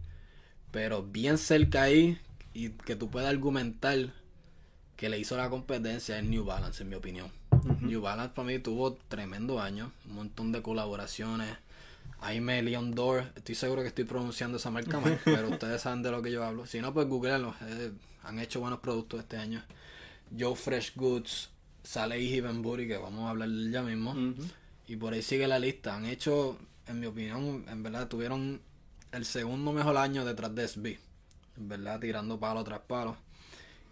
pero 0.72 1.04
bien 1.04 1.38
cerca 1.38 1.84
ahí 1.84 2.20
y 2.52 2.70
que 2.70 2.96
tú 2.96 3.10
puedas 3.10 3.30
argumentar 3.30 4.12
que 4.96 5.08
le 5.08 5.20
hizo 5.20 5.36
la 5.36 5.48
competencia 5.48 6.18
es 6.18 6.24
New 6.24 6.44
Balance, 6.44 6.82
en 6.82 6.88
mi 6.88 6.96
opinión. 6.96 7.30
New 7.80 8.00
Balance 8.00 8.34
para 8.34 8.46
mí 8.48 8.58
tuvo 8.58 8.94
tremendo 9.08 9.60
año, 9.60 9.92
un 10.08 10.14
montón 10.14 10.52
de 10.52 10.62
colaboraciones. 10.62 11.56
Aime 12.20 12.62
Leon 12.62 12.94
Dor, 12.94 13.24
estoy 13.36 13.54
seguro 13.54 13.82
que 13.82 13.88
estoy 13.88 14.04
pronunciando 14.04 14.56
esa 14.56 14.70
marca 14.70 14.98
mal, 14.98 15.20
pero 15.24 15.48
ustedes 15.48 15.82
saben 15.82 16.02
de 16.02 16.10
lo 16.10 16.20
que 16.22 16.32
yo 16.32 16.44
hablo. 16.44 16.66
Si 16.66 16.80
no, 16.80 16.92
pues 16.92 17.06
googleenlo. 17.06 17.54
eh, 17.62 17.92
han 18.24 18.38
hecho 18.40 18.60
buenos 18.60 18.80
productos 18.80 19.20
este 19.20 19.36
año. 19.36 19.62
Joe 20.36 20.56
Fresh 20.56 20.94
Goods, 20.96 21.50
Saleh 21.82 22.20
y 22.20 22.40
Benbury, 22.40 22.88
que 22.88 22.96
vamos 22.98 23.26
a 23.26 23.30
hablar 23.30 23.48
ya 23.70 23.82
mismo. 23.82 24.14
Y 24.86 24.96
por 24.96 25.12
ahí 25.14 25.22
sigue 25.22 25.46
la 25.46 25.58
lista. 25.58 25.94
Han 25.94 26.06
hecho, 26.06 26.58
en 26.86 27.00
mi 27.00 27.06
opinión, 27.06 27.64
en 27.68 27.82
verdad, 27.82 28.08
tuvieron 28.08 28.60
el 29.12 29.24
segundo 29.24 29.72
mejor 29.72 29.96
año 29.96 30.24
detrás 30.24 30.54
de 30.54 30.66
SB. 30.68 30.98
En 31.56 31.68
verdad, 31.68 32.00
tirando 32.00 32.38
palo 32.38 32.62
tras 32.64 32.80
palo. 32.80 33.16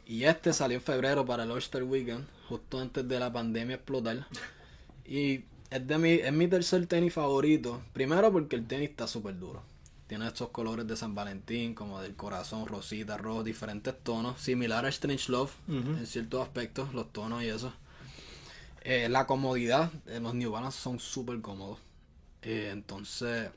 Y 0.07 0.25
este 0.25 0.53
salió 0.53 0.77
en 0.77 0.83
febrero 0.83 1.27
para 1.27 1.43
el 1.43 1.51
All-Star 1.51 1.83
Weekend, 1.83 2.25
justo 2.49 2.79
antes 2.79 3.07
de 3.09 3.19
la 3.19 3.33
pandemia 3.33 3.75
explotar. 3.75 4.27
Y 5.05 5.45
es, 5.71 5.87
de 5.87 5.99
mi, 5.99 6.13
es 6.13 6.33
mi 6.33 6.47
tercer 6.47 6.87
tenis 6.87 7.13
favorito. 7.13 7.83
Primero 7.93 8.31
porque 8.31 8.55
el 8.55 8.67
tenis 8.67 8.91
está 8.91 9.09
súper 9.09 9.37
duro. 9.39 9.63
Tiene 10.07 10.29
estos 10.29 10.51
colores 10.51 10.87
de 10.87 10.97
San 10.97 11.17
Valentín, 11.17 11.75
como 11.75 12.01
del 12.01 12.15
corazón, 12.15 12.67
rosita, 12.67 13.17
rojo, 13.17 13.43
diferentes 13.43 13.95
tonos. 14.05 14.41
Similar 14.41 14.87
a 14.87 14.89
Strange 14.91 15.33
Love 15.33 15.53
en 15.69 16.07
ciertos 16.07 16.43
aspectos, 16.43 16.95
los 16.95 17.13
tonos 17.13 17.43
y 17.43 17.49
eso. 17.49 17.73
Eh, 18.83 19.09
la 19.09 19.27
comodidad, 19.27 19.91
eh, 20.07 20.21
los 20.21 20.35
New 20.35 20.53
Balance 20.53 20.79
son 20.79 21.01
súper 21.01 21.41
cómodos. 21.41 21.81
Eh, 22.43 22.71
entonces, 22.73 23.51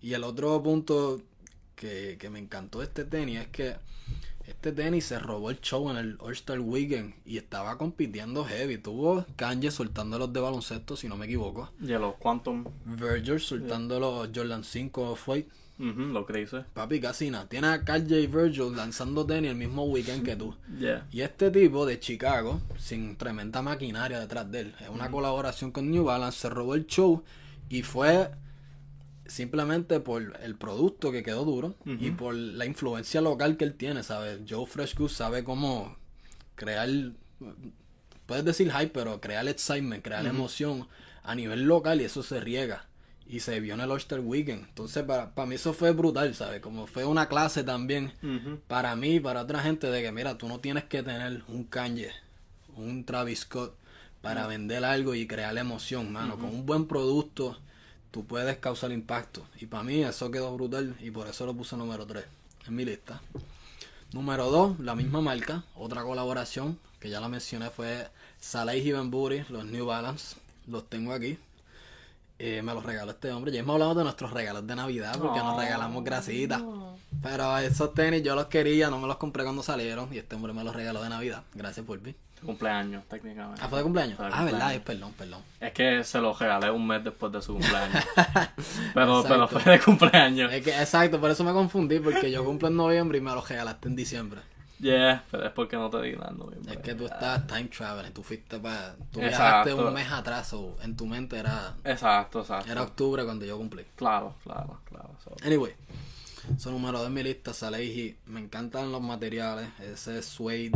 y 0.00 0.14
el 0.14 0.24
otro 0.24 0.62
punto 0.62 1.20
que, 1.76 2.16
que 2.18 2.30
me 2.30 2.38
encantó 2.38 2.78
de 2.78 2.86
este 2.86 3.04
tenis 3.04 3.40
es 3.40 3.48
que 3.48 3.76
este 4.46 4.72
tenis 4.72 5.06
se 5.06 5.18
robó 5.18 5.50
el 5.50 5.60
show 5.60 5.90
en 5.90 5.96
el 5.96 6.16
All-Star 6.20 6.60
Weekend 6.60 7.14
y 7.24 7.36
estaba 7.36 7.78
compitiendo 7.78 8.44
heavy. 8.44 8.78
Tuvo 8.78 9.24
Kanye 9.36 9.70
soltando 9.70 10.18
los 10.18 10.32
de 10.32 10.40
baloncesto, 10.40 10.96
si 10.96 11.08
no 11.08 11.16
me 11.16 11.26
equivoco. 11.26 11.70
Y 11.80 11.88
los 11.88 12.16
Quantum. 12.16 12.64
Virgil 12.84 13.40
soltando 13.40 14.00
los 14.00 14.30
Jordan 14.34 14.64
5 14.64 15.16
Flight. 15.16 15.48
Ujú, 15.78 16.00
lo 16.00 16.26
que 16.26 16.38
dice. 16.38 16.64
Papi, 16.74 17.00
casi 17.00 17.30
nada. 17.30 17.48
Tiene 17.48 17.68
a 17.68 17.84
Kanye 17.84 18.20
y 18.20 18.26
Virgil 18.26 18.76
lanzando 18.76 19.26
tenis 19.26 19.50
el 19.50 19.56
mismo 19.56 19.84
weekend 19.84 20.24
que 20.24 20.36
tú. 20.36 20.54
Yeah. 20.78 21.06
Y 21.10 21.22
este 21.22 21.50
tipo 21.50 21.86
de 21.86 21.98
Chicago, 21.98 22.60
sin 22.78 23.16
tremenda 23.16 23.62
maquinaria 23.62 24.20
detrás 24.20 24.50
de 24.50 24.60
él, 24.60 24.74
es 24.80 24.88
una 24.88 25.10
colaboración 25.10 25.72
con 25.72 25.90
New 25.90 26.04
Balance, 26.04 26.40
se 26.40 26.50
robó 26.50 26.74
el 26.74 26.86
show 26.86 27.24
y 27.68 27.82
fue 27.82 28.30
simplemente 29.32 29.98
por 29.98 30.38
el 30.42 30.54
producto 30.56 31.10
que 31.10 31.22
quedó 31.22 31.44
duro 31.44 31.74
y 31.86 32.10
por 32.10 32.34
la 32.34 32.66
influencia 32.66 33.22
local 33.22 33.56
que 33.56 33.64
él 33.64 33.74
tiene, 33.74 34.02
¿sabes? 34.02 34.40
Joe 34.48 34.66
Fresh 34.66 34.94
Goose 34.94 35.14
sabe 35.14 35.42
cómo 35.42 35.96
crear, 36.54 36.88
puedes 38.26 38.44
decir 38.44 38.70
hype, 38.70 38.92
pero 38.92 39.20
crear 39.20 39.48
excitement, 39.48 40.04
crear 40.04 40.26
emoción 40.26 40.86
a 41.22 41.34
nivel 41.34 41.62
local 41.62 42.00
y 42.00 42.04
eso 42.04 42.22
se 42.22 42.40
riega. 42.40 42.86
Y 43.26 43.40
se 43.40 43.60
vio 43.60 43.72
en 43.72 43.80
el 43.80 43.90
All-Star 43.90 44.20
Weekend. 44.20 44.64
Entonces, 44.68 45.04
para, 45.04 45.34
para 45.34 45.46
mí 45.46 45.54
eso 45.54 45.72
fue 45.72 45.92
brutal, 45.92 46.34
¿sabes? 46.34 46.60
Como 46.60 46.86
fue 46.86 47.06
una 47.06 47.28
clase 47.28 47.64
también 47.64 48.12
para 48.66 48.94
mí 48.96 49.14
y 49.14 49.20
para 49.20 49.42
otra 49.42 49.60
gente 49.60 49.86
de 49.86 50.02
que, 50.02 50.12
mira, 50.12 50.36
tú 50.36 50.48
no 50.48 50.60
tienes 50.60 50.84
que 50.84 51.02
tener 51.02 51.42
un 51.48 51.64
Kanye, 51.64 52.10
un 52.76 53.04
Travis 53.04 53.40
Scott 53.40 53.78
para 54.20 54.46
vender 54.46 54.84
algo 54.84 55.14
y 55.14 55.26
crear 55.26 55.56
emoción, 55.56 56.12
mano. 56.12 56.36
Con 56.36 56.50
un 56.50 56.66
buen 56.66 56.86
producto 56.86 57.58
tú 58.12 58.24
puedes 58.24 58.58
causar 58.58 58.92
impacto. 58.92 59.42
Y 59.60 59.66
para 59.66 59.82
mí 59.82 60.04
eso 60.04 60.30
quedó 60.30 60.54
brutal 60.54 60.94
y 61.00 61.10
por 61.10 61.26
eso 61.26 61.44
lo 61.46 61.54
puse 61.54 61.76
número 61.76 62.06
3 62.06 62.24
en 62.68 62.76
mi 62.76 62.84
lista. 62.84 63.20
Número 64.12 64.50
2, 64.50 64.78
la 64.80 64.94
misma 64.94 65.20
marca, 65.20 65.64
otra 65.74 66.04
colaboración 66.04 66.78
que 67.00 67.10
ya 67.10 67.18
la 67.18 67.28
mencioné 67.28 67.70
fue 67.70 68.06
Saleh 68.38 68.78
y 68.78 68.90
los 68.92 69.64
New 69.64 69.86
Balance. 69.86 70.36
Los 70.68 70.88
tengo 70.88 71.12
aquí. 71.12 71.38
Eh, 72.38 72.60
me 72.62 72.74
los 72.74 72.84
regaló 72.84 73.12
este 73.12 73.32
hombre. 73.32 73.52
Ya 73.52 73.60
hemos 73.60 73.74
hablado 73.74 73.94
de 73.94 74.04
nuestros 74.04 74.32
regalos 74.32 74.66
de 74.66 74.76
Navidad 74.76 75.16
porque 75.18 75.38
nos 75.38 75.54
Oh. 75.54 75.60
regalamos 75.60 76.04
grasitas. 76.04 76.62
Pero 77.22 77.58
esos 77.58 77.94
tenis 77.94 78.22
yo 78.22 78.34
los 78.34 78.46
quería, 78.46 78.90
no 78.90 78.98
me 78.98 79.06
los 79.06 79.16
compré 79.16 79.44
cuando 79.44 79.62
salieron 79.62 80.12
y 80.12 80.18
este 80.18 80.34
hombre 80.36 80.52
me 80.52 80.62
los 80.64 80.74
regaló 80.74 81.02
de 81.02 81.08
Navidad. 81.08 81.44
Gracias 81.54 81.86
por 81.86 82.00
mí. 82.00 82.14
Cumpleaños, 82.44 83.04
técnicamente. 83.08 83.60
Ah, 83.62 83.68
fue 83.68 83.78
de 83.78 83.84
cumpleaños. 83.84 84.16
Fue 84.16 84.26
de 84.26 84.32
Ah, 84.32 84.36
cumpleaños. 84.38 84.60
verdad, 84.60 84.74
es 84.74 84.80
perdón, 84.82 85.12
perdón. 85.16 85.42
Es 85.60 85.72
que 85.72 86.04
se 86.04 86.20
lo 86.20 86.32
regalé 86.34 86.70
un 86.70 86.86
mes 86.86 87.02
después 87.04 87.32
de 87.32 87.40
su 87.42 87.52
cumpleaños. 87.54 88.04
pero, 88.94 89.24
pero 89.26 89.48
fue 89.48 89.62
de 89.72 89.80
cumpleaños. 89.80 90.52
Es 90.52 90.62
que, 90.62 90.70
exacto, 90.70 91.20
por 91.20 91.30
eso 91.30 91.44
me 91.44 91.52
confundí, 91.52 91.98
porque 92.00 92.30
yo 92.30 92.44
cumplo 92.44 92.68
en 92.68 92.76
noviembre 92.76 93.18
y 93.18 93.20
me 93.20 93.32
los 93.34 93.48
regalaste 93.48 93.88
en 93.88 93.96
diciembre. 93.96 94.40
Yeah, 94.80 95.22
pero 95.30 95.46
es 95.46 95.52
porque 95.52 95.76
no 95.76 95.88
te 95.90 96.02
di 96.02 96.16
nada. 96.16 96.30
en 96.32 96.38
noviembre. 96.38 96.72
Es 96.74 96.78
que 96.80 96.94
tú 96.96 97.04
estás 97.06 97.46
time 97.46 97.64
traveling, 97.68 98.12
tú 98.12 98.24
fuiste 98.24 98.58
para. 98.58 98.96
Tú 99.12 99.20
Exacto. 99.20 99.22
viajaste 99.22 99.74
un 99.74 99.94
mes 99.94 100.10
atrás, 100.10 100.52
o 100.54 100.76
en 100.82 100.96
tu 100.96 101.06
mente 101.06 101.38
era, 101.38 101.74
Exacto, 101.84 102.40
exacto. 102.40 102.70
era 102.72 102.82
octubre 102.82 103.24
cuando 103.24 103.44
yo 103.44 103.56
cumplí. 103.56 103.84
Claro, 103.94 104.34
claro, 104.42 104.80
claro. 104.88 105.10
so- 105.22 105.36
Anyway, 105.44 105.72
son 106.58 106.72
número 106.72 107.06
en 107.06 107.14
mi 107.14 107.22
lista, 107.22 107.54
Salehi. 107.54 108.16
Me 108.26 108.40
encantan 108.40 108.90
los 108.90 109.00
materiales. 109.00 109.68
Ese 109.78 110.20
suede 110.20 110.72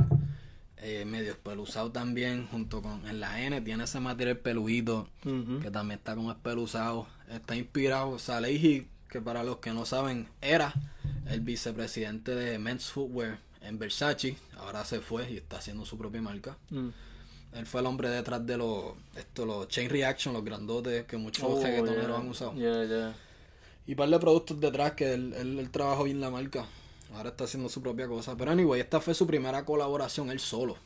eh, 0.78 1.04
medio 1.06 1.32
espeluzado 1.32 1.90
también, 1.90 2.46
junto 2.48 2.82
con 2.82 3.06
en 3.08 3.20
la 3.20 3.40
N, 3.42 3.60
tiene 3.62 3.84
ese 3.84 3.98
material 4.00 4.38
peluito 4.38 5.08
Ujú. 5.24 5.60
que 5.60 5.70
también 5.70 5.98
está 5.98 6.14
como 6.14 6.30
espeluzado. 6.32 7.06
Está 7.30 7.56
inspirado, 7.56 8.18
Salehi, 8.18 8.86
que 9.08 9.20
para 9.20 9.42
los 9.42 9.56
que 9.58 9.72
no 9.72 9.84
saben, 9.86 10.28
era 10.40 10.74
el 11.28 11.40
vicepresidente 11.40 12.34
de 12.34 12.58
Men's 12.58 12.90
Footwear 12.90 13.38
en 13.62 13.78
Versace. 13.78 14.36
Ahora 14.58 14.84
se 14.84 15.00
fue 15.00 15.30
y 15.32 15.36
está 15.38 15.58
haciendo 15.58 15.84
su 15.84 15.96
propia 15.98 16.22
marca. 16.22 16.56
Mm. 16.70 16.88
Él 17.54 17.64
fue 17.66 17.80
el 17.80 17.86
hombre 17.86 18.10
detrás 18.10 18.44
de 18.46 18.58
los, 18.58 18.92
esto, 19.16 19.46
los 19.46 19.66
Chain 19.68 19.88
Reaction, 19.88 20.34
los 20.34 20.44
grandotes 20.44 21.04
que 21.06 21.16
muchos 21.16 21.44
Oh, 21.48 21.62
reggaetoneros 21.62 22.06
yeah. 22.08 22.16
han 22.16 22.28
usado. 22.28 22.52
Yeah, 22.54 22.84
yeah. 22.84 23.14
Y 23.86 23.92
un 23.92 23.96
par 23.96 24.08
de 24.10 24.18
productos 24.18 24.60
detrás 24.60 24.92
que 24.92 25.14
él, 25.14 25.32
él, 25.36 25.58
él 25.58 25.70
trabajó 25.70 26.04
bien 26.04 26.20
la 26.20 26.28
marca. 26.28 26.66
Ahora 27.14 27.30
está 27.30 27.44
haciendo 27.44 27.68
su 27.68 27.82
propia 27.82 28.06
cosa. 28.08 28.36
Pero 28.36 28.50
anyway, 28.50 28.80
esta 28.80 29.00
fue 29.00 29.14
su 29.14 29.26
primera 29.26 29.64
colaboración 29.64 30.30
él 30.30 30.40
solo. 30.40 30.76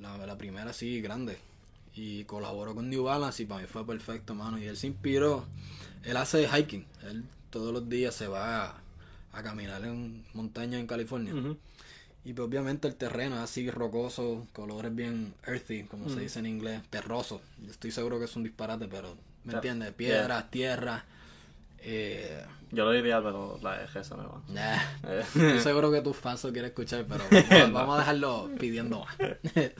La, 0.00 0.16
la 0.26 0.36
primera 0.38 0.70
así 0.70 1.00
grande. 1.00 1.38
Y 1.94 2.24
colaboró 2.24 2.74
con 2.74 2.88
New 2.90 3.04
Balance 3.04 3.42
y 3.42 3.46
para 3.46 3.62
mí 3.62 3.66
fue 3.66 3.86
perfecto, 3.86 4.34
mano. 4.34 4.58
Y 4.58 4.66
él 4.66 4.76
se 4.76 4.86
inspiró. 4.86 5.46
Él 6.04 6.16
hace 6.16 6.48
hiking. 6.48 6.86
Él 7.02 7.24
todos 7.50 7.72
los 7.72 7.88
días 7.88 8.14
se 8.14 8.28
va 8.28 8.64
a, 8.66 8.82
a 9.32 9.42
caminar 9.42 9.84
en 9.84 10.24
montaña 10.34 10.78
en 10.78 10.86
California. 10.86 11.32
Y 12.24 12.34
pues 12.34 12.46
obviamente 12.46 12.86
el 12.88 12.94
terreno 12.94 13.36
es 13.36 13.42
así 13.42 13.70
rocoso, 13.70 14.46
colores 14.52 14.94
bien 14.94 15.32
earthy, 15.46 15.84
como 15.84 16.10
se 16.10 16.20
dice 16.20 16.40
en 16.40 16.46
inglés, 16.46 16.82
terroso. 16.90 17.40
Yo 17.64 17.70
estoy 17.70 17.90
seguro 17.90 18.18
que 18.18 18.26
es 18.26 18.36
un 18.36 18.42
disparate, 18.42 18.86
pero 18.86 19.16
¿me 19.44 19.54
entiendes? 19.54 19.92
Piedras, 19.94 20.50
tierra. 20.50 21.06
Eh, 21.80 22.44
Yo 22.70 22.84
lo 22.84 22.92
diría, 22.92 23.22
pero 23.22 23.58
la 23.62 23.82
EG 23.84 24.04
se 24.04 24.14
me 24.14 24.24
va. 24.24 24.42
nah. 24.48 24.78
Eh, 25.04 25.60
seguro 25.62 25.90
que 25.90 26.00
tus 26.02 26.16
fans 26.16 26.44
lo 26.44 26.52
quieren 26.52 26.70
escuchar, 26.70 27.06
pero 27.08 27.24
vamos, 27.50 27.72
vamos 27.72 27.96
a 27.96 27.98
dejarlo 28.00 28.50
pidiendo 28.58 29.04
más. 29.04 29.16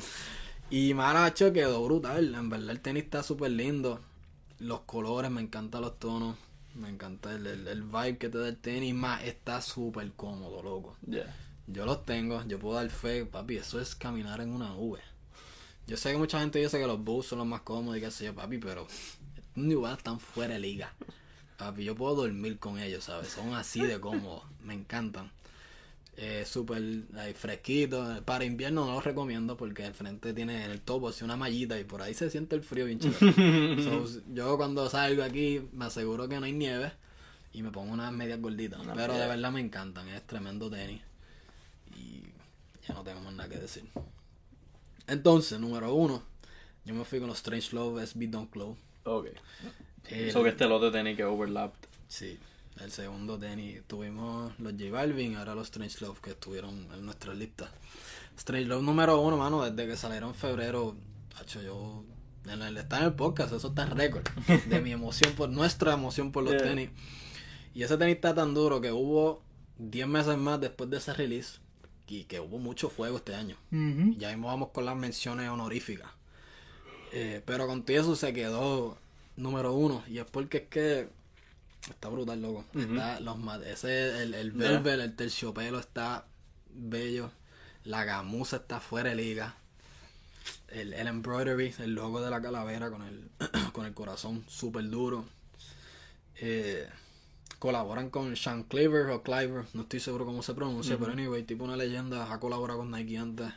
y 0.70 0.94
Maracho 0.94 1.52
quedó 1.52 1.84
brutal. 1.84 2.34
En 2.34 2.48
verdad 2.48 2.70
el 2.70 2.80
tenis 2.80 3.04
está 3.04 3.22
súper 3.22 3.50
lindo. 3.50 4.00
Los 4.58 4.80
colores, 4.80 5.30
me 5.30 5.40
encantan 5.40 5.82
los 5.82 5.98
tonos. 5.98 6.36
Me 6.74 6.88
encanta 6.88 7.32
el, 7.32 7.46
el, 7.46 7.66
el 7.68 7.82
vibe 7.82 8.18
que 8.18 8.28
te 8.28 8.38
da 8.38 8.48
el 8.48 8.56
tenis. 8.56 8.94
Más 8.94 9.22
está 9.24 9.60
súper 9.60 10.12
cómodo, 10.12 10.62
loco. 10.62 10.96
yeah. 11.08 11.34
Yo 11.66 11.84
los 11.84 12.06
tengo, 12.06 12.42
yo 12.46 12.58
puedo 12.58 12.76
dar 12.76 12.88
fe, 12.88 13.26
papi, 13.26 13.58
eso 13.58 13.78
es 13.78 13.94
caminar 13.94 14.40
en 14.40 14.50
una 14.54 14.70
nube. 14.70 15.00
Yo 15.86 15.98
sé 15.98 16.12
que 16.12 16.16
mucha 16.16 16.40
gente 16.40 16.58
dice 16.58 16.78
que 16.78 16.86
los 16.86 16.98
Bulls 17.02 17.26
son 17.26 17.38
los 17.40 17.46
más 17.46 17.60
cómodos 17.60 17.98
y 17.98 18.00
qué 18.00 18.10
sé 18.10 18.24
yo, 18.24 18.34
papi, 18.34 18.56
pero 18.56 18.86
estos 18.86 19.44
New 19.56 19.82
Balance 19.82 19.98
están 20.00 20.18
fuera 20.18 20.54
de 20.54 20.60
liga. 20.60 20.94
Papi, 21.58 21.84
yo 21.84 21.96
puedo 21.96 22.14
dormir 22.14 22.58
con 22.58 22.78
ellos, 22.78 23.04
¿sabes? 23.04 23.28
Son 23.30 23.52
así 23.52 23.82
de 23.82 24.00
cómodos, 24.00 24.44
me 24.64 24.74
encantan. 24.74 25.30
Eh, 26.16 26.44
Súper 26.46 26.82
fresquito. 27.36 28.22
Para 28.24 28.44
invierno 28.44 28.86
no 28.86 28.94
los 28.94 29.04
recomiendo 29.04 29.56
porque 29.56 29.84
el 29.84 29.94
frente 29.94 30.32
tiene 30.32 30.64
en 30.64 30.70
el 30.70 30.80
topo 30.80 31.08
así 31.08 31.22
una 31.24 31.36
mallita 31.36 31.78
y 31.78 31.84
por 31.84 32.02
ahí 32.02 32.14
se 32.14 32.28
siente 32.30 32.56
el 32.56 32.62
frío 32.62 32.86
bien 32.86 32.98
chévere. 32.98 33.82
So, 33.84 34.20
yo 34.32 34.56
cuando 34.56 34.88
salgo 34.88 35.22
aquí 35.22 35.68
me 35.72 35.84
aseguro 35.84 36.28
que 36.28 36.40
no 36.40 36.46
hay 36.46 36.52
nieve 36.52 36.92
y 37.52 37.62
me 37.62 37.70
pongo 37.70 37.92
unas 37.92 38.12
medias 38.12 38.40
gorditas. 38.40 38.80
Una 38.80 38.94
pero 38.94 39.14
de 39.14 39.26
verdad 39.26 39.52
me 39.52 39.60
encantan, 39.60 40.08
es 40.08 40.26
tremendo 40.26 40.68
tenis. 40.70 41.02
Y 41.96 42.22
ya 42.86 42.94
no 42.94 43.04
tengo 43.04 43.20
más 43.20 43.34
nada 43.34 43.48
que 43.48 43.58
decir. 43.58 43.84
Entonces, 45.06 45.58
número 45.60 45.94
uno, 45.94 46.22
yo 46.84 46.94
me 46.94 47.04
fui 47.04 47.18
con 47.18 47.28
los 47.28 47.38
Strange 47.38 47.74
Love 47.74 48.04
SB 48.04 48.28
Dunk 48.28 48.56
Low. 48.56 48.76
Ok. 49.04 49.28
Eso 50.10 50.42
que 50.42 50.50
este 50.50 50.66
lote 50.66 50.90
tenía 50.90 51.16
que 51.16 51.24
overlapped. 51.24 51.88
Sí, 52.08 52.38
el 52.80 52.90
segundo 52.90 53.38
tenis. 53.38 53.82
Tuvimos 53.86 54.52
los 54.58 54.72
J 54.72 54.90
Balvin, 54.90 55.36
ahora 55.36 55.54
los 55.54 55.66
Strange 55.68 56.04
Love 56.04 56.20
que 56.20 56.30
estuvieron 56.30 56.88
en 56.92 57.04
nuestra 57.04 57.34
lista. 57.34 57.70
Strange 58.36 58.66
Love 58.66 58.82
número 58.82 59.20
uno, 59.20 59.36
mano, 59.36 59.68
desde 59.68 59.88
que 59.90 59.96
salieron 59.96 60.30
en 60.30 60.34
febrero. 60.34 60.96
Hacho, 61.38 61.60
yo. 61.62 62.04
En 62.46 62.62
el, 62.62 62.76
está 62.78 62.98
en 62.98 63.04
el 63.04 63.12
podcast, 63.14 63.52
eso 63.52 63.68
está 63.68 63.82
en 63.82 63.90
récord. 63.96 64.26
De 64.68 64.80
mi 64.80 64.92
emoción 64.92 65.34
por. 65.34 65.50
Nuestra 65.50 65.92
emoción 65.92 66.32
por 66.32 66.44
los 66.44 66.52
Yeah. 66.54 66.62
tenis. 66.62 66.90
Y 67.74 67.82
ese 67.82 67.96
tenis 67.98 68.14
está 68.16 68.34
tan 68.34 68.54
duro 68.54 68.80
que 68.80 68.90
hubo 68.92 69.42
10 69.78 70.06
meses 70.08 70.36
más 70.38 70.60
después 70.60 70.88
de 70.90 70.96
ese 70.96 71.12
release. 71.12 71.58
Y 72.06 72.24
que 72.24 72.40
hubo 72.40 72.58
mucho 72.58 72.88
fuego 72.88 73.18
este 73.18 73.34
año. 73.34 73.56
Ya 73.70 74.30
mismo 74.30 74.46
vamos 74.48 74.70
con 74.70 74.86
las 74.86 74.96
menciones 74.96 75.50
honoríficas. 75.50 76.10
Eh, 77.12 77.42
pero 77.44 77.66
con 77.66 77.82
todo 77.82 77.96
eso 77.98 78.16
se 78.16 78.32
quedó 78.32 78.96
número 79.38 79.72
uno. 79.72 80.04
Y 80.08 80.18
es 80.18 80.24
porque 80.26 80.58
es 80.58 80.68
que 80.68 81.08
está 81.88 82.08
brutal, 82.08 82.42
loco. 82.42 82.64
Está 82.74 83.20
los 83.20 83.38
ese, 83.66 84.22
el, 84.22 84.34
el 84.34 84.52
Yeah. 84.52 84.80
velvet, 84.80 85.00
el 85.00 85.16
terciopelo 85.16 85.78
está 85.78 86.26
bello. 86.70 87.30
La 87.84 88.04
gamuza 88.04 88.56
está 88.56 88.80
fuera 88.80 89.10
de 89.10 89.16
liga. 89.16 89.56
El, 90.68 90.92
el 90.92 91.06
embroidery, 91.06 91.74
el 91.78 91.94
logo 91.94 92.20
de 92.20 92.30
la 92.30 92.42
calavera 92.42 92.90
con 92.90 93.02
el, 93.02 93.30
con 93.72 93.86
el 93.86 93.94
corazón 93.94 94.44
súper 94.48 94.88
duro. 94.90 95.24
Eh, 96.40 96.86
colaboran 97.58 98.10
con 98.10 98.36
Sean 98.36 98.62
Cleaver 98.64 99.06
o 99.10 99.22
Cliver, 99.22 99.64
no 99.74 99.82
estoy 99.82 99.98
seguro 100.00 100.24
cómo 100.24 100.42
se 100.42 100.54
pronuncia, 100.54 100.96
pero 100.98 101.12
anyway, 101.12 101.42
tipo 101.42 101.64
una 101.64 101.76
leyenda, 101.76 102.32
ha 102.32 102.38
colaborado 102.38 102.78
con 102.80 102.90
Nike 102.92 103.18
antes. 103.18 103.48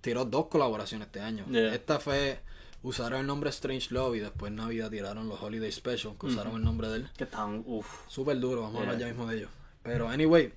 tiró 0.00 0.24
dos 0.24 0.46
colaboraciones 0.46 1.06
este 1.06 1.20
año. 1.20 1.44
Yeah. 1.50 1.74
Esta 1.74 1.98
fue, 1.98 2.40
usaron 2.84 3.20
el 3.20 3.26
nombre 3.26 3.50
Strange 3.50 3.92
Love 3.92 4.16
y 4.16 4.18
después 4.20 4.50
en 4.50 4.56
Navidad 4.56 4.90
tiraron 4.90 5.28
los 5.28 5.42
Holiday 5.42 5.72
Special, 5.72 6.16
que 6.20 6.26
usaron 6.26 6.56
el 6.56 6.62
nombre 6.62 6.88
de 6.88 6.96
él. 6.98 7.10
Que 7.16 7.24
están, 7.24 7.64
uff. 7.66 8.02
Súper 8.08 8.38
duro, 8.38 8.62
vamos 8.62 8.76
a 8.76 8.80
hablar 8.82 8.98
ya 8.98 9.06
mismo 9.06 9.26
de 9.26 9.38
ellos. 9.38 9.50
Pero, 9.82 10.08
anyway, 10.08 10.52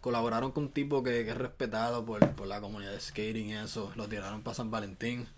colaboraron 0.00 0.50
con 0.50 0.64
un 0.64 0.70
tipo 0.72 1.02
que, 1.02 1.24
que 1.24 1.30
es 1.30 1.36
respetado 1.36 2.04
por, 2.04 2.28
por 2.32 2.48
la 2.48 2.60
comunidad 2.60 2.92
de 2.92 3.00
skating 3.00 3.50
y 3.50 3.54
eso. 3.54 3.92
Lo 3.94 4.08
tiraron 4.08 4.42
para 4.42 4.56
San 4.56 4.70
Valentín. 4.70 5.28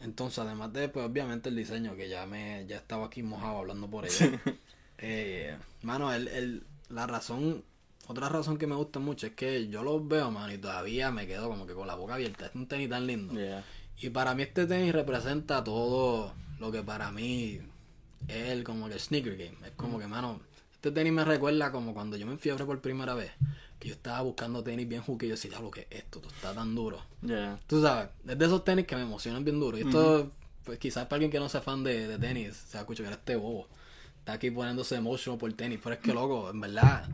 Entonces, 0.00 0.38
además 0.38 0.72
de, 0.72 0.88
pues, 0.88 1.06
obviamente 1.06 1.50
el 1.50 1.56
diseño, 1.56 1.94
que 1.94 2.08
ya 2.08 2.26
me 2.26 2.64
ya 2.66 2.76
estaba 2.76 3.06
aquí 3.06 3.22
mojado 3.22 3.58
hablando 3.58 3.88
por 3.88 4.06
ello. 4.06 4.38
eh, 4.98 5.58
mano, 5.82 6.12
el, 6.12 6.28
el, 6.28 6.66
la 6.88 7.06
razón, 7.06 7.64
otra 8.06 8.30
razón 8.30 8.56
que 8.56 8.66
me 8.66 8.74
gusta 8.74 8.98
mucho 8.98 9.26
es 9.26 9.34
que 9.34 9.68
yo 9.68 9.82
los 9.82 10.08
veo, 10.08 10.30
mano, 10.30 10.52
y 10.54 10.58
todavía 10.58 11.10
me 11.10 11.26
quedo 11.26 11.50
como 11.50 11.66
que 11.66 11.74
con 11.74 11.86
la 11.86 11.96
boca 11.96 12.14
abierta. 12.14 12.46
Es 12.46 12.54
un 12.54 12.66
tenis 12.66 12.88
tan 12.88 13.06
lindo. 13.06 13.34
Yeah. 13.34 13.62
Y 13.98 14.10
para 14.10 14.34
mí 14.34 14.42
este 14.42 14.66
tenis 14.66 14.92
representa 14.92 15.64
todo 15.64 16.34
lo 16.58 16.70
que 16.70 16.82
para 16.82 17.10
mí 17.10 17.60
es 18.28 18.48
el, 18.50 18.64
como 18.64 18.88
que 18.88 18.94
el 18.94 19.00
sneaker 19.00 19.36
game. 19.36 19.56
Es 19.66 19.72
como 19.72 19.98
que, 19.98 20.06
mano, 20.06 20.40
este 20.72 20.90
tenis 20.90 21.12
me 21.12 21.24
recuerda 21.24 21.72
como 21.72 21.94
cuando 21.94 22.16
yo 22.16 22.26
me 22.26 22.32
enfiebre 22.32 22.64
por 22.64 22.80
primera 22.80 23.14
vez. 23.14 23.32
Que 23.78 23.88
yo 23.88 23.94
estaba 23.94 24.22
buscando 24.22 24.62
tenis 24.62 24.88
bien 24.88 25.02
hook 25.02 25.22
y 25.22 25.28
yo 25.28 25.32
decía, 25.32 25.50
diablo, 25.50 25.70
que 25.70 25.86
esto? 25.90 26.18
Esto 26.18 26.28
está 26.28 26.54
tan 26.54 26.74
duro. 26.74 27.02
Yeah. 27.22 27.58
Tú 27.66 27.82
sabes, 27.82 28.08
es 28.26 28.38
de 28.38 28.44
esos 28.44 28.64
tenis 28.64 28.86
que 28.86 28.96
me 28.96 29.02
emocionan 29.02 29.44
bien 29.44 29.60
duro. 29.60 29.76
Y 29.76 29.82
esto, 29.82 30.30
pues 30.64 30.78
quizás 30.78 31.04
para 31.04 31.16
alguien 31.16 31.30
que 31.30 31.38
no 31.38 31.48
sea 31.48 31.60
fan 31.60 31.84
de, 31.84 32.08
de 32.08 32.18
tenis, 32.18 32.56
se 32.56 32.78
escucha 32.78 33.02
que 33.02 33.08
era 33.08 33.16
este 33.16 33.36
bobo. 33.36 33.68
Está 34.18 34.34
aquí 34.34 34.50
poniéndose 34.50 34.96
emotional 34.96 35.38
por 35.38 35.52
tenis. 35.52 35.78
Pero 35.82 35.94
es 35.94 36.00
que, 36.00 36.14
loco, 36.14 36.50
en 36.50 36.60
verdad, 36.60 37.08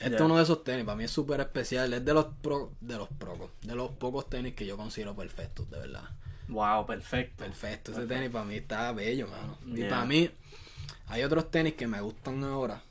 este 0.00 0.16
es 0.16 0.20
uno 0.20 0.36
de 0.36 0.42
esos 0.42 0.64
tenis. 0.64 0.84
Para 0.84 0.96
mí 0.96 1.04
es 1.04 1.10
súper 1.10 1.40
especial. 1.40 1.92
Es 1.92 2.04
de 2.04 2.14
los 2.14 2.26
pro, 2.42 2.72
de 2.80 2.96
los 2.96 3.08
procos, 3.08 3.50
de 3.62 3.74
los 3.74 3.90
pocos 3.92 4.28
tenis 4.30 4.54
que 4.54 4.66
yo 4.66 4.76
considero 4.76 5.14
perfectos, 5.14 5.70
de 5.70 5.78
verdad. 5.78 6.08
Wow, 6.48 6.86
perfecto. 6.86 7.44
Perfecto, 7.44 7.92
ese 7.92 8.06
tenis 8.06 8.30
para 8.30 8.44
mí 8.44 8.56
está 8.56 8.92
bello, 8.92 9.28
mano. 9.28 9.58
Y 9.66 9.84
para 9.84 10.04
mí, 10.04 10.30
hay 11.08 11.22
otros 11.22 11.50
tenis 11.50 11.74
que 11.74 11.86
me 11.86 12.00
gustan 12.00 12.42
ahora, 12.44 12.82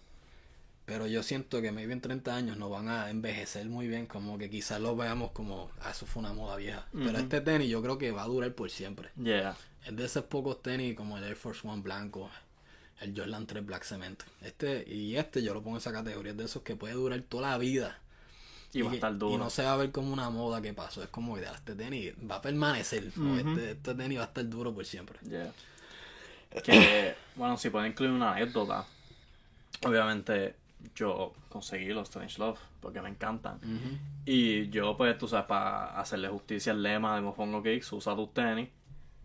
pero 0.85 1.07
yo 1.07 1.23
siento 1.23 1.61
que 1.61 1.71
maybe 1.71 1.93
en 1.93 2.01
30 2.01 2.35
años 2.35 2.57
no 2.57 2.69
van 2.69 2.89
a 2.89 3.09
envejecer 3.09 3.65
muy 3.67 3.87
bien, 3.87 4.05
como 4.05 4.37
que 4.37 4.49
quizás 4.49 4.79
los 4.79 4.97
veamos 4.97 5.31
como, 5.31 5.71
ah, 5.81 5.91
eso 5.91 6.05
fue 6.05 6.21
una 6.21 6.33
moda 6.33 6.55
vieja. 6.57 6.87
Pero 6.93 7.17
este 7.17 7.41
tenis 7.41 7.69
yo 7.69 7.81
creo 7.81 7.97
que 7.97 8.11
va 8.11 8.23
a 8.23 8.27
durar 8.27 8.53
por 8.53 8.69
siempre. 8.69 9.09
Yeah. 9.21 9.57
Es 9.85 9.95
de 9.95 10.05
esos 10.05 10.25
pocos 10.25 10.61
tenis 10.61 10.95
como 10.95 11.17
el 11.17 11.23
Air 11.23 11.35
Force 11.35 11.67
One 11.67 11.81
blanco, 11.81 12.29
el 13.01 13.17
Jordan 13.17 13.47
3 13.47 13.65
Black 13.65 13.83
Cement. 13.83 14.23
Este, 14.41 14.83
y 14.87 15.17
este 15.17 15.41
yo 15.43 15.53
lo 15.53 15.61
pongo 15.61 15.77
en 15.77 15.81
esa 15.81 15.91
categoría, 15.91 16.31
es 16.31 16.37
de 16.37 16.45
esos 16.45 16.61
que 16.61 16.75
puede 16.75 16.93
durar 16.93 17.21
toda 17.21 17.51
la 17.51 17.57
vida. 17.57 17.99
Y 18.75 18.81
va 18.81 18.91
a 18.91 18.93
estar 18.95 19.17
duro. 19.17 19.33
y 19.33 19.37
no 19.37 19.49
se 19.49 19.63
va 19.63 19.73
a 19.73 19.77
ver 19.77 19.91
como 19.91 20.11
una 20.11 20.29
moda 20.29 20.61
que 20.61 20.73
pasó. 20.73 21.01
Es 21.01 21.09
como 21.09 21.35
que 21.35 21.43
este 21.43 21.75
tenis 21.75 22.13
va 22.29 22.35
a 22.35 22.41
permanecer. 22.41 23.11
¿no? 23.15 23.37
este, 23.37 23.71
este 23.71 23.95
tenis 23.95 24.17
va 24.17 24.23
a 24.23 24.27
estar 24.27 24.47
duro 24.49 24.73
por 24.73 24.85
siempre. 24.85 25.17
Yeah. 25.21 25.53
Que, 26.61 27.15
bueno, 27.35 27.57
si 27.57 27.69
puedo 27.69 27.85
incluir 27.85 28.11
una 28.11 28.33
anécdota. 28.33 28.85
Obviamente, 29.85 30.55
yo 30.93 31.33
conseguí 31.47 31.87
los 31.87 32.09
Strange 32.09 32.37
Love 32.39 32.59
porque 32.81 33.01
me 33.01 33.09
encantan. 33.09 33.59
Y 34.25 34.69
yo, 34.69 34.97
pues, 34.97 35.17
tú 35.17 35.27
sabes, 35.27 35.45
para 35.45 35.97
hacerle 35.99 36.27
justicia 36.27 36.73
al 36.73 36.83
lema 36.83 37.15
de 37.15 37.21
Mofongo 37.21 37.63
Kicks, 37.63 37.93
usa 37.93 38.13
tus 38.15 38.33
tenis. 38.33 38.67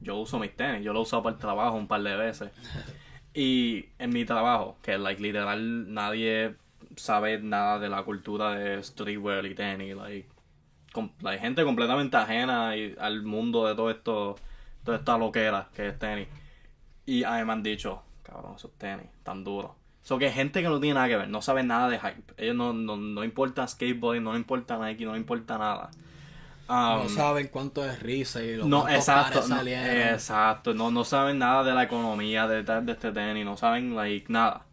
Yo 0.00 0.16
uso 0.16 0.38
mis 0.38 0.56
tenis. 0.56 0.84
Yo 0.84 0.92
lo 0.92 1.00
he 1.00 1.02
usado 1.02 1.24
para 1.24 1.34
el 1.34 1.40
trabajo 1.40 1.76
un 1.76 1.88
par 1.88 2.02
de 2.02 2.16
veces. 2.16 2.50
Y 3.32 3.86
en 3.98 4.10
mi 4.10 4.24
trabajo, 4.24 4.76
que 4.82 4.98
like 4.98 5.22
literal 5.22 5.92
nadie 5.94 6.56
sabe 6.96 7.38
nada 7.40 7.78
de 7.78 7.88
la 7.88 8.02
cultura 8.02 8.52
de 8.54 8.82
streetwear 8.82 9.46
y 9.46 9.54
tenis, 9.54 9.96
like, 9.96 10.28
gente 11.40 11.64
completamente 11.64 12.16
ajena 12.16 12.76
y- 12.76 12.94
al 12.98 13.22
mundo 13.22 13.66
de 13.66 13.74
todo 13.74 13.90
esto, 13.90 14.36
toda 14.84 14.98
esta 14.98 15.16
loquera 15.18 15.68
que 15.74 15.88
es 15.88 15.98
tenis. 15.98 16.28
Y 17.06 17.24
a 17.24 17.38
mí 17.38 17.44
me 17.44 17.52
han 17.52 17.62
dicho, 17.62 18.02
cabrón, 18.22 18.54
esos 18.56 18.72
tenis, 18.78 19.06
tan 19.22 19.44
duros. 19.44 19.72
So 20.02 20.18
que 20.18 20.30
gente 20.30 20.62
que 20.62 20.68
no 20.68 20.80
tiene 20.80 20.94
nada 20.94 21.08
que 21.08 21.16
ver, 21.16 21.28
no 21.28 21.42
sabe 21.42 21.62
nada 21.62 21.88
de 21.88 21.98
hype. 21.98 22.34
Ellos 22.36 22.56
no, 22.56 22.72
no, 22.72 22.96
no 22.96 23.24
importa 23.24 23.66
skateboarding, 23.66 24.24
no 24.24 24.36
importa 24.36 24.78
Nike, 24.78 25.04
no 25.04 25.16
importa 25.16 25.58
nada. 25.58 25.90
no 26.68 27.00
Um, 27.00 27.08
saben 27.08 27.48
cuánto 27.48 27.84
es 27.84 28.00
risa 28.00 28.42
y 28.42 28.56
los 28.56 28.68
no, 28.68 28.88
exacto, 28.88 29.46
no, 29.48 29.56
exacto, 29.60 30.72
no, 30.74 30.90
no 30.90 31.04
saben 31.04 31.38
nada 31.38 31.64
de 31.64 31.72
la 31.74 31.82
economía 31.82 32.46
de, 32.46 32.62
de 32.62 32.92
este 32.92 33.12
tenis, 33.12 33.44
no 33.44 33.56
saben 33.56 33.96
like, 33.96 34.32
nada. 34.32 34.66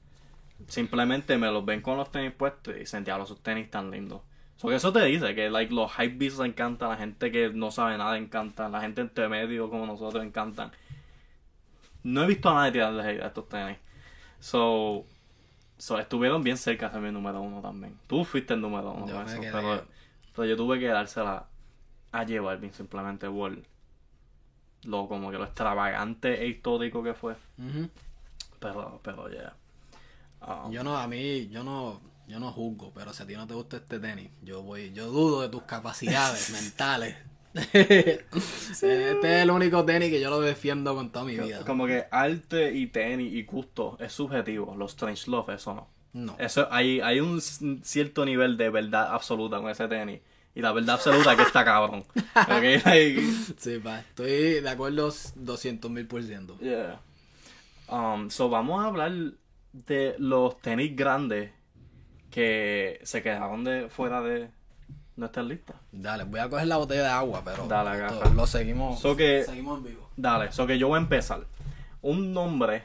Simplemente 0.67 1.37
me 1.37 1.47
los 1.51 1.65
ven 1.65 1.81
con 1.81 1.97
los 1.97 2.11
tenis 2.11 2.33
puestos 2.33 2.75
y 2.75 2.79
dicen, 2.79 3.03
diablo, 3.03 3.23
esos 3.23 3.41
tenis 3.41 3.69
tan 3.71 3.89
lindos. 3.89 4.21
So 4.57 4.69
que 4.69 4.75
eso 4.75 4.91
te 4.91 5.03
dice 5.05 5.35
que 5.35 5.49
like, 5.49 5.73
los 5.73 5.91
hype 5.93 6.15
beats 6.17 6.39
encantan, 6.39 6.89
la 6.89 6.97
gente 6.97 7.31
que 7.31 7.49
no 7.49 7.71
sabe 7.71 7.97
nada 7.97 8.17
encantan, 8.17 8.71
la 8.71 8.81
gente 8.81 9.01
intermedio 9.01 9.69
como 9.69 9.85
nosotros 9.85 10.23
encantan. 10.23 10.71
No 12.03 12.23
he 12.23 12.27
visto 12.27 12.49
a 12.49 12.55
nadie 12.55 12.71
tirarle 12.73 13.03
hate 13.03 13.21
a 13.21 13.27
estos 13.27 13.47
tenis. 13.47 13.77
So, 14.39 15.05
so 15.77 15.99
estuvieron 15.99 16.43
bien 16.43 16.57
cerca 16.57 16.89
de 16.89 16.99
mi 16.99 17.11
número 17.11 17.39
uno 17.41 17.61
también. 17.61 17.97
Tú 18.07 18.25
fuiste 18.25 18.55
el 18.55 18.61
número 18.61 18.91
uno 18.91 19.07
Yo 19.07 19.21
eso, 19.21 19.39
pero, 19.41 19.85
pero 20.35 20.45
yo 20.47 20.57
tuve 20.57 20.79
que 20.79 20.87
dársela 20.87 21.47
a 22.11 22.23
llevar 22.23 22.59
bien 22.59 22.73
simplemente 22.73 23.29
por 23.29 23.57
lo 24.83 25.07
como 25.07 25.31
que 25.31 25.37
lo 25.37 25.43
extravagante 25.43 26.41
e 26.41 26.47
histórico 26.47 27.03
que 27.03 27.13
fue. 27.13 27.35
Pero, 28.59 28.99
pero 29.03 29.29
ya. 29.31 29.53
Um, 30.41 30.71
Yo 30.71 30.83
no, 30.83 30.97
a 30.97 31.07
mí, 31.07 31.47
yo 31.49 31.63
no, 31.63 31.99
yo 32.27 32.39
no 32.39 32.51
juzgo, 32.51 32.91
pero 32.93 33.13
si 33.13 33.23
a 33.23 33.27
ti 33.27 33.35
no 33.35 33.47
te 33.47 33.53
gusta 33.53 33.77
este 33.77 33.99
tenis, 33.99 34.29
yo 34.43 34.61
voy, 34.61 34.91
yo 34.93 35.07
dudo 35.07 35.41
de 35.41 35.49
tus 35.49 35.63
capacidades 35.63 36.49
mentales. 36.61 37.15
este 37.73 39.15
es 39.15 39.23
el 39.23 39.49
único 39.49 39.83
tenis 39.83 40.09
que 40.11 40.21
yo 40.21 40.29
lo 40.29 40.39
defiendo 40.41 40.93
con 40.93 41.11
toda 41.11 41.25
mi 41.25 41.37
vida. 41.37 41.65
como 41.65 41.87
que 41.87 42.05
arte 42.11 42.71
y 42.73 42.87
tenis 42.87 43.33
y 43.33 43.43
gusto 43.43 43.97
es 43.99 44.13
subjetivo. 44.13 44.75
Los 44.77 44.91
Strange 44.91 45.29
Love, 45.31 45.49
eso 45.49 45.73
no. 45.73 45.87
No. 46.13 46.35
Eso, 46.39 46.67
hay, 46.71 46.99
hay 47.01 47.19
un 47.19 47.41
cierto 47.41 48.25
nivel 48.25 48.57
de 48.57 48.69
verdad 48.69 49.11
absoluta 49.11 49.57
con 49.59 49.69
ese 49.69 49.87
tenis. 49.87 50.21
Y 50.55 50.61
la 50.61 50.71
verdad 50.71 50.95
absoluta 50.95 51.31
es 51.31 51.37
que 51.37 51.43
está 51.43 51.63
cabrón. 51.63 52.03
Like, 52.47 53.21
Sí, 53.57 53.77
pa, 53.79 53.99
estoy 53.99 54.59
de 54.61 54.69
acuerdo 54.69 55.13
200 55.35 55.91
mil 55.91 56.07
por 56.07 56.23
ciento. 56.23 56.57
Yeah. 56.59 56.99
Um, 57.89 58.29
so 58.29 58.49
vamos 58.49 58.83
a 58.83 58.87
hablar 58.87 59.11
de 59.85 60.15
los 60.19 60.59
tenis 60.61 60.95
grandes 60.95 61.51
que 62.29 62.99
se 63.03 63.21
quedaron 63.21 63.63
de 63.63 63.89
fuera 63.89 64.21
de 64.21 64.49
nuestra 65.15 65.43
lista. 65.43 65.73
Dale, 65.91 66.23
voy 66.25 66.39
a 66.39 66.49
coger 66.49 66.67
la 66.67 66.77
botella 66.77 67.03
de 67.03 67.09
agua, 67.09 67.41
pero 67.43 67.67
Dale, 67.67 68.05
esto 68.05 68.29
lo 68.33 68.45
seguimos, 68.47 68.99
So 68.99 69.15
que- 69.15 69.43
seguimos 69.43 69.79
en 69.79 69.83
vivo. 69.85 70.09
Dale, 70.15 70.51
so 70.51 70.67
que 70.67 70.77
yo 70.77 70.87
voy 70.89 70.97
a 70.97 71.01
empezar. 71.01 71.41
Un 72.01 72.33
nombre 72.33 72.83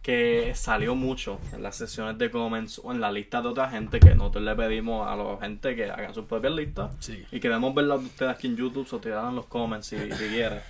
que 0.00 0.52
salió 0.56 0.94
mucho 0.96 1.38
en 1.52 1.62
las 1.62 1.76
sesiones 1.76 2.18
de 2.18 2.30
comments 2.30 2.80
o 2.82 2.90
en 2.92 3.00
la 3.00 3.12
lista 3.12 3.40
de 3.40 3.48
otra 3.48 3.70
gente 3.70 4.00
que 4.00 4.14
nosotros 4.14 4.42
le 4.42 4.54
pedimos 4.56 5.06
a 5.06 5.14
la 5.14 5.36
gente 5.40 5.76
que 5.76 5.84
hagan 5.90 6.12
sus 6.14 6.24
propias 6.24 6.52
listas. 6.54 6.92
Sí. 6.98 7.24
Y 7.30 7.38
queremos 7.38 7.72
verla 7.74 7.98
de 7.98 8.06
ustedes 8.06 8.32
aquí 8.32 8.48
en 8.48 8.56
YouTube, 8.56 8.86
so 8.86 8.98
tiraran 8.98 9.30
en 9.30 9.36
los 9.36 9.46
comments 9.46 9.86
si, 9.86 9.96
si 9.98 10.28
quieren. 10.28 10.60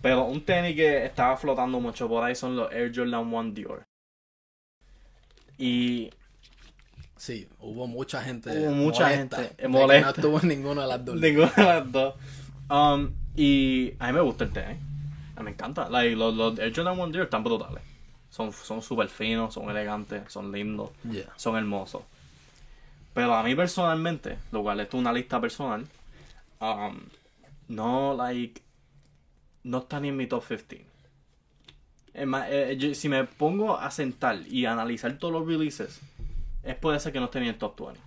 Pero 0.00 0.24
un 0.24 0.44
tenis 0.44 0.76
que 0.76 1.04
estaba 1.04 1.36
flotando 1.36 1.78
mucho 1.80 2.08
por 2.08 2.22
ahí 2.24 2.34
son 2.34 2.56
los 2.56 2.72
Air 2.72 2.92
Jordan 2.94 3.26
1 3.32 3.50
Dior. 3.52 3.84
Y 5.58 6.10
Sí, 7.16 7.48
hubo 7.60 7.86
mucha 7.86 8.20
gente 8.22 8.50
Hubo 8.50 8.72
mucha 8.72 9.04
molesta 9.08 9.36
gente 9.44 9.68
molesta. 9.68 10.06
no 10.08 10.14
estuvo 10.14 10.40
en 10.40 10.48
ninguna 10.48 10.82
de 10.82 10.88
las 10.88 11.04
dos. 11.04 11.16
ninguna 11.20 11.52
de 11.56 11.62
las 11.64 11.92
dos. 11.92 12.14
Um, 12.68 13.12
y 13.36 13.94
a 13.98 14.08
mí 14.08 14.12
me 14.12 14.20
gusta 14.20 14.44
el 14.44 14.50
tenis. 14.52 14.78
A 15.36 15.40
mí 15.40 15.44
me 15.46 15.50
encanta. 15.52 15.88
Like, 15.88 16.16
los, 16.16 16.34
los 16.34 16.58
Air 16.58 16.72
Jordan 16.74 16.98
1 16.98 17.12
Dior 17.12 17.24
están 17.24 17.42
brutales. 17.44 17.82
Son 18.30 18.52
son 18.52 18.82
súper 18.82 19.08
finos, 19.08 19.54
son 19.54 19.70
elegantes, 19.70 20.30
son 20.32 20.50
lindos, 20.52 20.90
Yeah. 21.10 21.32
son 21.36 21.56
hermosos. 21.56 22.02
Pero 23.14 23.32
a 23.34 23.42
mí 23.44 23.54
personalmente, 23.54 24.38
lo 24.50 24.62
cual 24.62 24.80
es 24.80 24.92
una 24.92 25.12
lista 25.12 25.40
personal, 25.40 25.86
um, 26.60 26.98
no, 27.68 28.14
like, 28.16 28.60
no 29.62 29.78
está 29.78 30.00
ni 30.00 30.08
en 30.08 30.16
mi 30.16 30.26
top 30.26 30.44
15. 30.46 30.64
Es 30.66 30.84
más, 30.84 30.84
eh, 30.84 30.84
yo- 30.84 32.03
si 32.94 33.08
me 33.08 33.24
pongo 33.24 33.78
a 33.78 33.90
sentar 33.90 34.40
y 34.46 34.66
analizar 34.66 35.18
todos 35.18 35.34
los 35.34 35.46
releases, 35.46 36.00
es 36.62 36.76
puede 36.76 37.00
ser 37.00 37.12
que 37.12 37.20
no 37.20 37.26
esté 37.26 37.40
ni 37.40 37.46
en 37.46 37.54
el 37.54 37.58
top 37.58 37.78
20. 37.86 38.00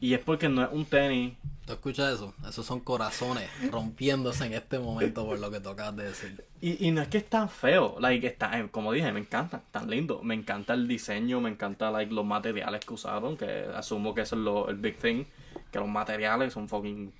Y 0.00 0.14
es 0.14 0.20
porque 0.20 0.48
no 0.48 0.62
es 0.62 0.68
un 0.72 0.84
tenis 0.84 1.34
¿Tú 1.64 1.74
escuchas 1.74 2.14
eso? 2.14 2.34
Esos 2.48 2.66
son 2.66 2.80
corazones 2.80 3.48
rompiéndose 3.70 4.46
en 4.46 4.54
este 4.54 4.80
momento 4.80 5.24
por 5.24 5.38
lo 5.38 5.48
que 5.50 5.60
tocas 5.60 5.94
de 5.94 6.04
decir. 6.04 6.44
Y, 6.60 6.88
y 6.88 6.90
no 6.90 7.02
es 7.02 7.08
que 7.08 7.18
es 7.18 7.28
tan 7.28 7.48
feo, 7.48 7.96
like, 8.00 8.26
está, 8.26 8.58
eh, 8.58 8.68
como 8.68 8.92
dije, 8.92 9.12
me 9.12 9.20
encanta, 9.20 9.62
tan 9.70 9.88
lindo. 9.88 10.20
Me 10.24 10.34
encanta 10.34 10.74
el 10.74 10.88
diseño, 10.88 11.40
me 11.40 11.50
encanta 11.50 11.92
like, 11.92 12.12
los 12.12 12.24
materiales 12.24 12.84
que 12.84 12.94
usaron, 12.94 13.36
que 13.36 13.68
asumo 13.76 14.12
que 14.12 14.22
eso 14.22 14.34
es 14.34 14.42
lo, 14.42 14.68
el 14.68 14.76
big 14.76 14.98
thing, 14.98 15.24
que 15.70 15.78
los 15.78 15.88
materiales 15.88 16.52
son 16.52 16.68
fucking 16.68 17.12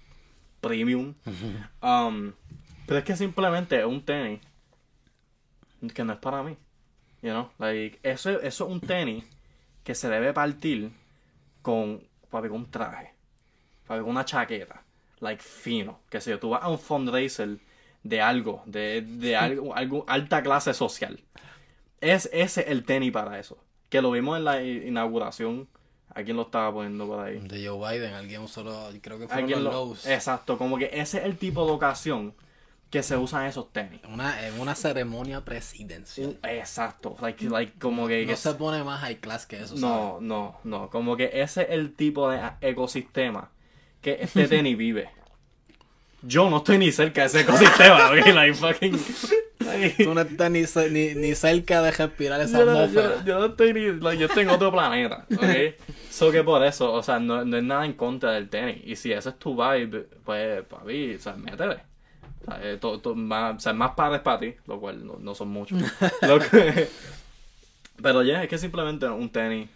premium. 0.60 1.14
Um, 1.82 2.32
pero 2.86 2.98
es 2.98 3.04
que 3.04 3.16
simplemente 3.16 3.78
es 3.78 3.84
un 3.84 4.02
tenis 4.02 4.40
que 5.90 6.05
no 6.05 6.12
es 6.12 6.18
para 6.18 6.42
mí. 6.42 6.57
You 7.23 7.31
know? 7.31 7.51
Like, 7.59 7.99
eso, 8.03 8.31
eso 8.40 8.64
es 8.64 8.71
un 8.71 8.81
tenis 8.81 9.25
que 9.85 9.95
se 9.95 10.09
debe 10.09 10.33
partir 10.33 10.92
con, 11.62 12.03
papi, 12.31 12.49
con 12.49 12.59
un 12.59 12.71
traje, 12.71 13.12
papi, 13.87 14.01
con 14.01 14.11
una 14.11 14.25
chaqueta. 14.25 14.83
like 15.21 15.42
fino. 15.42 16.01
Que 16.11 16.21
yo, 16.21 16.38
tú 16.38 16.51
vas 16.51 16.62
a 16.62 16.68
un 16.68 16.79
fundraiser 16.79 17.59
de 18.03 18.21
algo, 18.21 18.62
de, 18.66 19.03
de 19.03 19.37
algo, 19.37 19.75
algo, 19.75 20.05
alta 20.09 20.42
clase 20.42 20.75
social. 20.75 21.21
Es 22.01 22.29
ese 22.33 22.71
el 22.71 22.85
tenis 22.85 23.12
para 23.12 23.38
eso. 23.38 23.59
Que 23.88 24.03
lo 24.03 24.11
vimos 24.11 24.38
en 24.38 24.45
la 24.45 24.62
inauguración. 24.62 25.68
¿A 26.14 26.23
quién 26.25 26.37
lo 26.37 26.42
estaba 26.42 26.71
poniendo 26.71 27.07
por 27.07 27.21
ahí? 27.21 27.38
De 27.38 27.66
Joe 27.66 27.79
Biden, 27.99 28.12
alguien 28.12 28.47
solo, 28.47 28.90
creo 29.01 29.18
que 29.18 29.29
fue 29.29 29.49
los 29.49 29.62
lo-. 29.62 29.97
Exacto, 30.05 30.59
como 30.59 30.77
que 30.77 30.90
ese 30.92 31.18
es 31.18 31.25
el 31.25 31.38
tipo 31.38 31.64
de 31.64 31.73
ocasión 31.73 32.35
que 32.92 33.02
se 33.02 33.16
usan 33.16 33.46
esos 33.46 33.72
tenis. 33.72 34.00
Una, 34.09 34.46
en 34.46 34.61
una 34.61 34.74
ceremonia 34.76 35.40
presidencial. 35.44 36.38
Exacto, 36.44 37.16
like, 37.22 37.48
like 37.48 37.72
como 37.78 38.07
que... 38.07 38.22
No 38.26 38.28
que- 38.28 38.37
se 38.37 38.52
pone 38.55 38.85
más 38.85 39.00
high 39.00 39.16
class 39.16 39.46
que 39.46 39.62
eso, 39.62 39.74
no, 39.76 40.18
no, 40.20 40.59
no, 40.62 40.90
como 40.90 41.16
que 41.16 41.31
ese 41.33 41.62
es 41.62 41.70
el 41.70 41.94
tipo 41.94 42.31
de 42.31 42.38
ecosistema 42.61 43.50
que 44.02 44.18
este 44.20 44.46
tenis 44.46 44.76
vive. 44.76 45.09
Yo 46.22 46.48
no 46.50 46.59
estoy 46.59 46.78
ni 46.78 46.92
cerca 46.92 47.22
de 47.22 47.26
ese 47.28 47.40
ecosistema, 47.40 48.11
ok, 48.12 48.26
like 48.35 48.55
fucking... 48.55 48.96
Tú 50.05 50.12
no 50.12 50.20
estás 50.20 50.50
ni, 50.50 50.64
ni, 50.90 51.14
ni 51.14 51.35
cerca 51.35 51.81
de 51.83 51.92
respirar 51.92 52.40
esa 52.42 52.59
yo, 52.59 52.66
no, 52.66 52.72
atmósfera. 52.72 53.16
yo- 53.20 53.24
yo 53.24 53.38
no 53.38 53.46
estoy 53.46 53.72
ni, 53.72 53.92
like, 54.00 54.18
yo 54.20 54.26
estoy 54.26 54.42
en 54.42 54.50
otro 54.50 54.70
planeta, 54.70 55.26
ok. 55.35 55.74
So 56.11 56.31
que 56.31 56.42
por 56.44 56.62
eso, 56.64 56.92
o 56.92 57.02
sea, 57.02 57.18
no, 57.20 57.44
no 57.44 57.57
es 57.57 57.62
nada 57.62 57.87
en 57.87 57.94
contra 57.94 58.33
del 58.33 58.50
tenis. 58.50 58.83
Y 58.85 58.96
si 58.96 59.12
ese 59.12 59.31
es 59.31 59.38
tu 59.38 59.55
vibe, 59.57 60.09
pues, 60.24 60.62
papi, 60.66 61.14
o 61.14 61.18
sea, 61.18 61.33
métele. 61.35 61.90
Eh, 62.61 62.78
to- 62.81 63.00
to- 63.00 63.14
más, 63.14 63.57
o 63.57 63.61
sea, 63.61 63.72
más 63.72 63.92
padres 63.92 64.20
para 64.20 64.40
ti, 64.40 64.55
lo 64.66 64.81
cual 64.81 65.07
no, 65.07 65.16
no 65.20 65.35
son 65.35 65.48
muchos. 65.48 65.78
Que- 66.50 66.88
pero 68.02 68.22
ya, 68.22 68.42
es 68.42 68.48
que 68.48 68.59
simplemente 68.59 69.07
un 69.09 69.31
tenis 69.31 69.68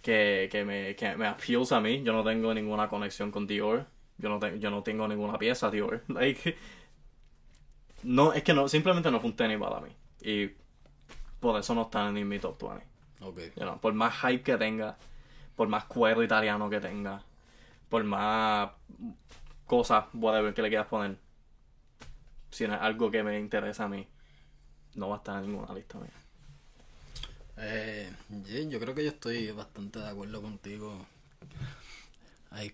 que, 0.00 0.48
que, 0.50 0.64
me, 0.64 0.94
que 0.94 1.16
me 1.16 1.26
appeals 1.26 1.72
a 1.72 1.80
mí. 1.80 2.02
Yo 2.02 2.12
no 2.12 2.22
tengo 2.22 2.54
ninguna 2.54 2.88
conexión 2.88 3.30
con 3.30 3.46
Dior. 3.46 3.86
Yo 4.18 4.28
no, 4.28 4.38
te- 4.38 4.58
yo 4.60 4.70
no 4.70 4.82
tengo 4.82 5.08
ninguna 5.08 5.38
pieza 5.38 5.70
Dior. 5.70 6.02
Like, 6.08 6.56
no, 8.04 8.32
es 8.32 8.42
que 8.42 8.52
no, 8.54 8.68
simplemente 8.68 9.10
no 9.10 9.20
fue 9.20 9.30
un 9.30 9.36
tenis 9.36 9.58
para 9.58 9.80
mí. 9.80 9.90
Y 10.20 10.50
por 11.40 11.58
eso 11.58 11.74
no 11.74 11.82
están 11.82 12.16
en 12.16 12.28
mi 12.28 12.38
top 12.38 12.60
20. 12.62 12.86
Ok. 13.20 13.38
You 13.56 13.62
know, 13.62 13.78
por 13.80 13.92
más 13.94 14.14
hype 14.20 14.42
que 14.42 14.56
tenga, 14.56 14.96
por 15.56 15.68
más 15.68 15.84
cuero 15.84 16.22
italiano 16.22 16.68
que 16.70 16.80
tenga, 16.80 17.22
por 17.88 18.04
más 18.04 18.70
cosas, 19.66 20.04
whatever, 20.14 20.52
que 20.54 20.62
le 20.62 20.68
quieras 20.68 20.86
poner, 20.88 21.16
si 22.52 22.68
no 22.68 22.74
es 22.76 22.80
algo 22.82 23.10
que 23.10 23.22
me 23.24 23.38
interesa 23.40 23.84
a 23.86 23.88
mí, 23.88 24.06
no 24.94 25.08
va 25.10 25.16
a 25.16 25.18
estar 25.18 25.42
en 25.44 25.50
ninguna 25.52 25.74
lista 25.74 25.98
mía. 25.98 26.12
Eh, 27.56 28.10
yeah, 28.46 28.68
yo 28.68 28.80
creo 28.80 28.94
que 28.94 29.04
yo 29.04 29.10
estoy 29.10 29.50
bastante 29.52 29.98
de 29.98 30.08
acuerdo 30.08 30.40
contigo. 30.42 31.06
Ay, 32.50 32.72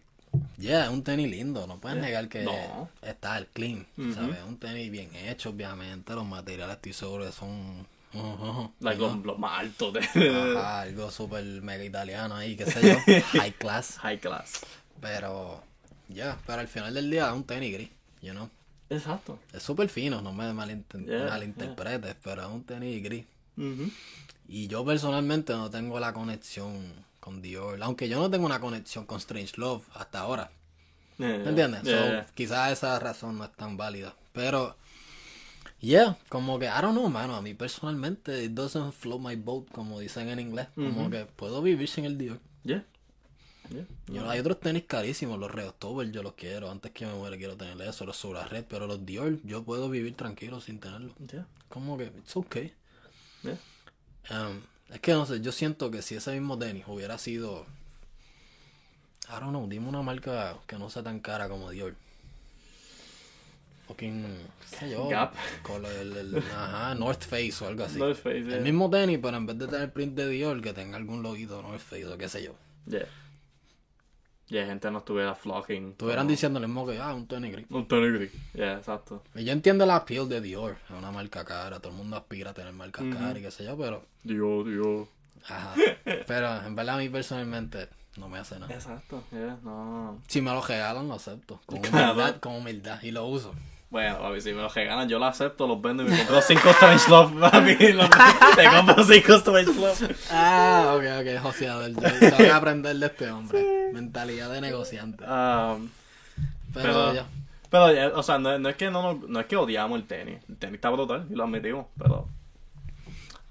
yeah, 0.59 0.85
es 0.85 0.91
un 0.91 1.05
tenis 1.05 1.31
lindo, 1.31 1.67
no 1.67 1.81
puedes 1.81 1.99
Yeah. 1.99 2.07
negar 2.07 2.29
que 2.29 2.45
No. 2.45 2.89
está 3.03 3.39
el 3.39 3.47
clean, 3.49 3.87
Ujú. 3.99 4.13
¿sabes? 4.15 4.39
Es 4.39 4.45
un 4.45 4.59
tenis 4.59 4.91
bien 4.91 5.15
hecho, 5.15 5.51
obviamente, 5.51 6.15
los 6.15 6.27
materiales 6.27 6.77
estoy 6.77 6.93
seguro 6.93 7.25
que 7.27 7.33
son 7.33 7.87
ujú, 8.13 8.73
Like, 8.81 9.01
you 9.01 9.01
los, 9.01 9.25
los 9.25 9.39
más 9.39 9.61
altos 9.61 9.93
de 9.95 10.01
know, 10.01 10.35
ajá, 10.35 10.81
algo 10.83 11.11
súper 11.11 11.45
mega 11.63 11.85
italiano 11.85 12.35
ahí, 12.37 12.57
qué 12.57 12.67
sé 12.67 12.87
yo, 12.87 13.07
high 13.21 13.53
class, 13.55 13.99
high 13.99 14.19
class. 14.21 14.61
pero 15.01 15.63
ya, 16.09 16.39
pero 16.47 16.61
al 16.61 16.69
final 16.69 16.95
del 16.95 17.11
día 17.11 17.27
es 17.29 17.33
un 17.33 17.45
tenis 17.45 17.73
gris, 17.73 17.91
you 18.23 18.33
know. 18.33 18.49
Exacto. 18.91 19.39
Es 19.53 19.63
súper 19.63 19.89
fino, 19.89 20.23
no 20.23 20.33
me 20.33 20.53
malinter- 20.53 21.05
Yeah, 21.07 21.29
malinterpretes, 21.31 22.17
pero 22.23 22.43
es 22.43 22.49
un 22.49 22.65
tenis 22.65 23.03
gris. 23.03 23.25
Y 24.49 24.67
yo 24.69 24.85
personalmente 24.85 25.53
no 25.53 25.69
tengo 25.71 26.01
la 26.01 26.13
conexión 26.13 26.93
con 27.21 27.43
Dior. 27.43 27.83
Aunque 27.83 28.09
yo 28.09 28.19
no 28.19 28.31
tengo 28.31 28.47
una 28.47 28.61
conexión 28.61 29.05
con 29.05 29.19
Strange 29.19 29.55
Love 29.57 29.83
hasta 29.95 30.21
ahora. 30.21 30.51
Yeah, 31.19 31.39
¿Me 31.39 31.49
entiendes? 31.51 31.81
So, 31.85 32.27
quizás 32.35 32.73
esa 32.73 32.99
razón 32.99 33.37
no 33.39 33.45
es 33.45 33.53
tan 33.53 33.77
válida. 33.77 34.15
Pero, 34.33 34.77
yeah, 35.81 36.17
como 36.29 36.59
que, 36.59 36.67
I 36.67 36.81
don't 36.81 36.93
know, 36.97 37.09
mano. 37.11 37.35
A 37.37 37.43
mí 37.43 37.55
personalmente, 37.55 38.45
it 38.45 38.53
doesn't 38.53 38.93
float 38.93 39.21
my 39.21 39.37
boat, 39.37 39.69
como 39.73 39.99
dicen 40.01 40.29
en 40.29 40.39
inglés. 40.39 40.69
Como 40.77 41.11
que 41.11 41.27
puedo 41.27 41.61
vivir 41.61 41.89
sin 41.89 42.05
el 42.05 42.17
Dior. 42.17 42.39
Yeah. 42.65 42.85
Yeah. 43.71 43.85
Yo, 44.07 44.31
hay 44.31 44.39
otros 44.41 44.61
tenis 44.61 44.85
carísimos, 44.87 45.39
los 45.39 45.51
Reoctober 45.51 46.11
yo 46.11 46.23
los 46.23 46.35
quiero. 46.35 46.71
Antes 46.71 46.91
que 46.93 47.07
me 47.07 47.13
muera 47.15 47.37
quiero 47.37 47.57
tener 47.57 47.81
eso, 47.87 48.07
los 48.07 48.17
Sura 48.17 48.47
Red. 48.47 48.65
Pero 48.69 48.87
los 48.87 49.05
Dior, 49.05 49.39
yo 49.45 49.63
puedo 49.63 49.91
vivir 49.91 50.15
tranquilo 50.17 50.61
sin 50.61 50.81
tenerlos. 50.81 51.13
Yeah. 51.31 51.47
Como 51.69 51.99
que, 51.99 52.05
it's 52.05 52.37
okay. 52.37 52.73
Um, 54.31 54.61
es 54.91 55.01
que 55.01 55.13
no 55.13 55.25
sé, 55.27 55.41
yo 55.41 55.53
siento 55.53 55.91
que 55.91 56.03
si 56.03 56.15
ese 56.15 56.33
mismo 56.33 56.59
tenis 56.59 56.85
hubiera 56.87 57.17
sido. 57.19 57.65
I 59.29 59.33
don't 59.41 59.51
know, 59.51 59.67
dime 59.69 59.89
una 59.89 60.03
marca 60.03 60.57
que 60.67 60.79
no 60.79 60.89
sea 60.91 61.03
tan 61.03 61.21
cara 61.21 61.49
como 61.49 61.71
Dior. 61.71 61.95
Fucking. 63.87 64.23
¿Qué 64.71 64.77
sé 64.77 64.91
yo? 64.91 65.09
Gap. 65.09 65.35
Con 65.63 65.85
el, 65.87 66.17
el- 66.17 66.39
ajá, 66.39 66.95
North 66.95 67.23
Face 67.25 67.55
o 67.63 67.69
algo 67.69 67.85
así. 67.85 67.99
North 67.99 68.19
Face. 68.19 68.39
El 68.39 68.63
mismo 68.63 68.91
tenis, 68.91 69.19
pero 69.23 69.37
en 69.37 69.47
vez 69.47 69.59
de 69.59 69.67
tener 69.67 69.93
print 69.93 70.15
de 70.15 70.29
Dior, 70.29 70.61
que 70.61 70.73
tenga 70.75 70.97
algún 70.97 71.23
loguito 71.23 71.63
North 71.63 71.81
Face 71.81 72.07
o 72.07 72.17
qué 72.19 72.29
sé 72.29 72.43
yo. 72.43 72.55
Yeah. 72.87 73.07
Yeah, 74.49 74.67
gente 74.67 74.91
no 74.91 74.99
estuviera 74.99 75.35
flocking. 75.35 75.91
Estuvieran 75.91 76.23
como- 76.25 76.31
diciendo 76.31 76.59
mismo 76.61 76.87
que, 76.87 76.99
ah, 76.99 77.13
un 77.15 77.27
tenis 77.27 77.53
gris. 77.53 77.67
Un 77.71 77.87
tenis 77.87 78.13
gris. 78.15 78.33
Yeah, 78.55 78.79
exacto. 78.79 79.23
Y 79.35 79.45
yo 79.45 79.53
entiendo 79.53 79.85
la 79.85 79.97
appeal 79.97 80.29
de 80.29 80.41
Dior, 80.41 80.77
es 80.89 80.97
una 80.97 81.11
marca 81.11 81.45
cara, 81.45 81.81
todo 81.81 81.93
el 81.93 81.99
mundo 81.99 82.17
aspira 82.17 82.51
a 82.51 82.55
tener 82.55 82.73
marcas 82.73 83.05
caras 83.13 83.37
y 83.39 83.43
qué 83.43 83.51
sé 83.51 83.65
yo, 83.65 83.77
pero. 83.77 84.05
Dios, 84.25 84.65
Dios. 84.67 85.07
Ajá. 85.49 85.75
Pero 86.27 86.63
en 86.67 86.75
verdad 86.75 86.95
a 86.97 86.99
mí 86.99 87.09
personalmente 87.11 87.89
no 88.17 88.29
me 88.29 88.39
hace 88.39 88.59
nada. 88.59 88.73
Exacto, 88.75 89.23
yeah, 89.31 89.59
no. 89.63 90.21
Si 90.29 90.41
me 90.41 90.51
lo 90.51 90.61
regalan, 90.63 91.07
lo 91.09 91.15
acepto. 91.15 91.61
Con 91.67 91.79
humildad, 91.81 92.37
con 92.41 92.55
humildad. 92.57 93.03
Y 93.03 93.11
lo 93.11 93.27
uso. 93.27 93.55
Bueno, 93.91 94.19
papi, 94.19 94.41
si 94.43 94.53
me 94.53 94.61
los 94.61 94.75
regalan, 94.75 95.09
yo 95.09 95.19
lo 95.19 95.25
acepto, 95.25 95.67
los 95.67 95.81
vendo 95.81 96.03
y 96.03 96.07
me 96.09 96.19
compro 96.19 96.43
5 96.43 96.69
Strange 96.71 97.11
Love, 97.11 97.33
papi. 97.41 97.93
los- 97.95 98.11
Te 98.57 98.69
compro 98.69 99.03
5 99.03 99.33
Strange 99.35 99.75
Love. 99.75 100.29
Ah, 100.31 100.95
ok, 100.95 101.05
ok, 101.23 101.43
joseador. 101.43 101.91
Tengo 101.95 102.37
que 102.37 102.51
aprender 102.51 102.97
de 102.97 103.07
este 103.07 103.31
hombre. 103.31 103.91
Mentalidad 103.95 104.51
de 104.53 104.61
negociante. 104.61 105.25
Um, 105.25 105.89
Pero, 106.75 106.85
pero- 106.85 107.15
ya. 107.15 107.27
pero, 107.71 108.19
o 108.19 108.23
sea, 108.23 108.39
no, 108.39 108.59
no 108.59 108.69
es 108.69 108.77
que 108.77 108.91
no, 108.91 109.15
no, 109.27 109.41
es 109.41 109.47
que 109.47 109.57
odiamos 109.57 109.99
el 109.99 110.07
tenis. 110.07 110.39
El 110.51 110.57
tenis 110.59 110.75
está 110.75 110.91
brutal 110.91 111.27
y 111.31 111.35
lo 111.35 111.45
admitimos, 111.45 111.87
pero. 111.99 112.29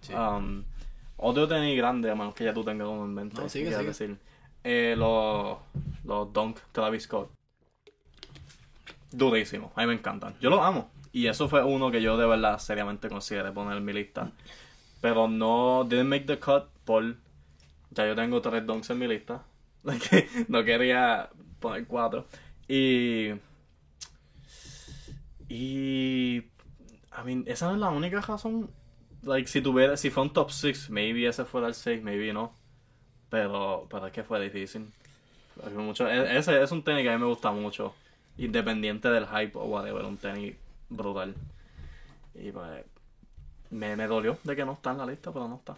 Sí. 0.01 0.13
Um, 0.13 0.63
otro 1.17 1.47
tenis 1.47 1.75
grande, 1.75 2.11
a 2.11 2.15
menos 2.15 2.35
que 2.35 2.43
ya 2.43 2.53
tú 2.53 2.63
tengas 2.63 2.87
uno 2.87 3.05
en 3.05 3.13
mente. 3.15 3.41
No, 3.41 3.49
sigue, 3.49 3.71
sigue. 3.71 3.83
decir. 3.87 4.17
Eh, 4.63 4.93
los, 4.95 5.57
los 6.05 6.31
Dunk 6.31 6.59
Travis 6.71 7.03
Scott. 7.03 7.31
Durísimo, 9.17 9.71
a 9.75 9.81
mí 9.81 9.87
me 9.87 9.93
encantan. 9.93 10.35
Yo 10.39 10.49
los 10.51 10.61
amo. 10.61 10.91
Y 11.11 11.25
eso 11.25 11.49
fue 11.49 11.63
uno 11.63 11.89
que 11.89 12.01
yo 12.01 12.17
de 12.17 12.27
verdad 12.27 12.59
seriamente 12.59 13.09
consideré 13.09 13.51
poner 13.51 13.77
en 13.77 13.85
mi 13.85 13.91
lista. 13.91 14.31
Pero 15.01 15.27
no, 15.27 15.85
didn't 15.89 16.07
make 16.07 16.25
the 16.25 16.37
cut 16.37 16.65
por. 16.85 17.15
Ya 17.89 18.05
yo 18.05 18.15
tengo 18.15 18.41
tres 18.41 18.65
Dunks 18.65 18.91
en 18.91 18.99
mi 18.99 19.07
lista. 19.07 19.43
No 20.47 20.63
quería 20.63 21.29
poner 21.59 21.87
cuatro. 21.87 22.25
Y. 22.67 23.31
Y. 25.49 26.37
I 26.37 27.23
mean, 27.25 27.43
esa 27.47 27.67
no 27.69 27.73
es 27.73 27.79
la 27.79 27.89
única 27.89 28.21
razón. 28.21 28.69
Like, 29.23 29.47
si 29.47 29.61
tuviera, 29.61 29.97
si 29.97 30.11
fue 30.11 30.23
un 30.23 30.31
top 30.31 30.51
6, 30.51 30.91
maybe 30.91 31.27
ese 31.27 31.43
fuera 31.43 31.67
el 31.67 31.73
6, 31.73 32.03
maybe 32.03 32.31
no. 32.33 32.53
Pero, 33.29 33.87
pero 33.89 34.05
es 34.07 34.13
que 34.13 34.23
fue 34.23 34.39
difícil. 34.41 34.91
Mucho, 35.75 36.07
e- 36.07 36.37
ese 36.37 36.61
es 36.61 36.71
un 36.71 36.83
tenis 36.83 37.01
que 37.01 37.09
a 37.09 37.13
mí 37.13 37.19
me 37.19 37.27
gusta 37.27 37.51
mucho. 37.51 37.95
Independiente 38.37 39.09
del 39.09 39.25
hype 39.27 39.57
o 39.57 39.65
whatever, 39.65 40.05
un 40.05 40.17
tenis 40.17 40.55
brutal. 40.89 41.35
Y 42.35 42.51
pues, 42.51 42.85
me, 43.71 43.95
me 43.95 44.07
dolió 44.07 44.37
de 44.43 44.55
que 44.55 44.65
no 44.65 44.73
está 44.73 44.91
en 44.91 44.97
la 44.99 45.05
lista, 45.05 45.31
pero 45.31 45.47
no 45.47 45.55
está. 45.55 45.77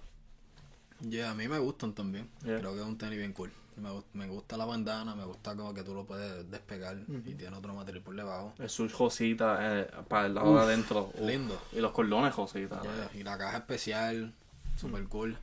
Ya, 1.02 1.32
a 1.32 1.34
mí 1.34 1.48
me 1.48 1.58
gustan 1.60 1.94
también. 1.94 2.30
Yeah. 2.44 2.60
Creo 2.60 2.74
que 2.74 2.82
es 2.82 2.86
un 2.86 2.98
tenis 2.98 3.18
bien 3.18 3.34
cool. 3.34 3.52
Me, 3.78 3.90
me 4.12 4.28
gusta 4.28 4.58
la 4.58 4.66
bandana, 4.66 5.16
me 5.16 5.24
gusta 5.24 5.56
como 5.56 5.74
que 5.74 5.84
tú 5.84 5.94
lo 5.96 6.04
puedes 6.06 6.52
despegar 6.52 6.98
y 7.26 7.34
tiene 7.36 7.56
otro 7.56 7.74
material 7.74 8.04
por 8.04 8.14
debajo. 8.14 8.54
El 8.60 8.70
sush 8.70 8.92
Josita 8.92 9.58
eh, 9.62 9.90
para 10.10 10.26
el 10.28 10.36
lado 10.36 10.54
de 10.56 10.62
adentro. 10.62 11.12
uf. 11.14 11.22
lindo. 11.22 11.58
Y 11.72 11.80
los 11.80 11.94
cordones 11.94 12.34
Josita. 12.34 12.82
Yeah, 12.82 13.10
Y 13.14 13.24
la 13.24 13.38
caja 13.38 13.60
especial, 13.60 14.34
super 14.76 15.06
cool. 15.06 15.38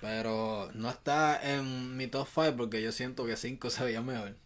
Pero 0.00 0.70
no 0.74 0.88
está 0.88 1.40
en 1.52 1.96
mi 1.96 2.06
top 2.06 2.28
5 2.32 2.54
porque 2.56 2.80
yo 2.80 2.92
siento 2.92 3.26
que 3.26 3.36
5 3.36 3.70
se 3.70 3.82
veía 3.84 4.02
mejor. 4.02 4.36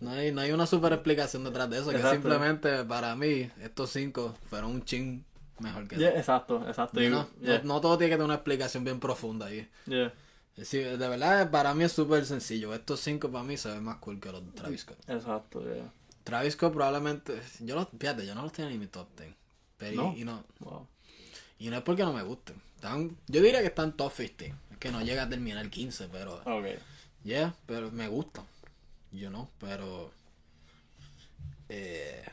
No, 0.00 0.10
hay, 0.10 0.32
no 0.32 0.40
hay 0.40 0.52
una 0.52 0.66
super 0.66 0.92
explicación 0.92 1.44
detrás 1.44 1.68
de 1.70 1.78
eso. 1.78 1.90
Que 1.90 2.02
simplemente 2.02 2.84
para 2.84 3.14
mí 3.16 3.50
estos 3.60 3.90
5 3.90 4.36
fueron 4.48 4.70
un 4.72 4.84
chin 4.84 5.24
mejor 5.58 5.86
que 5.86 5.96
Yeah, 5.96 6.10
exacto, 6.18 6.66
exacto. 6.66 7.00
Yeah, 7.00 7.10
no, 7.10 7.28
no 7.64 7.80
todo 7.80 7.98
tiene 7.98 8.10
que 8.10 8.16
tener 8.16 8.24
una 8.26 8.34
explicación 8.34 8.84
bien 8.84 8.98
profunda 9.00 9.46
ahí. 9.46 9.68
yeah. 9.86 10.12
Sí, 10.62 10.78
de 10.78 10.96
verdad, 10.96 11.50
para 11.50 11.72
mí 11.74 11.84
es 11.84 11.92
súper 11.92 12.26
sencillo. 12.26 12.74
Estos 12.74 13.00
5 13.00 13.30
para 13.30 13.42
mí 13.44 13.56
se 13.56 13.70
ven 13.70 13.82
más 13.84 13.96
cool 13.96 14.20
que 14.20 14.30
los 14.30 14.44
de 14.44 14.52
Travis 14.52 14.82
Scott. 14.82 14.98
Exacto, 15.08 15.62
yeah. 15.62 15.90
Travis 16.24 16.52
Scott 16.54 16.72
probablemente. 16.74 17.40
Yo 17.60 17.74
los, 17.74 17.88
fíjate, 17.98 18.26
yo 18.26 18.34
no 18.34 18.42
los 18.42 18.52
tengo 18.52 18.68
ni 18.68 18.74
en 18.74 18.80
mi 18.80 18.86
top 18.86 19.08
10. 19.16 19.34
Pero, 19.78 20.02
¿No? 20.02 20.14
y 20.16 20.24
no, 20.24 20.44
Wow. 20.60 20.86
y 21.58 21.68
no 21.70 21.76
es 21.76 21.82
porque 21.82 22.02
no 22.04 22.12
me 22.12 22.22
gusten. 22.22 22.56
Están, 22.76 23.16
yo 23.28 23.40
diría 23.40 23.60
que 23.60 23.68
están 23.68 23.96
top 23.96 24.12
15. 24.14 24.54
Es 24.72 24.78
que 24.78 24.90
no 24.92 25.00
llega 25.02 25.22
a 25.22 25.28
terminar 25.28 25.68
15, 25.70 26.08
pero. 26.12 26.34
Ok. 26.44 26.66
Yeah, 27.24 27.54
pero 27.66 27.90
me 27.90 28.08
gustan. 28.08 28.44
Yo 29.12 29.30
no, 29.30 29.50
pero. 29.58 30.10
Eh, 31.68 32.24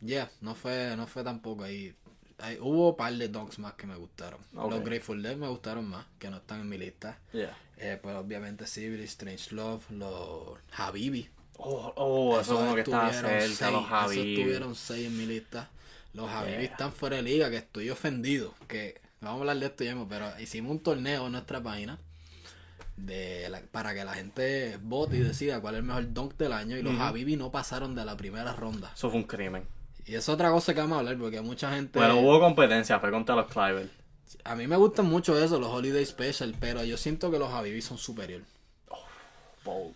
yeah, 0.00 0.30
no 0.40 0.54
fue, 0.54 0.96
no 0.96 1.06
fue 1.06 1.24
tampoco 1.24 1.64
ahí. 1.64 1.94
Hay- 2.38 2.58
hubo 2.60 2.90
un 2.90 2.96
par 2.96 3.12
de 3.14 3.28
donks 3.28 3.58
más 3.58 3.74
que 3.74 3.86
me 3.86 3.94
gustaron. 3.96 4.40
Los 4.52 4.82
Grateful 4.82 5.22
Dead 5.22 5.36
me 5.36 5.48
gustaron 5.48 5.88
más, 5.88 6.06
que 6.18 6.28
no 6.30 6.38
están 6.38 6.60
en 6.60 6.68
mi 6.68 6.78
lista. 6.78 7.18
Yeah. 7.32 7.56
Eh, 7.76 7.98
pues 8.02 8.16
obviamente 8.16 8.66
Civil, 8.66 9.00
Strange 9.02 9.54
Love, 9.54 9.90
los 9.90 10.58
Habibi. 10.72 11.28
Oh, 11.58 11.92
oh, 11.96 12.40
eso 12.40 12.76
es 12.76 12.84
que 12.84 12.90
cerca, 12.90 13.12
seis, 13.40 13.60
los 13.60 13.84
Esos 13.84 14.14
tuvieron 14.14 14.74
seis 14.74 15.06
en 15.06 15.16
mi 15.16 15.26
lista. 15.26 15.70
Los 16.14 16.28
Habibi 16.28 16.62
Yeah. 16.62 16.70
están 16.72 16.92
fuera 16.92 17.16
de 17.16 17.22
liga, 17.22 17.50
que 17.50 17.58
estoy 17.58 17.90
ofendido. 17.90 18.54
Que 18.66 19.00
vamos 19.20 19.38
a 19.38 19.40
hablar 19.42 19.58
de 19.58 19.66
esto 19.66 19.84
ya, 19.84 19.94
mismo, 19.94 20.08
pero 20.08 20.38
hicimos 20.40 20.72
un 20.72 20.80
torneo 20.80 21.26
en 21.26 21.32
nuestra 21.32 21.62
página 21.62 21.98
de 22.96 23.48
la- 23.48 23.60
para 23.72 23.94
que 23.94 24.04
la 24.04 24.14
gente 24.14 24.78
vote 24.82 25.16
y 25.16 25.20
decida 25.20 25.60
cuál 25.60 25.74
es 25.74 25.78
el 25.80 25.84
mejor 25.84 26.12
dunk 26.12 26.36
del 26.36 26.52
año. 26.52 26.76
Y 26.76 26.82
los 26.82 26.94
Ujú. 26.94 27.02
Habibi 27.02 27.36
no 27.36 27.50
pasaron 27.50 27.94
de 27.94 28.04
la 28.04 28.16
primera 28.16 28.52
ronda. 28.52 28.92
Eso 28.94 29.10
fue 29.10 29.18
un 29.20 29.26
crimen. 29.26 29.66
Y 30.06 30.14
es 30.14 30.28
otra 30.28 30.50
cosa 30.50 30.74
que 30.74 30.80
vamos 30.80 30.96
a 30.96 30.98
hablar, 31.00 31.16
porque 31.16 31.40
mucha 31.40 31.72
gente. 31.74 31.98
Bueno, 31.98 32.18
hubo 32.18 32.40
competencia, 32.40 32.98
fue 32.98 33.10
contra 33.10 33.36
los 33.36 33.46
Cliver. 33.46 33.88
A 34.44 34.54
mí 34.56 34.66
me 34.66 34.76
gustan 34.76 35.06
mucho 35.06 35.40
eso, 35.42 35.60
los 35.60 35.68
Holiday 35.68 36.04
Special, 36.04 36.54
pero 36.58 36.82
yo 36.84 36.96
siento 36.96 37.30
que 37.30 37.38
los 37.38 37.50
Habibi 37.50 37.80
son 37.82 37.98
superior. 37.98 38.42
Bold. 39.64 39.94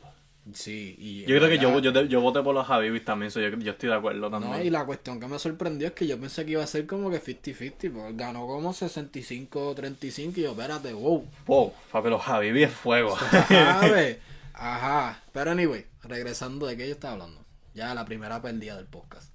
Sí, 0.53 0.95
y. 0.99 1.21
Yo 1.23 1.37
creo 1.39 1.49
que 1.49 1.59
yo, 1.59 1.79
yo, 1.81 2.03
yo 2.03 2.21
voté 2.21 2.41
por 2.43 2.55
los 2.55 2.71
Habibis 2.71 3.05
también, 3.05 3.31
so 3.33 3.41
yo, 3.41 3.49
yo 3.59 3.73
estoy 3.73 3.89
de 3.89 3.95
acuerdo 3.97 4.31
también. 4.31 4.53
No, 4.53 4.63
y 4.63 4.71
la 4.71 4.87
cuestión 4.87 5.19
que 5.19 5.27
me 5.27 5.39
sorprendió 5.41 5.89
es 5.89 5.95
que 5.95 6.07
yo 6.07 6.21
pensé 6.21 6.45
que 6.45 6.53
iba 6.53 6.63
a 6.63 6.67
ser 6.69 6.87
como 6.87 7.11
que 7.11 7.21
50-50, 7.21 7.93
porque 7.93 8.13
ganó 8.15 8.47
como 8.47 8.73
65-35 8.73 10.37
y 10.39 10.43
yo, 10.43 10.53
espérate, 10.53 10.93
wow. 10.93 11.27
Wow, 11.47 11.73
papi, 11.91 12.09
los 12.11 12.29
Habibis 12.29 12.69
es 12.69 12.73
fuego. 12.73 13.17
Ajá. 14.55 15.23
Pero 15.33 15.51
anyway, 15.51 15.85
regresando 16.03 16.67
de 16.67 16.77
qué 16.77 16.87
yo 16.89 16.95
estaba 16.95 17.15
hablando. 17.15 17.41
Ya 17.75 17.93
la 17.95 18.05
primera 18.05 18.41
perdida 18.41 18.77
del 18.77 18.87
podcast. 18.87 19.31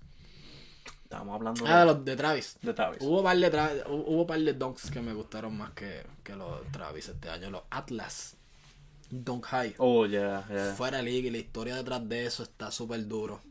Estamos 1.04 1.36
hablando 1.36 1.64
Ah, 1.68 1.82
de 1.82 1.86
los 1.88 2.06
de 2.06 2.16
Travis. 2.16 2.58
de 2.62 2.74
Travis. 2.74 3.00
Hubo 3.02 3.22
par 3.22 3.38
de, 3.38 3.52
Tra- 3.52 3.84
hubo 3.88 4.26
par 4.26 4.40
de 4.40 4.54
donks 4.54 4.90
que 4.90 5.02
me 5.02 5.14
gustaron 5.14 5.56
más 5.58 5.72
que, 5.72 6.04
que 6.24 6.36
los 6.36 6.66
Travis 6.72 7.10
este 7.10 7.30
año. 7.30 7.52
Los 7.52 7.64
Atlas. 7.70 8.38
Dunk 9.12 9.46
High. 9.46 9.76
Oh, 9.78 10.06
yeah, 10.06 10.46
yeah. 10.50 10.74
Fuera 10.76 10.98
de 10.98 11.04
liga 11.04 11.28
y 11.28 11.32
la 11.32 11.38
historia 11.38 11.76
detrás 11.76 12.08
de 12.08 12.26
eso 12.26 12.44
está 12.44 12.72
súper 12.72 13.08
duro. 13.08 13.42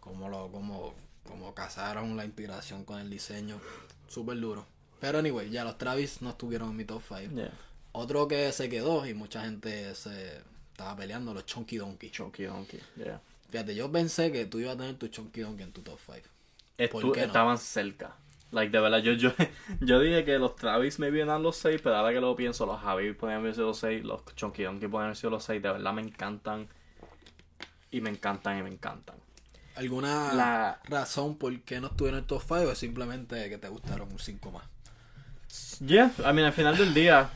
Como 0.00 0.28
lo, 0.28 0.50
como, 0.50 0.94
como 1.26 1.54
casaron 1.54 2.16
la 2.16 2.24
inspiración 2.24 2.84
con 2.84 3.00
el 3.00 3.10
diseño. 3.10 3.60
Súper 4.08 4.38
duro. 4.40 4.66
Pero 5.00 5.18
anyway, 5.18 5.50
ya 5.50 5.64
los 5.64 5.78
Travis 5.78 6.22
no 6.22 6.30
estuvieron 6.30 6.70
en 6.70 6.76
mi 6.76 6.84
top 6.84 7.02
5. 7.06 7.34
Yeah. 7.34 7.52
Otro 7.92 8.28
que 8.28 8.52
se 8.52 8.68
quedó 8.68 9.06
y 9.06 9.14
mucha 9.14 9.42
gente 9.42 9.94
se 9.94 10.42
estaba 10.72 10.96
peleando, 10.96 11.34
los 11.34 11.44
Chunky 11.46 11.76
Donkey. 11.78 12.10
Chunky 12.10 12.44
Donkey, 12.44 12.80
yeah. 12.96 13.20
Fíjate, 13.50 13.74
yo 13.74 13.90
pensé 13.90 14.30
que 14.30 14.46
tú 14.46 14.60
ibas 14.60 14.74
a 14.74 14.78
tener 14.78 14.94
tu 14.96 15.08
Chunky 15.08 15.40
Donkey 15.40 15.64
en 15.64 15.72
tu 15.72 15.82
top 15.82 15.98
5. 16.06 16.18
¿Por 16.90 17.02
Estu- 17.04 17.16
no? 17.16 17.22
Estaban 17.24 17.58
cerca. 17.58 18.14
Like, 18.52 18.70
de 18.72 18.80
verdad, 18.80 18.98
yo, 18.98 19.12
yo, 19.12 19.30
yo 19.80 20.00
dije 20.00 20.24
que 20.24 20.38
los 20.38 20.56
Travis 20.56 20.98
me 20.98 21.10
vienen 21.10 21.42
los 21.42 21.56
6, 21.56 21.80
pero 21.82 21.96
ahora 21.96 22.12
que 22.12 22.20
lo 22.20 22.34
pienso, 22.34 22.66
los 22.66 22.82
Habibis 22.82 23.16
pueden 23.16 23.36
haber 23.36 23.54
sido 23.54 23.68
los 23.68 23.78
6, 23.78 24.04
los 24.04 24.24
Chunky 24.34 24.64
Donkey 24.64 24.88
pueden 24.88 25.06
haber 25.06 25.16
sido 25.16 25.30
los 25.30 25.44
6, 25.44 25.62
de 25.62 25.70
verdad 25.70 25.92
me 25.92 26.02
encantan. 26.02 26.68
Y 27.92 28.00
me 28.00 28.10
encantan 28.10 28.58
y 28.58 28.62
me 28.62 28.70
encantan. 28.70 29.16
¿Alguna 29.76 30.32
La- 30.34 30.80
razón 30.88 31.36
por 31.36 31.58
qué 31.62 31.80
no 31.80 31.88
estuvieron 31.88 32.18
en 32.18 32.24
el 32.24 32.26
top 32.28 32.42
5 32.42 32.54
o 32.54 32.72
es 32.72 32.78
simplemente 32.78 33.48
que 33.48 33.58
te 33.58 33.68
gustaron 33.68 34.10
un 34.12 34.18
5 34.18 34.50
más? 34.50 34.64
Yeah, 35.80 36.12
I 36.18 36.32
mean, 36.32 36.44
al 36.46 36.52
final 36.52 36.76
del 36.76 36.92
día, 36.92 37.30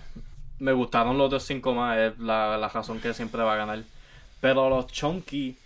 me 0.58 0.72
gustaron 0.72 1.16
los 1.16 1.26
otros 1.26 1.44
5 1.44 1.74
más, 1.74 1.98
es 1.98 2.18
la, 2.18 2.56
la 2.58 2.68
razón 2.68 3.00
que 3.00 3.14
siempre 3.14 3.42
va 3.42 3.54
a 3.54 3.56
ganar. 3.56 3.82
Pero 4.40 4.68
los 4.68 4.86
Chunky, 4.88 5.56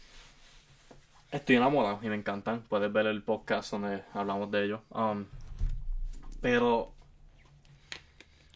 estoy 1.30 1.56
enamorado 1.56 1.98
y 2.02 2.08
me 2.08 2.14
encantan. 2.14 2.60
Puedes 2.68 2.92
ver 2.92 3.06
el 3.06 3.22
podcast 3.22 3.72
donde 3.72 4.02
hablamos 4.14 4.50
de 4.50 4.64
ellos. 4.64 4.80
Um, 4.90 5.24
pero 6.40 6.94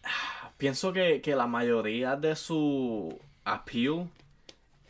ah, 0.04 0.52
pienso 0.58 0.92
que, 0.92 1.20
que 1.20 1.34
la 1.36 1.46
mayoría 1.46 2.16
de 2.16 2.36
su 2.36 3.18
appeal 3.44 4.08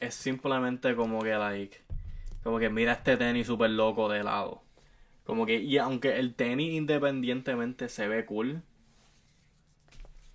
es 0.00 0.14
simplemente 0.14 0.96
como 0.96 1.22
que, 1.22 1.34
like, 1.34 1.78
como 2.44 2.58
que 2.58 2.70
mira 2.70 2.94
este 2.94 3.16
tenis 3.18 3.48
super 3.48 3.70
loco 3.70 4.08
de 4.10 4.24
lado. 4.24 4.62
Como 5.24 5.46
que, 5.46 5.56
y 5.60 5.78
aunque 5.78 6.18
el 6.18 6.34
tenis 6.34 6.74
independientemente 6.74 7.88
se 7.88 8.08
ve 8.08 8.26
cool, 8.26 8.62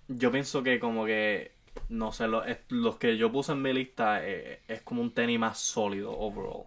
yo 0.08 0.30
pienso 0.32 0.62
que 0.62 0.80
como 0.80 1.04
que, 1.06 1.52
no 1.88 2.12
sé, 2.12 2.28
lo- 2.28 2.44
es- 2.44 2.58
los 2.70 2.96
que 2.96 3.16
yo 3.16 3.30
puse 3.32 3.52
en 3.52 3.62
mi 3.62 3.72
lista 3.72 4.26
eh, 4.26 4.62
es 4.68 4.82
como 4.82 5.02
un 5.02 5.12
tenis 5.12 5.38
más 5.38 5.58
sólido 5.58 6.12
overall. 6.18 6.66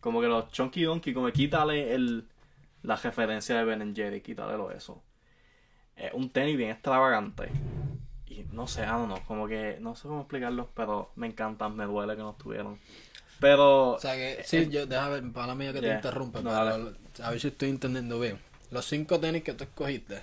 Como 0.00 0.20
que 0.20 0.28
los 0.28 0.50
Chunky 0.52 0.84
Donkey, 0.84 1.12
como 1.14 1.26
que 1.26 1.32
quítale 1.32 1.94
el, 1.94 2.28
la 2.82 2.96
referencia 2.96 3.56
de 3.58 3.64
Ben 3.64 3.94
Jerry, 3.94 4.20
quítale 4.22 4.56
lo 4.56 4.70
eso. 4.72 5.02
Es 5.98 6.12
un 6.14 6.30
tenis 6.30 6.56
bien 6.56 6.70
extravagante. 6.70 7.50
Y 8.26 8.44
no 8.52 8.66
sé, 8.66 8.86
don't 8.86 9.06
know, 9.06 9.18
como 9.26 9.48
que, 9.48 9.78
no 9.80 9.96
sé 9.96 10.06
cómo 10.08 10.20
explicarlo, 10.20 10.70
pero 10.74 11.10
me 11.16 11.26
encantan, 11.26 11.74
me 11.76 11.84
duele 11.84 12.14
que 12.14 12.22
no 12.22 12.30
estuvieron. 12.30 12.78
Pero, 13.40 13.92
O 13.92 13.98
sea 13.98 14.14
que, 14.14 14.42
sí, 14.44 14.68
yo, 14.68 14.86
déjame 14.86 15.22
para 15.30 15.54
mí 15.54 15.72
que 15.72 15.80
te 15.80 15.92
interrumpa, 15.92 16.40
No, 16.40 16.50
pero 16.50 16.92
a 17.24 17.30
ver 17.30 17.40
si 17.40 17.48
estoy 17.48 17.70
entendiendo 17.70 18.18
bien. 18.18 18.38
Los 18.70 18.86
cinco 18.86 19.18
tenis 19.18 19.42
que 19.42 19.54
tú 19.54 19.64
escogiste, 19.64 20.20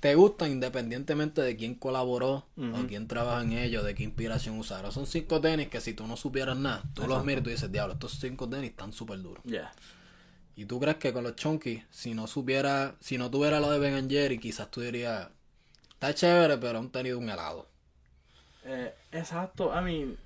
¿te 0.00 0.14
gustan 0.14 0.50
independientemente 0.50 1.42
de 1.42 1.56
quién 1.56 1.74
colaboró 1.74 2.46
o 2.56 2.86
quién 2.88 3.06
trabaja 3.06 3.42
en 3.42 3.52
ellos, 3.52 3.84
de 3.84 3.94
qué 3.94 4.02
inspiración 4.02 4.58
usaron? 4.58 4.92
Son 4.92 5.06
cinco 5.06 5.40
tenis 5.40 5.68
que 5.68 5.80
si 5.80 5.94
tú 5.94 6.06
no 6.06 6.16
supieras 6.16 6.56
nada, 6.56 6.82
tú 6.94 7.06
los 7.06 7.24
miras 7.24 7.42
y 7.42 7.44
tú 7.44 7.50
dices, 7.50 7.70
diablo, 7.70 7.94
estos 7.94 8.18
cinco 8.18 8.48
tenis 8.48 8.70
están 8.70 8.92
súper 8.92 9.20
duros. 9.22 9.42
yeah. 9.44 9.72
¿Y 10.56 10.66
tú 10.66 10.80
crees 10.80 10.96
que 10.98 11.12
con 11.12 11.24
los 11.24 11.36
Chunky, 11.36 11.84
si 11.90 12.14
no 12.14 12.26
supiera, 12.26 12.96
si 13.00 13.18
no 13.18 13.30
tuviera 13.30 13.60
lo 13.60 13.70
de 13.70 13.78
Ben 13.78 14.08
Jerry, 14.10 14.38
quizás 14.38 14.70
tú 14.70 14.80
dirías, 14.80 15.28
está 15.92 16.14
chévere, 16.14 16.58
pero 16.58 16.78
han 16.80 16.90
tenido 16.92 17.18
un 17.18 17.30
helado? 17.30 17.68
Eh, 18.64 18.92
exacto, 19.12 19.70
I 19.72 19.80
mean, 19.82 20.16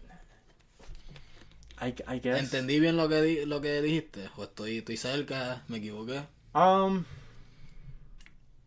I, 1.81 1.95
I 2.07 2.18
guess. 2.18 2.64
¿Entendí 2.64 2.81
bien 2.81 2.97
lo 2.97 3.07
que 3.11 3.20
di- 3.20 3.45
lo 3.45 3.61
que 3.61 3.83
dijiste? 3.83 4.31
¿O 4.37 4.45
estoy, 4.45 4.79
estoy 4.79 4.97
cerca? 4.97 5.64
¿Me 5.68 5.76
equivoqué? 5.76 6.22
Um, 6.55 7.05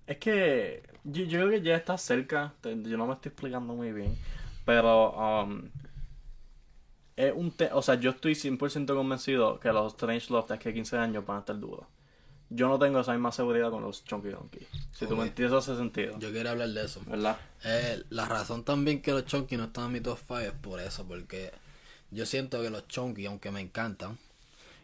es 0.08 0.18
que 0.18 0.84
yo, 1.04 1.24
yo 1.26 1.40
creo 1.40 1.50
que 1.52 1.62
ya 1.62 1.76
está 1.76 1.98
cerca. 1.98 2.54
Yo 2.64 2.98
no 2.98 3.08
me 3.08 3.14
estoy 3.14 3.30
explicando 3.32 3.74
muy 3.74 3.92
bien. 3.92 4.20
Pero 4.66 5.12
um, 5.14 5.70
es 7.28 7.34
un 7.36 7.52
te 7.52 7.70
o 7.72 7.82
sea, 7.82 7.96
yo 7.96 8.12
estoy 8.12 8.34
100% 8.36 8.96
convencido 8.96 9.60
que 9.60 9.72
los 9.72 9.94
Strange 9.94 10.32
Love 10.32 10.48
de 10.48 10.54
aquí 10.56 10.70
a 10.70 10.74
15 10.74 10.98
años 10.98 11.26
van 11.26 11.38
a 11.38 11.40
estar 11.42 11.60
duros. 11.60 11.86
Yo 12.50 12.68
no 12.68 12.78
tengo 12.78 13.00
esa 13.00 13.14
misma 13.14 13.32
seguridad 13.32 13.70
con 13.72 13.82
los 13.84 14.04
Chunky 14.04 14.30
Donkey. 14.30 14.68
Si 14.92 15.06
tú 15.06 15.14
Ok. 15.14 15.20
me 15.20 15.28
entiendes, 15.28 15.58
hace 15.58 15.78
sentido. 15.78 16.20
Yo 16.20 16.34
quería 16.34 16.52
hablar 16.52 16.70
de 16.70 16.84
eso. 16.84 17.02
¿Verdad? 17.08 17.38
Eh, 17.64 18.04
la 18.10 18.26
razón 18.26 18.64
también 18.66 19.02
que 19.02 19.12
los 19.12 19.26
Chunky 19.26 19.56
no 19.56 19.66
están 19.66 19.86
en 19.86 19.92
mi 19.94 20.02
top 20.02 20.18
5 20.18 20.40
es 20.40 20.52
por 20.52 20.80
eso, 20.82 21.06
porque 21.06 21.52
yo 22.10 22.26
siento 22.26 22.62
que 22.62 22.70
los 22.70 22.88
Chunky, 22.90 23.26
aunque 23.26 23.52
me 23.52 23.62
encantan, 23.62 24.18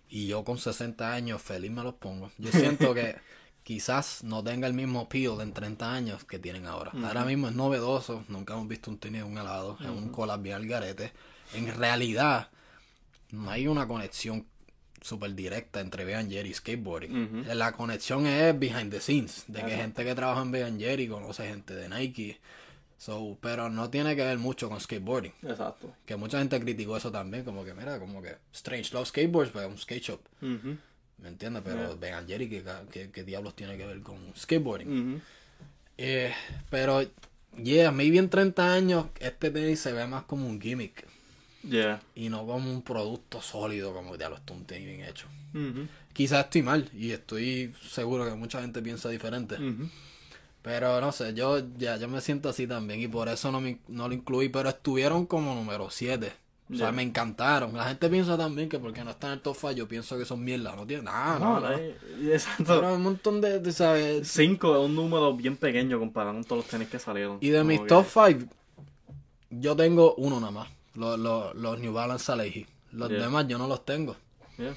y 0.09 0.27
yo 0.27 0.45
con 0.45 0.57
60 0.57 1.13
años 1.13 1.41
feliz 1.41 1.71
me 1.71 1.83
los 1.83 1.95
pongo, 1.95 2.31
yo 2.37 2.51
siento 2.53 2.93
que 2.93 3.17
quizás 3.63 4.23
no 4.23 4.41
tenga 4.43 4.65
el 4.67 4.73
mismo 4.73 5.01
appeal 5.01 5.41
en 5.41 5.51
30 5.51 5.93
años 5.93 6.23
que 6.23 6.39
tienen 6.39 6.67
ahora. 6.67 6.91
Ahora 7.03 7.25
mismo 7.25 7.49
es 7.49 7.55
novedoso, 7.55 8.23
nunca 8.29 8.53
hemos 8.53 8.69
visto 8.69 8.89
un 8.89 8.97
tenis 8.97 9.23
de 9.23 9.27
un 9.27 9.37
helado, 9.37 9.77
es 9.81 9.87
un 9.87 10.09
collab 10.09 10.41
bien 10.41 10.55
al 10.55 10.67
garete. 10.67 11.11
En 11.53 11.73
realidad, 11.75 12.49
no 13.31 13.49
hay 13.49 13.67
una 13.67 13.87
conexión 13.87 14.45
súper 15.01 15.35
directa 15.35 15.79
entre 15.79 16.05
Bean 16.05 16.29
Jerry 16.29 16.49
y 16.49 16.53
skateboarding. 16.53 17.45
La 17.53 17.71
conexión 17.71 18.25
es 18.27 18.57
behind 18.57 18.91
the 18.91 18.99
scenes, 18.99 19.45
de 19.47 19.63
que 19.63 19.71
gente 19.71 20.03
que 20.03 20.15
trabaja 20.15 20.41
en 20.41 20.51
Bean 20.51 20.79
Jerry 20.79 21.07
conoce 21.07 21.47
gente 21.47 21.73
de 21.75 21.89
Nike. 21.89 22.39
So, 22.97 23.37
pero 23.41 23.69
no 23.69 23.91
tiene 23.91 24.15
que 24.15 24.23
ver 24.23 24.39
mucho 24.39 24.69
con 24.69 24.81
skateboarding. 24.81 25.33
Exacto. 25.43 25.93
Que 26.05 26.15
mucha 26.15 26.39
gente 26.39 26.59
criticó 26.59 26.97
eso 26.97 27.11
también, 27.11 27.43
como 27.43 27.63
que 27.63 27.73
mira, 27.73 27.99
como 27.99 28.21
que 28.21 28.37
Strange 28.53 28.91
Love 28.93 29.07
Skateboards, 29.07 29.51
pero 29.51 29.67
un 29.67 29.77
skate 29.77 30.01
shop. 30.03 30.19
¿Me 30.41 31.29
entiendes? 31.29 31.63
Pero 31.63 31.97
Bean 31.97 32.27
Jerry, 32.27 32.49
¿qué, 32.49 32.63
qué, 32.91 33.11
qué 33.11 33.23
diablos 33.23 33.55
tiene 33.55 33.77
que 33.77 33.85
ver 33.85 34.01
con 34.01 34.17
skateboarding? 34.35 35.21
Eh, 35.97 36.33
pero, 36.69 37.01
yeah, 37.55 37.91
maybe 37.91 38.17
en 38.17 38.29
30 38.29 38.73
años 38.73 39.07
este 39.19 39.51
tenis 39.51 39.79
se 39.79 39.93
ve 39.93 40.05
más 40.07 40.23
como 40.23 40.47
un 40.47 40.59
gimmick 40.59 41.07
Yeah. 41.69 42.01
y 42.15 42.29
no 42.29 42.45
como 42.45 42.71
un 42.71 42.81
producto 42.81 43.41
sólido, 43.41 43.93
como 43.93 44.13
que 44.13 44.23
esto 44.23 44.53
es 44.53 44.59
un 44.59 44.65
bien 44.67 45.03
hecho. 45.03 45.27
Ujú. 45.53 45.87
Quizás 46.13 46.45
estoy 46.45 46.61
mal 46.63 46.89
y 46.93 47.11
estoy 47.11 47.73
seguro 47.89 48.25
que 48.25 48.35
mucha 48.35 48.61
gente 48.61 48.81
piensa 48.81 49.09
diferente. 49.09 49.55
Ujú. 49.55 49.89
Pero 50.61 50.99
no 50.99 51.11
sé, 51.11 51.33
yo 51.33 51.61
ya 51.77 51.97
yo 51.97 52.07
me 52.07 52.19
siento 52.21 52.49
así 52.49 52.67
también 52.67 52.99
y 53.01 53.07
por 53.07 53.29
eso 53.29 53.51
no, 53.51 53.61
me, 53.61 53.79
no 53.87 54.07
lo 54.07 54.13
incluí, 54.13 54.49
pero 54.49 54.69
estuvieron 54.69 55.25
como 55.25 55.53
número 55.55 55.89
7. 55.89 56.31
O 56.69 56.75
sea, 56.75 56.87
Ya. 56.87 56.91
me 56.91 57.01
encantaron. 57.01 57.73
La 57.77 57.85
gente 57.87 58.09
piensa 58.09 58.37
también 58.37 58.67
que 58.67 58.77
porque 58.77 59.01
no 59.03 59.11
están 59.11 59.29
en 59.31 59.33
el 59.37 59.41
top 59.41 59.55
5 59.55 59.71
yo 59.71 59.87
pienso 59.87 60.17
que 60.17 60.25
son 60.25 60.43
mierda. 60.43 60.75
No 60.75 60.85
tiene 60.85 61.03
nada, 61.03 61.39
no, 61.39 61.59
No, 61.61 61.69
no. 61.69 61.77
exacto. 62.33 62.65
Pero 62.65 62.93
un 62.95 63.03
montón 63.03 63.39
de, 63.39 63.59
de, 63.59 63.71
¿sabes? 63.71 64.27
5 64.27 64.75
es 64.77 64.85
un 64.89 64.93
número 64.95 65.33
bien 65.33 65.55
pequeño 65.55 65.97
comparado 65.99 66.33
con 66.33 66.43
todos 66.43 66.63
los 66.63 66.67
tenis 66.69 66.89
que 66.89 66.99
salieron. 66.99 67.37
Y 67.39 67.49
de 67.49 67.63
mis 67.63 67.79
que- 67.79 67.87
top 67.87 68.05
5, 68.11 68.53
yo 69.51 69.75
tengo 69.77 70.15
uno 70.15 70.39
nada 70.41 70.51
más. 70.51 70.67
Los, 70.97 71.17
los, 71.19 71.53
los 71.55 71.79
New 71.79 71.93
Balance 71.93 72.31
Aleji. 72.31 72.65
Los 72.91 73.09
Yeah. 73.09 73.19
demás 73.21 73.47
yo 73.47 73.57
no 73.57 73.67
los 73.67 73.85
tengo. 73.85 74.15
Yeah. 74.57 74.75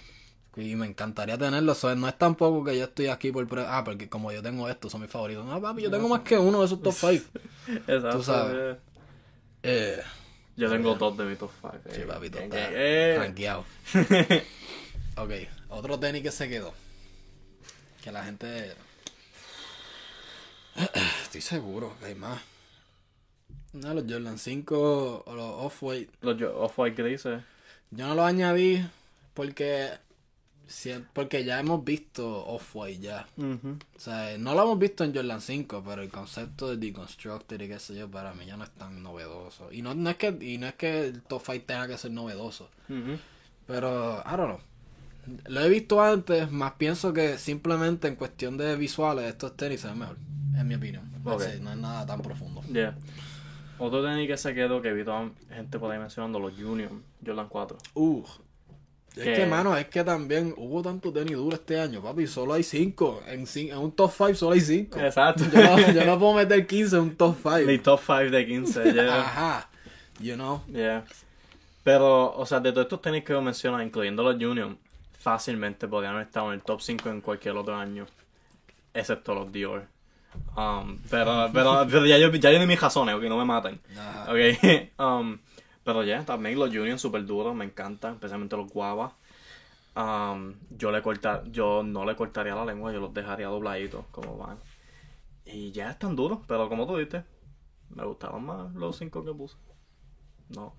Y 0.57 0.75
me 0.77 0.85
encantaría 0.87 1.39
tenerlo. 1.39 1.75
So, 1.75 1.95
no 1.97 2.07
es 2.09 2.18
tampoco 2.18 2.62
que 2.64 2.77
yo 2.77 2.85
estoy 2.85 3.07
aquí 3.07 3.33
por... 3.33 3.47
pre- 3.49 3.64
Ah, 3.66 3.83
porque 3.85 4.09
como 4.11 4.31
yo 4.31 4.43
tengo 4.43 4.68
estos, 4.68 4.93
son 4.93 5.01
mis 5.01 5.11
favoritos. 5.11 5.47
No, 5.47 5.61
papi, 5.62 5.81
yo 5.83 5.91
tengo 5.91 6.09
más 6.09 6.21
que 6.21 6.37
uno 6.37 6.61
de 6.61 6.66
esos 6.66 6.83
top 6.83 6.93
5. 6.93 7.25
Exacto. 7.87 8.11
Tú 8.18 8.23
sabes. 8.23 8.77
eh. 8.77 8.79
Eh, 9.62 10.03
Yo 10.57 10.68
tengo 10.71 10.95
dos 10.97 11.16
de 11.16 11.25
mi 11.25 11.37
top 11.37 11.51
5. 11.61 11.75
sí, 11.91 12.01
papi, 12.07 12.29
tú 12.31 12.39
Eh, 12.39 12.51
eh. 12.53 13.43
Ok, 15.16 15.31
otro 15.71 15.99
tenis 15.99 16.23
que 16.23 16.31
se 16.31 16.49
quedó. 16.49 16.75
Que 18.05 18.12
la 18.12 18.25
gente... 18.25 18.75
Estoy 21.23 21.41
seguro 21.41 21.95
que 22.01 22.07
hay 22.07 22.14
más. 22.14 22.41
No, 23.73 23.95
los 23.95 24.05
Jordan 24.09 24.39
5 24.39 25.25
o 25.27 25.35
los 25.35 25.55
Off-White. 25.66 26.12
Los 26.23 26.43
Off-White 26.43 27.03
grises. 27.03 27.43
Yo 27.91 28.07
no 28.09 28.14
los 28.14 28.25
añadí 28.25 28.85
porque... 29.35 29.91
Porque 31.12 31.45
ya 31.45 31.59
hemos 31.59 31.85
visto 31.85 32.47
Off-White 32.47 33.01
ya. 33.01 33.27
O 33.37 33.99
sea, 33.99 34.39
no 34.39 34.55
lo 34.55 34.62
hemos 34.62 34.79
visto 34.79 35.03
en 35.03 35.12
Jordan 35.12 35.41
5, 35.41 35.83
pero 35.85 36.03
el 36.03 36.11
concepto 36.11 36.68
de 36.68 36.77
Deconstructed 36.77 37.61
y 37.61 37.66
qué 37.66 37.81
sé 37.81 37.97
yo, 37.97 38.09
para 38.09 38.35
mí 38.35 38.47
ya 38.47 38.57
no 38.57 38.62
es 38.62 38.71
tan 38.71 39.03
novedoso. 39.03 39.73
Y 39.73 39.83
no, 39.83 39.97
no 39.97 40.11
es 40.11 40.16
que 40.16 40.29
y 40.29 40.59
no 40.59 40.68
es 40.68 40.75
que 40.75 41.09
el 41.09 41.23
Top 41.23 41.43
5 41.45 41.64
tenga 41.66 41.89
que 41.89 41.99
ser 41.99 42.12
novedoso. 42.12 42.71
Pero, 43.66 44.23
I 44.25 44.37
don't 44.37 44.47
know. 44.47 44.61
Lo 45.49 45.61
he 45.61 45.68
visto 45.68 46.01
antes, 46.01 46.53
más 46.53 46.75
pienso 46.75 47.12
que 47.12 47.37
simplemente 47.39 48.07
en 48.07 48.14
cuestión 48.14 48.57
de 48.57 48.77
visuales 48.77 49.25
estos 49.25 49.57
tenis 49.57 49.81
se 49.81 49.89
ven 49.89 49.99
mejor. 49.99 50.18
En 50.57 50.68
mi 50.68 50.77
opinión. 50.77 51.11
No 51.25 51.41
es 51.41 51.61
nada 51.61 52.07
tan 52.07 52.23
profundo. 52.23 52.62
Yeah. 52.73 52.97
Otro 53.81 54.05
tenis 54.05 54.28
que 54.28 54.37
se 54.37 54.55
quedó 54.55 54.81
que 54.83 54.93
vi 54.93 55.05
toda 55.05 55.31
gente 55.49 55.78
por 55.78 55.91
ahí 55.91 55.99
mencionando, 55.99 56.39
los 56.39 56.57
Union, 56.59 57.03
Jordan 57.24 57.49
4. 57.49 57.78
Uh. 57.95 58.22
Es 59.16 59.24
Que- 59.24 59.47
mano, 59.47 59.76
es 59.76 59.87
que 59.87 60.05
también 60.05 60.55
hubo 60.57 60.83
tanto 60.83 61.12
tenis 61.12 61.33
duro 61.37 61.57
este 61.57 61.81
año, 61.81 62.01
papi. 62.01 62.26
Solo 62.28 62.55
hay 62.55 62.62
5. 62.62 63.22
En, 63.26 63.45
en 63.55 63.78
un 63.78 63.91
top 63.93 64.12
5 64.16 64.35
solo 64.35 64.53
hay 64.53 64.61
5. 64.61 65.01
Exacto. 65.01 65.45
Yo 65.53 65.61
no, 65.62 65.93
yo 65.93 66.05
no 66.05 66.18
puedo 66.18 66.35
meter 66.35 66.64
15 66.66 66.97
en 66.97 67.03
un 67.03 67.16
top 67.16 67.37
5. 67.43 67.59
Mi 67.66 67.78
top 67.78 68.01
5 68.07 68.18
de 68.31 68.47
15, 68.47 68.93
yeah. 68.93 69.20
Ajá. 69.20 69.70
You 70.20 70.35
know. 70.35 70.62
Yeah. 70.68 71.05
Pero, 71.83 72.33
o 72.37 72.47
sea, 72.47 72.61
de 72.61 72.70
todos 72.70 72.85
estos 72.85 73.01
tenis 73.03 73.24
que 73.24 73.33
yo 73.33 73.43
menciono, 73.43 73.83
incluyendo 73.83 74.22
los 74.22 74.35
Union, 74.37 74.78
fácilmente 75.18 75.89
podrían 75.89 76.14
haber 76.14 76.26
estado 76.26 76.49
en 76.49 76.55
el 76.55 76.62
top 76.62 76.81
5 76.81 77.09
en 77.09 77.20
cualquier 77.20 77.57
otro 77.57 77.74
año, 77.74 78.07
excepto 78.95 79.35
los 79.35 79.51
Dior. 79.51 79.87
Um, 80.57 80.99
pero, 81.09 81.51
pero, 81.53 81.87
pero 81.89 82.07
ya, 82.07 82.18
yo, 82.18 82.31
ya 82.33 82.51
yo 82.51 82.59
di 82.59 82.66
mis 82.66 82.81
razones, 82.81 83.14
ok, 83.14 83.22
no 83.24 83.39
me 83.39 83.45
maten. 83.45 83.81
Ajá. 83.97 84.31
Ok, 84.31 84.99
um, 84.99 85.39
pero 85.85 86.05
ya, 86.05 86.24
también 86.24 86.59
los 86.59 86.70
Union 86.70 86.99
super 86.99 87.24
duros, 87.24 87.55
me 87.55 87.64
encantan, 87.64 88.14
especialmente 88.14 88.57
los 88.57 88.70
guavas. 88.70 89.12
Um, 89.97 90.55
yo 90.70 90.91
le 90.93 91.03
corta, 91.03 91.43
yo 91.51 91.83
no 91.83 92.05
le 92.05 92.14
cortaría 92.16 92.55
la 92.55 92.64
lengua, 92.64 92.93
yo 92.93 93.01
los 93.01 93.12
dejaría 93.14 93.49
dobladitos 93.49 94.05
como 94.11 94.37
van. 94.37 94.59
Y 95.45 95.72
ya 95.72 95.91
están 95.91 96.14
duros, 96.14 96.41
pero 96.47 96.68
como 96.68 96.87
tú 96.87 96.97
dices, 96.97 97.24
me 97.89 98.05
gustaron 98.05 98.45
más 98.45 98.72
los 98.74 98.97
5 98.97 99.24
que 99.24 99.33
puse. 99.33 99.57
No. 100.49 100.74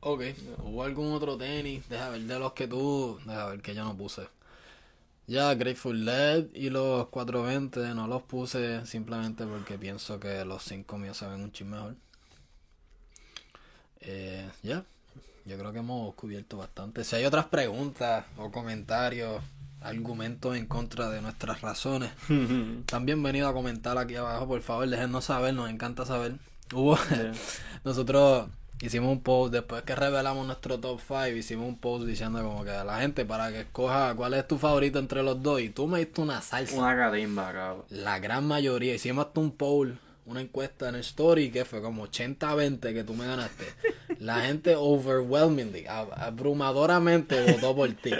Ok. 0.00 0.22
¿Hubo 0.64 0.82
algún 0.82 1.12
otro 1.12 1.36
tenis? 1.36 1.88
Deja 1.88 2.08
ver 2.08 2.22
de 2.22 2.38
los 2.38 2.52
que 2.52 2.66
tú. 2.66 3.18
Deja 3.24 3.46
ver 3.46 3.60
que 3.60 3.74
yo 3.74 3.84
no 3.84 3.96
puse. 3.96 4.22
Ya, 5.32 5.54
Grateful 5.54 6.04
Dead 6.04 6.44
y 6.52 6.68
los 6.68 7.08
420 7.08 7.94
no 7.94 8.06
los 8.06 8.22
puse 8.22 8.84
simplemente 8.84 9.46
porque 9.46 9.78
pienso 9.78 10.20
que 10.20 10.44
los 10.44 10.62
5 10.62 10.98
míos 10.98 11.16
se 11.16 11.26
ven 11.26 11.40
un 11.40 11.50
chin 11.50 11.70
mejor. 11.70 11.94
Eh, 14.02 14.46
ya. 14.62 14.84
Yo 15.46 15.56
creo 15.56 15.72
que 15.72 15.78
hemos 15.78 16.14
cubierto 16.16 16.58
bastante. 16.58 17.02
Si 17.02 17.16
hay 17.16 17.24
otras 17.24 17.46
preguntas 17.46 18.26
o 18.36 18.52
comentarios, 18.52 19.42
argumentos 19.80 20.54
en 20.54 20.66
contra 20.66 21.08
de 21.08 21.22
nuestras 21.22 21.62
razones, 21.62 22.10
también 22.84 23.22
venido 23.22 23.48
a 23.48 23.54
comentar 23.54 23.96
aquí 23.96 24.16
abajo, 24.16 24.46
por 24.46 24.60
favor, 24.60 24.86
déjenos 24.86 25.24
saber, 25.24 25.54
nos 25.54 25.70
encanta 25.70 26.04
saber. 26.04 26.34
Hubo, 26.74 26.98
Yeah. 27.08 27.32
nosotros 27.84 28.48
hicimos 28.82 29.10
un 29.10 29.20
post, 29.22 29.52
después 29.52 29.82
que 29.84 29.94
revelamos 29.94 30.44
nuestro 30.46 30.78
top 30.78 31.00
5, 31.00 31.28
hicimos 31.36 31.66
un 31.66 31.78
post 31.78 32.04
diciendo 32.04 32.42
como 32.42 32.64
que 32.64 32.70
a 32.72 32.84
la 32.84 33.00
gente 33.00 33.24
para 33.24 33.50
que 33.50 33.60
escoja 33.60 34.14
cuál 34.14 34.34
es 34.34 34.46
tu 34.46 34.58
favorito 34.58 34.98
entre 34.98 35.22
los 35.22 35.42
dos. 35.42 35.60
Y 35.62 35.70
tú 35.70 35.86
me 35.86 36.00
diste 36.00 36.20
una 36.20 36.40
salsa. 36.42 36.76
Una 36.76 36.94
carimba, 36.96 37.52
cabrón. 37.52 37.84
La 37.90 38.18
gran 38.18 38.44
mayoría. 38.46 38.94
Hicimos 38.94 39.26
hasta 39.26 39.40
un 39.40 39.52
poll, 39.52 39.98
una 40.26 40.40
encuesta 40.40 40.88
en 40.88 40.96
el 40.96 41.00
story 41.00 41.50
que 41.50 41.64
fue 41.64 41.80
como 41.80 42.06
80-20 42.06 42.92
que 42.92 43.04
tú 43.04 43.14
me 43.14 43.26
ganaste. 43.26 43.64
La 44.18 44.40
gente 44.42 44.74
overwhelmingly, 44.78 45.84
ab- 45.86 46.12
abrumadoramente 46.16 47.52
votó 47.52 47.74
por 47.74 47.90
ti. 47.94 48.12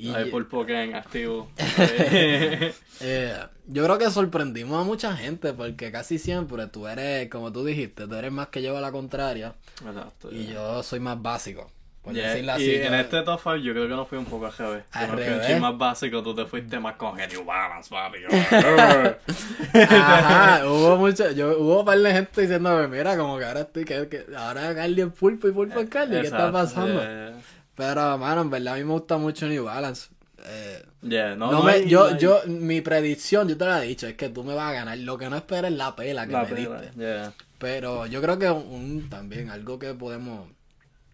Y 0.00 0.14
Hay 0.14 0.30
pulpo 0.30 0.64
que 0.64 0.82
en 0.82 0.94
activo. 0.94 1.50
eh, 3.00 3.36
yo 3.66 3.84
creo 3.84 3.98
que 3.98 4.10
sorprendimos 4.10 4.80
a 4.80 4.84
mucha 4.84 5.14
gente 5.14 5.52
porque 5.52 5.92
casi 5.92 6.18
siempre 6.18 6.66
tú 6.68 6.86
eres, 6.88 7.28
como 7.28 7.52
tú 7.52 7.64
dijiste, 7.66 8.06
tú 8.08 8.14
eres 8.14 8.32
más 8.32 8.48
que 8.48 8.62
lleva 8.62 8.80
la 8.80 8.92
contraria 8.92 9.52
Exacto. 9.86 10.32
y 10.32 10.44
yeah. 10.46 10.54
yo 10.54 10.82
soy 10.82 11.00
más 11.00 11.20
básico. 11.20 11.70
Por 12.02 12.14
Yeah, 12.14 12.30
decirlo 12.30 12.52
así. 12.52 12.64
Y 12.64 12.78
yo- 12.78 12.84
en 12.84 12.94
este 12.94 13.20
top 13.22 13.38
5 13.42 13.56
yo 13.56 13.72
creo 13.74 13.86
que 13.86 13.94
no 13.94 14.06
fui 14.06 14.16
un 14.16 14.24
poco 14.24 14.46
al 14.46 14.52
revés. 14.56 14.84
Al 14.92 15.08
revés. 15.10 15.60
más 15.60 15.76
básico, 15.76 16.22
tú 16.22 16.34
te 16.34 16.46
fuiste 16.46 16.80
más 16.80 16.96
con 16.96 17.14
New 17.14 17.44
Balance, 17.44 17.90
papi. 17.90 18.20
Ajá, 19.74 20.66
hubo 20.66 20.96
mucho, 20.96 21.30
yo, 21.32 21.58
hubo 21.58 21.80
un 21.80 21.84
par 21.84 21.98
de 21.98 22.10
gente 22.12 22.40
diciéndome, 22.40 22.88
mira, 22.88 23.18
como 23.18 23.38
que 23.38 23.44
ahora 23.44 23.60
estoy, 23.60 23.84
que, 23.84 24.08
que 24.08 24.24
ahora 24.34 24.74
Carly 24.74 25.02
es 25.02 25.08
pulpo 25.12 25.46
y 25.48 25.52
pulpo 25.52 25.78
es 25.80 25.90
Carly, 25.90 26.22
¿qué 26.22 26.26
está 26.28 26.50
pasando? 26.50 27.02
yeah, 27.02 27.34
Pero, 27.80 28.18
mano, 28.18 28.42
en 28.42 28.50
verdad 28.50 28.74
a 28.74 28.76
mí 28.76 28.84
me 28.84 28.92
gusta 28.92 29.16
mucho 29.16 29.48
New 29.48 29.64
Balance. 29.64 30.08
Eh, 30.44 30.84
yeah. 31.02 31.10
Yeah, 31.10 31.36
no, 31.36 31.46
no 31.50 31.52
no 31.58 31.62
me, 31.62 31.72
hay- 31.72 31.88
yo, 31.88 32.08
no 32.10 32.14
hay- 32.14 32.20
yo, 32.20 32.40
mi 32.46 32.82
predicción, 32.82 33.48
yo 33.48 33.56
te 33.56 33.64
la 33.64 33.82
he 33.82 33.88
dicho, 33.88 34.06
es 34.06 34.16
que 34.16 34.28
tú 34.28 34.44
me 34.44 34.54
vas 34.54 34.68
a 34.70 34.72
ganar. 34.74 34.98
Lo 34.98 35.16
que 35.16 35.30
no 35.30 35.36
esperes 35.36 35.70
es 35.70 35.76
la 35.78 35.96
pela 35.96 36.26
que 36.26 36.32
la 36.32 36.42
me 36.42 36.48
pela, 36.54 36.80
diste. 36.82 36.98
yeah. 36.98 37.32
Pero 37.58 38.04
yo 38.06 38.20
creo 38.20 38.38
que 38.38 38.50
un, 38.50 39.08
también 39.08 39.48
algo 39.50 39.78
que 39.78 39.94
podemos 39.94 40.48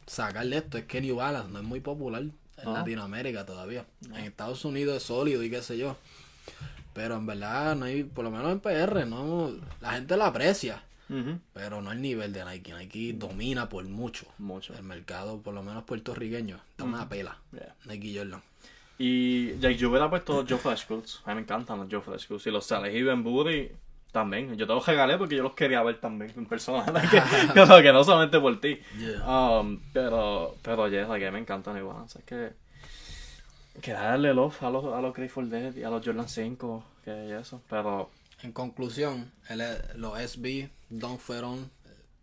sacar 0.07 0.45
de 0.47 0.57
esto 0.57 0.77
es 0.79 0.85
que 0.87 1.01
New 1.01 1.17
Balance 1.17 1.51
no 1.53 1.59
es 1.61 1.65
muy 1.65 1.79
popular 1.81 2.23
en 2.23 2.33
No. 2.65 2.73
Latinoamérica 2.73 3.47
todavía. 3.47 3.85
En 4.07 4.25
Estados 4.25 4.65
Unidos 4.65 4.97
es 4.97 5.03
sólido 5.05 5.43
y 5.45 5.51
qué 5.51 5.63
sé 5.63 5.79
yo. 5.79 5.97
Pero 6.95 7.17
en 7.17 7.27
verdad, 7.27 7.77
no 7.77 7.85
hay, 7.85 8.03
por 8.05 8.25
lo 8.25 8.31
menos 8.31 8.51
en 8.51 8.59
PR, 8.61 9.05
no, 9.07 9.53
la 9.81 9.93
gente 9.93 10.17
la 10.17 10.27
aprecia. 10.27 10.83
Ujú. 11.09 11.39
Pero 11.53 11.81
no 11.83 11.91
al 11.91 12.03
nivel 12.03 12.33
de 12.33 12.45
Nike. 12.45 12.75
Nike 12.75 13.13
domina 13.15 13.69
por 13.69 13.85
mucho. 13.85 14.27
Mucho. 14.39 14.75
El 14.75 14.83
mercado, 14.83 15.41
por 15.41 15.55
lo 15.55 15.63
menos 15.63 15.85
puertorriqueño, 15.85 16.57
está 16.71 16.85
una 16.85 17.09
pela. 17.09 17.39
Yeah. 17.53 17.75
Nike 17.85 18.19
Jordan. 18.19 18.43
Y 18.99 19.59
ya, 19.59 19.71
yo 19.71 19.91
hubiera 19.91 20.09
puesto 20.09 20.45
Joe 20.49 20.59
Flash 20.59 20.85
Schools. 20.85 21.21
A 21.25 21.31
mí 21.31 21.37
me 21.37 21.41
encantan 21.43 21.79
los 21.79 21.89
Joe 21.91 22.01
Flash 22.01 22.23
Schools. 22.23 22.47
Y 22.47 22.51
los 22.51 22.67
Saleh 22.67 22.97
y 22.97 23.03
Ben 23.03 23.23
Booty 23.23 23.71
también. 24.11 24.57
Yo 24.57 24.67
te 24.67 24.73
los 24.73 24.87
regalé 24.87 25.19
porque 25.19 25.37
yo 25.37 25.43
los 25.43 25.55
quería 25.55 25.83
ver 25.83 26.01
también 26.01 26.33
en 26.37 26.47
persona. 26.47 26.85
que, 27.11 27.23
que, 27.55 27.83
que 27.83 27.93
no 27.93 28.03
solamente 28.05 28.41
por 28.41 28.59
ti. 28.61 28.81
Yeah. 28.99 29.61
Um, 29.61 29.81
pero, 29.93 30.57
pero 30.63 30.89
ya, 30.89 31.07
like, 31.07 31.31
me 31.31 31.39
encantan 31.39 31.77
igual. 31.77 31.99
O 32.05 32.09
sea, 32.09 32.21
es 32.21 32.25
que. 32.25 32.67
Que 33.83 33.93
darle 33.93 34.33
love 34.33 34.63
a 34.63 34.71
los, 34.71 34.87
a 34.87 35.03
los 35.03 35.13
Grateful 35.15 35.51
Dead 35.51 35.75
y 35.77 35.83
a 35.83 35.91
los 35.91 36.05
Jordan 36.05 36.29
5. 36.29 36.85
Que 37.05 37.39
eso. 37.39 37.61
Pero. 37.69 38.11
En 38.43 38.53
conclusión, 38.53 39.31
el, 39.49 39.63
los 39.97 40.19
SB 40.19 40.69
Don 40.91 41.19
fueron. 41.19 41.71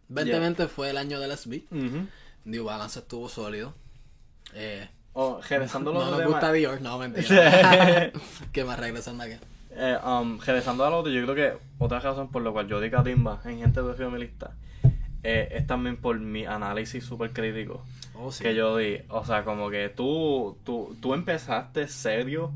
2020 0.10 0.68
fue 0.68 0.90
el 0.92 0.98
año 0.98 1.20
del 1.20 1.36
SB. 1.38 1.64
ujú. 1.72 2.08
New 2.46 2.64
Balance 2.66 3.00
estuvo 3.00 3.30
sólido. 3.30 3.74
Eh, 4.54 4.88
Oh, 5.16 5.40
regresando 5.48 5.92
a 5.92 5.94
no 5.94 6.00
nos 6.10 6.18
demás. 6.18 6.28
gusta 6.34 6.52
Dior, 6.52 6.82
no, 6.82 6.98
mentira. 6.98 8.12
¿Qué 8.52 8.64
más 8.64 8.80
regresando 8.80 9.24
aquí? 9.24 9.36
Eh, 9.76 9.96
um, 10.04 10.40
regresando 10.40 10.86
al 10.86 10.94
otro, 10.94 11.12
yo 11.12 11.22
creo 11.24 11.36
que 11.36 11.58
otra 11.78 12.00
razón 12.00 12.32
por 12.32 12.42
la 12.42 12.50
cual 12.52 12.68
yo 12.68 12.82
di 12.82 12.90
catimba 12.90 13.40
en 13.46 13.60
gente 13.60 13.80
de 13.84 14.10
mi 14.10 14.20
lista 14.20 14.56
eh, 15.22 15.50
es 15.52 15.68
también 15.68 15.98
por 15.98 16.20
mi 16.20 16.46
análisis 16.48 17.04
súper 17.06 17.32
crítico 17.32 17.86
Oh, 18.16 18.32
sí. 18.32 18.42
que 18.44 18.56
yo 18.56 18.76
di. 18.78 19.02
O 19.10 19.24
sea, 19.24 19.44
como 19.44 19.70
que 19.70 19.90
tú, 19.90 20.58
tú, 20.64 20.98
tú 21.00 21.14
empezaste 21.14 21.88
serio 21.88 22.52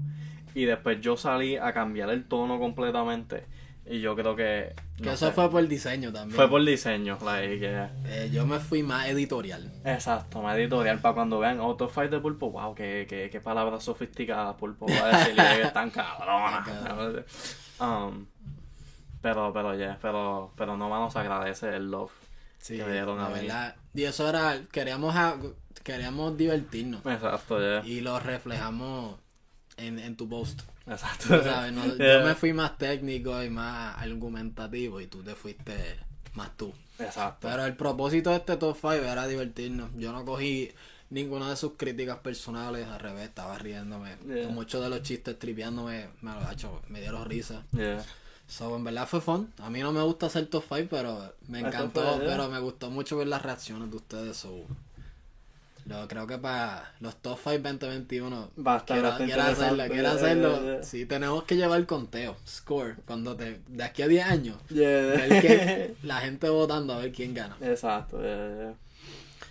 y 0.61 0.65
después 0.65 0.99
yo 1.01 1.17
salí 1.17 1.55
a 1.57 1.73
cambiar 1.73 2.09
el 2.09 2.27
tono 2.27 2.59
completamente. 2.59 3.45
Y 3.89 4.01
yo 4.01 4.15
creo 4.17 4.35
que. 4.35 4.73
Que 5.01 5.13
eso 5.13 5.27
sé, 5.27 5.31
fue 5.31 5.49
por 5.49 5.65
diseño 5.65 6.11
también. 6.11 6.35
fue 6.35 6.49
por 6.49 6.63
diseño. 6.65 7.17
like, 7.23 7.59
Eh, 8.05 8.29
yo 8.33 8.45
me 8.45 8.59
fui 8.59 8.83
más 8.83 9.07
editorial. 9.07 9.71
Exacto, 9.85 10.41
más 10.41 10.57
editorial 10.57 10.99
para 10.99 11.15
cuando 11.15 11.39
vean 11.39 11.59
Autofight 11.59 12.11
de 12.11 12.19
Pulpo, 12.19 12.51
wow, 12.51 12.75
qué, 12.75 13.05
qué, 13.07 13.29
qué 13.31 13.39
palabras 13.39 13.83
sofisticadas 13.83 14.55
Pulpo 14.55 14.87
va 14.87 15.05
a 15.09 15.17
decirle 15.19 15.43
que 15.55 15.61
están 15.63 15.89
cabronas. 15.89 16.67
Um, 17.79 18.25
pero, 19.21 19.53
pero, 19.53 19.75
ya, 19.75 19.97
pero, 20.01 20.51
pero 20.57 20.75
no 20.77 20.89
nos 20.89 21.15
agradece 21.15 21.75
el 21.75 21.91
love 21.91 22.11
Sí, 22.57 22.77
que 22.77 22.91
dieron 22.91 23.17
la 23.19 23.27
a 23.27 23.29
mí. 23.29 23.41
verdad. 23.41 23.75
Y 23.93 24.03
eso 24.03 24.27
era, 24.27 24.61
queríamos, 24.71 25.15
a- 25.15 25.37
queríamos 25.83 26.35
divertirnos. 26.37 27.05
Exacto, 27.05 27.59
ya. 27.61 27.87
Y 27.87 28.01
lo 28.01 28.19
reflejamos 28.19 29.15
en, 29.78 29.99
en 29.99 30.15
tu 30.15 30.28
post. 30.28 30.61
Exacto. 30.88 31.43
Sabes, 31.43 31.73
no- 31.73 31.86
Yeah. 31.95 32.19
Yo 32.19 32.25
me 32.25 32.36
fui 32.36 32.53
más 32.53 32.78
técnico 32.78 33.41
y 33.43 33.49
más 33.49 33.97
argumentativo 33.97 34.99
y 35.01 35.07
tú 35.07 35.23
te 35.23 35.36
fuiste 35.36 35.99
más 36.34 36.55
tú. 36.57 36.73
Exacto. 36.99 37.47
Pero 37.47 37.65
el 37.65 37.75
propósito 37.75 38.30
de 38.32 38.38
este 38.38 38.57
top 38.57 38.75
5 38.75 38.93
era 38.93 39.28
divertirnos. 39.28 39.89
Yo 39.97 40.11
no 40.11 40.25
cogí. 40.25 40.71
ninguna 41.09 41.49
de 41.49 41.55
sus 41.55 41.73
críticas 41.78 42.17
personales, 42.17 42.86
al 42.88 42.99
revés, 42.99 43.30
estaba 43.30 43.57
riéndome. 43.57 44.17
Yeah. 44.28 44.49
Muchos 44.49 44.84
de 44.84 44.89
los 44.89 45.01
chistes 45.03 45.39
tripeándome 45.39 46.09
me 46.21 46.32
lo 46.34 46.39
ha 46.41 46.51
hecho, 46.51 46.82
me 46.89 46.99
dieron 46.99 47.23
risa. 47.25 47.63
Yeah. 47.71 48.03
So, 48.45 48.75
en 48.75 48.84
verdad 48.84 49.07
fue 49.07 49.21
fun. 49.21 49.51
A 49.59 49.69
mí 49.69 49.80
no 49.82 49.91
me 49.93 50.01
gusta 50.01 50.25
hacer 50.28 50.47
top 50.47 50.63
5, 50.67 50.88
pero 50.89 51.34
me 51.47 51.59
Esto 51.59 51.67
encantó, 51.69 52.19
pero 52.19 52.49
me 52.49 52.59
gustó 52.59 52.89
mucho 52.89 53.17
ver 53.17 53.28
las 53.28 53.41
reacciones 53.41 53.89
de 53.89 53.95
ustedes. 53.97 54.36
So, 54.38 54.65
lo, 55.88 56.07
creo 56.07 56.27
que 56.27 56.38
para 56.38 56.93
los 56.99 57.15
top 57.17 57.38
5 57.43 57.57
2021 57.63 58.51
Va 58.65 58.75
a 58.75 58.77
estar 58.77 58.99
quiero, 58.99 59.17
quiero 59.17 59.41
hacerlo, 59.43 59.83
quiero 59.88 60.09
hacerlo. 60.09 60.61
yeah, 60.61 60.73
yeah. 60.73 60.83
Sí, 60.83 61.05
tenemos 61.05 61.43
que 61.45 61.55
llevar 61.55 61.85
conteo, 61.85 62.35
score, 62.47 62.95
cuando 63.05 63.35
te, 63.35 63.61
de 63.67 63.83
aquí 63.83 64.01
a 64.01 64.07
10 64.07 64.25
años. 64.25 64.57
Yeah. 64.69 65.27
Que 65.41 65.95
la 66.03 66.19
gente 66.19 66.49
votando 66.49 66.93
a 66.93 66.97
ver 66.99 67.11
quién 67.11 67.33
gana. 67.33 67.55
Exacto. 67.61 68.19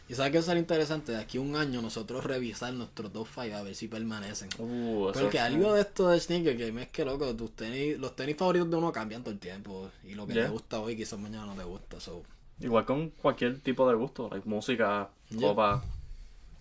Y 0.09 0.15
sabes 0.15 0.31
que 0.31 0.41
será 0.43 0.59
interesante, 0.61 1.11
de 1.13 1.19
aquí 1.19 1.39
a 1.39 1.41
un 1.41 1.57
año 1.57 1.83
nosotros 1.83 2.23
revisar 2.25 2.73
nuestros 2.73 3.13
top 3.13 3.27
5 3.35 3.57
a 3.57 3.63
ver 3.63 3.75
si 3.75 3.89
permanecen. 3.89 4.49
Uh, 4.59 5.11
eso 5.11 5.21
Porque 5.21 5.41
algo 5.41 5.75
de 5.75 5.81
esto 5.81 6.09
de 6.11 6.21
sneaker 6.21 6.57
game 6.57 6.83
es 6.83 6.89
que 6.91 7.05
loco, 7.05 7.35
tus 7.35 7.51
tenis, 7.57 7.99
los 7.99 8.15
tenis 8.15 8.37
favoritos 8.37 8.71
de 8.71 8.77
uno 8.77 8.93
cambian 8.93 9.23
todo 9.25 9.33
el 9.33 9.41
tiempo. 9.41 9.91
Y 10.05 10.15
lo 10.15 10.25
que 10.27 10.35
Yeah. 10.35 10.45
te 10.45 10.51
gusta 10.53 10.79
hoy 10.79 10.97
quizás 10.97 11.19
mañana 11.19 11.47
no 11.47 11.55
te 11.55 11.65
gusta. 11.65 11.99
So. 11.99 12.23
Igual 12.61 12.85
con 12.85 13.11
cualquier 13.11 13.59
tipo 13.61 13.89
de 13.89 13.97
gusto, 13.97 14.29
like 14.31 14.49
música, 14.49 15.09
Yeah. 15.31 15.49
ropa, 15.49 15.83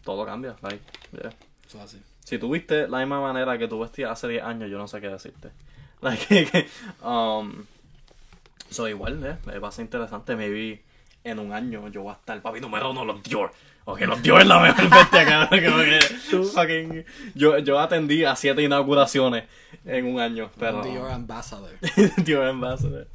todo 0.05 0.25
cambia, 0.25 0.55
like, 0.61 0.81
yeah. 1.11 1.33
Eso 1.67 1.81
así. 1.81 2.01
Si 2.23 2.37
tú 2.37 2.49
viste 2.51 2.87
la 2.87 2.99
misma 2.99 3.19
manera 3.19 3.57
que 3.57 3.67
tú 3.67 3.79
vestías 3.79 4.11
hace 4.11 4.27
10 4.27 4.43
años, 4.43 4.69
yo 4.69 4.77
no 4.77 4.87
sé 4.87 5.01
qué 5.01 5.09
decirte. 5.09 5.51
Like, 6.01 6.67
um, 7.03 7.65
so 8.69 8.87
igual, 8.87 9.25
eh, 9.25 9.37
me 9.45 9.59
pasa 9.59 9.81
interesante, 9.81 10.35
me 10.35 10.49
vi 10.49 10.79
en 11.23 11.39
un 11.39 11.51
año, 11.51 11.87
yo 11.87 12.03
voy 12.03 12.11
a 12.11 12.15
estar, 12.15 12.39
papi, 12.41 12.59
número 12.59 12.91
uno, 12.91 13.05
los 13.05 13.23
Dior. 13.23 13.51
Ok, 13.85 14.01
los 14.01 14.21
Dior 14.21 14.41
es 14.41 14.47
la 14.47 14.59
mejor 14.59 14.89
bestia, 14.89 15.25
cabrón, 15.25 15.85
que, 15.85 16.43
fucking, 16.43 17.05
yo, 17.33 17.57
yo 17.59 17.79
atendí 17.79 18.23
a 18.23 18.35
siete 18.35 18.61
inauguraciones 18.61 19.45
en 19.85 20.05
un 20.05 20.19
año, 20.19 20.51
pero... 20.59 20.83
Dior 20.83 21.09
Ambassador. 21.09 21.71
Dior 22.17 22.45
Ambassador. 22.45 23.07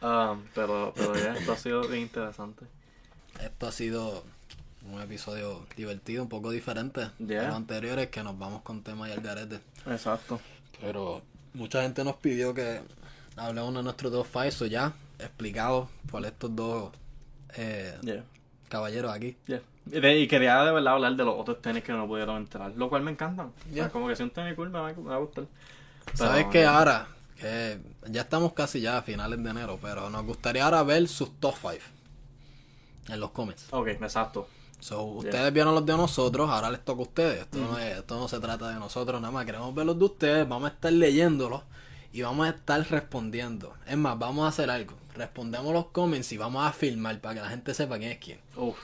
Um, 0.00 0.42
pero, 0.54 0.92
pero 0.96 1.14
ya, 1.14 1.34
esto 1.34 1.52
ha 1.52 1.56
sido 1.56 1.86
bien 1.88 2.02
interesante. 2.02 2.64
Esto 3.40 3.66
ha 3.66 3.72
sido 3.72 4.24
un 4.90 5.00
episodio 5.00 5.64
divertido, 5.76 6.22
un 6.22 6.28
poco 6.28 6.50
diferente 6.50 7.10
Yeah. 7.18 7.42
de 7.42 7.46
los 7.48 7.56
anteriores 7.56 8.08
que 8.08 8.22
nos 8.22 8.38
vamos 8.38 8.62
con 8.62 8.82
temas 8.82 9.08
y 9.08 9.12
al 9.12 9.20
garete. 9.20 9.60
Exacto. 9.86 10.40
Pero 10.80 11.22
mucha 11.54 11.82
gente 11.82 12.04
nos 12.04 12.16
pidió 12.16 12.54
que 12.54 12.80
hablemos 13.36 13.74
de 13.74 13.82
nuestros 13.82 14.12
dos 14.12 14.26
o 14.62 14.66
ya 14.66 14.92
explicado 15.18 15.88
por 16.10 16.24
estos 16.24 16.54
dos 16.54 16.92
eh, 17.56 17.96
Yeah. 18.02 18.24
caballeros 18.68 19.12
aquí. 19.12 19.36
Yeah. 19.46 19.62
Y, 19.86 20.28
quería 20.28 20.62
de 20.62 20.72
verdad 20.72 20.94
hablar 20.94 21.16
de 21.16 21.24
los 21.24 21.34
otros 21.38 21.60
tenis 21.60 21.82
que 21.82 21.92
no 21.92 22.06
pudieron 22.06 22.36
entrar, 22.36 22.72
lo 22.76 22.88
cual 22.88 23.02
me 23.02 23.10
encantan. 23.10 23.52
O 23.70 23.74
sea, 23.74 23.88
como 23.90 24.08
que 24.08 24.16
si 24.16 24.22
un 24.22 24.30
tenis 24.30 24.54
cool 24.54 24.70
me 24.70 24.78
va, 24.78 24.92
me 24.92 25.02
va 25.02 25.16
a 25.16 25.18
gustar. 25.18 25.46
¿Sabes 26.14 26.46
qué? 26.52 26.64
Ahora, 26.64 27.08
que 27.36 27.78
ya 28.08 28.22
estamos 28.22 28.52
casi 28.52 28.80
ya 28.80 28.98
a 28.98 29.02
finales 29.02 29.42
de 29.42 29.50
enero, 29.50 29.78
pero 29.82 30.08
nos 30.08 30.24
gustaría 30.24 30.64
ahora 30.64 30.82
ver 30.84 31.08
sus 31.08 31.32
top 31.40 31.54
5 31.60 31.72
en 33.08 33.20
los 33.20 33.32
comments. 33.32 33.66
Ok, 33.72 33.88
exacto. 33.88 34.46
So, 34.82 35.02
ustedes 35.04 35.52
vieron 35.52 35.74
los 35.76 35.86
de 35.86 35.96
nosotros, 35.96 36.50
ahora 36.50 36.68
les 36.70 36.84
toca 36.84 36.98
a 37.00 37.02
ustedes. 37.04 37.40
Esto, 37.42 37.58
Mm. 37.58 37.60
no 37.62 37.78
es- 37.78 37.98
esto 37.98 38.18
no 38.18 38.26
se 38.26 38.40
trata 38.40 38.68
de 38.68 38.74
nosotros 38.80 39.20
nada 39.20 39.30
más, 39.32 39.46
queremos 39.46 39.72
ver 39.74 39.86
los 39.86 39.96
de 39.96 40.04
ustedes, 40.04 40.48
vamos 40.48 40.70
a 40.70 40.74
estar 40.74 40.92
leyéndolos 40.92 41.62
y 42.12 42.22
vamos 42.22 42.46
a 42.46 42.50
estar 42.50 42.84
respondiendo. 42.90 43.74
Es 43.86 43.96
más, 43.96 44.18
vamos 44.18 44.44
a 44.44 44.48
hacer 44.48 44.70
algo. 44.70 44.94
Respondemos 45.14 45.72
los 45.72 45.86
comments 45.86 46.32
y 46.32 46.36
vamos 46.36 46.66
a 46.66 46.72
filmar 46.72 47.20
para 47.20 47.34
que 47.36 47.40
la 47.42 47.48
gente 47.50 47.74
sepa 47.74 47.96
quién 47.98 48.10
es 48.12 48.18
quién. 48.18 48.38
Uf, 48.56 48.76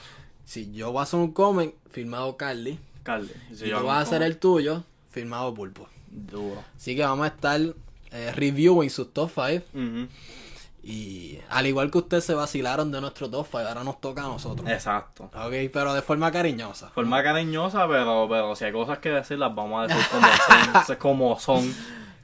Si 0.45 0.73
yo 0.73 0.93
voy 0.93 1.01
a 1.01 1.03
hacer 1.03 1.19
un 1.21 1.33
comment, 1.33 1.75
filmado 1.91 2.37
Carly. 2.37 2.79
Carly. 3.03 3.31
Si 3.53 3.65
y 3.67 3.69
yo 3.71 3.81
tú 3.81 3.87
vas 3.87 3.99
a 3.99 4.01
hacer 4.03 4.23
el 4.23 4.39
tuyo, 4.39 4.85
filmado 5.11 5.53
Pulpo. 5.53 5.89
Duro. 6.11 6.63
Así 6.77 6.95
que 6.97 7.03
vamos 7.03 7.25
a 7.25 7.29
estar 7.29 7.61
eh, 8.13 8.33
reviewing 8.35 8.89
sus 8.89 9.13
top 9.13 9.31
5. 9.35 9.65
Ujú. 9.75 10.09
Y 10.91 11.39
al 11.51 11.66
igual 11.66 11.91
que 11.91 11.99
ustedes 11.99 12.24
se 12.24 12.32
vacilaron 12.32 12.91
de 12.91 13.03
nuestro 13.03 13.28
top 13.28 13.45
5, 13.45 13.59
ahora 13.59 13.84
nos 13.84 14.01
toca 14.01 14.24
a 14.24 14.28
nosotros. 14.28 14.66
Exacto. 14.70 15.24
Ok, 15.24 15.53
pero 15.70 15.93
de 15.93 16.01
forma 16.01 16.32
cariñosa. 16.32 16.89
Forma 16.89 17.22
cariñosa, 17.22 17.86
pero, 17.86 18.26
pero 18.26 18.57
si 18.57 18.64
hay 18.64 18.72
cosas 18.72 18.97
que 18.97 19.11
decir, 19.11 19.39
las 19.39 19.55
vamos 19.55 19.84
a 19.84 19.86
decir 19.86 20.03
como 20.11 20.26
son. 20.86 20.97
como 20.99 21.39
son. 21.39 21.74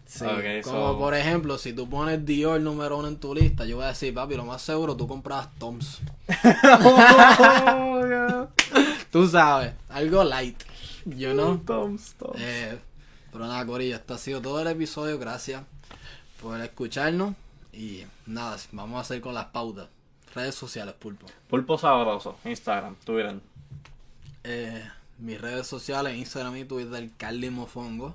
Sí, 0.06 0.24
como 0.62 0.92
so- 0.92 0.98
por 0.98 1.14
ejemplo, 1.14 1.58
si 1.58 1.74
tú 1.74 1.90
pones 1.90 2.24
Dior 2.24 2.58
número 2.58 2.96
uno 2.96 3.08
en 3.08 3.18
tu 3.18 3.34
lista, 3.34 3.66
yo 3.66 3.76
voy 3.76 3.84
a 3.84 3.88
decir, 3.88 4.14
papi, 4.14 4.34
lo 4.34 4.46
más 4.46 4.62
seguro 4.62 4.96
tú 4.96 5.06
comprabas 5.06 5.50
Toms. 5.58 6.00
Tú 9.10 9.28
sabes, 9.28 9.74
algo 9.90 10.24
light, 10.24 10.58
you 11.04 11.32
know. 11.32 11.58
Tom, 11.58 11.98
Tom. 12.18 12.32
Eh, 12.38 12.78
pero 13.30 13.46
nada, 13.46 13.66
Corillo, 13.66 13.96
esto 13.96 14.14
ha 14.14 14.18
sido 14.18 14.40
todo 14.40 14.60
el 14.60 14.68
episodio. 14.68 15.18
Gracias 15.18 15.62
por 16.40 16.58
escucharnos. 16.60 17.34
Y 17.76 18.06
nada, 18.26 18.56
vamos 18.72 18.98
a 18.98 19.00
hacer 19.00 19.20
con 19.20 19.34
las 19.34 19.46
pautas. 19.46 19.88
Redes 20.34 20.54
sociales, 20.54 20.94
Pulpo. 20.98 21.26
Pulpo 21.48 21.78
sabroso. 21.78 22.36
Instagram, 22.44 22.96
Twitter. 23.04 23.40
Eh, 24.42 24.82
mis 25.18 25.40
redes 25.40 25.66
sociales, 25.66 26.16
Instagram 26.16 26.56
y 26.56 26.64
Twitter, 26.64 27.10
Carly 27.16 27.50
Mofongo. 27.50 28.14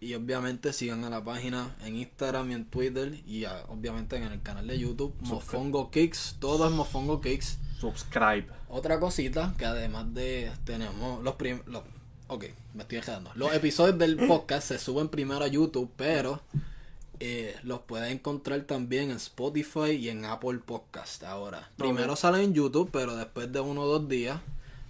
Y 0.00 0.14
obviamente 0.14 0.72
sigan 0.72 1.04
a 1.04 1.10
la 1.10 1.22
página 1.22 1.76
en 1.84 1.96
Instagram 1.96 2.50
y 2.50 2.54
en 2.54 2.64
Twitter. 2.64 3.20
Y 3.26 3.44
ah, 3.44 3.64
obviamente 3.68 4.16
en 4.16 4.24
el 4.24 4.42
canal 4.42 4.66
de 4.66 4.78
YouTube, 4.78 5.14
Mofongo 5.20 5.90
Kicks. 5.90 6.36
Todo 6.40 6.66
es 6.66 6.72
Mofongo 6.72 7.20
Kicks. 7.20 7.58
Subscribe. 7.80 8.46
Otra 8.68 8.98
cosita 8.98 9.54
que 9.58 9.64
además 9.64 10.12
de 10.14 10.50
tenemos 10.64 11.22
los 11.22 11.34
prim 11.34 11.60
los, 11.66 11.82
ok, 12.28 12.46
me 12.74 12.82
estoy 12.82 12.98
dejando. 12.98 13.30
Los 13.34 13.52
episodios 13.54 13.98
del 13.98 14.16
podcast 14.28 14.68
se 14.68 14.78
suben 14.78 15.08
primero 15.08 15.44
a 15.44 15.48
YouTube, 15.48 15.90
pero 15.96 16.40
eh, 17.24 17.56
los 17.62 17.78
puedes 17.82 18.10
encontrar 18.10 18.62
también 18.62 19.12
en 19.12 19.16
Spotify 19.16 19.92
y 19.92 20.08
en 20.08 20.24
Apple 20.24 20.58
Podcast 20.58 21.22
ahora. 21.22 21.70
Primero 21.76 22.16
salen 22.16 22.40
en 22.40 22.52
YouTube, 22.52 22.90
pero 22.92 23.14
después 23.14 23.52
de 23.52 23.60
uno 23.60 23.82
o 23.82 23.86
dos 23.86 24.08
días 24.08 24.40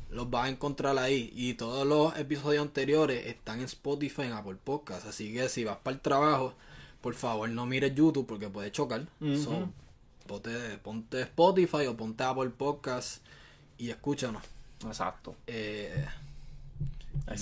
los 0.08 0.30
vas 0.30 0.46
a 0.46 0.48
encontrar 0.48 0.96
ahí. 0.96 1.30
Y 1.36 1.52
todos 1.54 1.86
los 1.86 2.16
episodios 2.16 2.62
anteriores 2.62 3.26
están 3.26 3.58
en 3.58 3.66
Spotify 3.66 4.22
y 4.22 4.26
en 4.28 4.32
Apple 4.32 4.56
Podcast. 4.64 5.06
Así 5.06 5.34
que 5.34 5.50
si 5.50 5.64
vas 5.64 5.76
para 5.82 5.94
el 5.94 6.00
trabajo, 6.00 6.54
por 7.02 7.12
favor 7.12 7.50
no 7.50 7.66
mires 7.66 7.94
YouTube 7.94 8.26
porque 8.26 8.48
puede 8.48 8.72
chocar. 8.72 9.06
So, 9.20 9.68
ponte, 10.26 10.78
ponte 10.78 11.20
Spotify 11.20 11.86
o 11.86 11.98
ponte 11.98 12.24
Apple 12.24 12.48
Podcast 12.48 13.22
y 13.76 13.90
escúchanos. 13.90 14.42
Exacto. 14.86 15.36
Eh, 15.46 16.06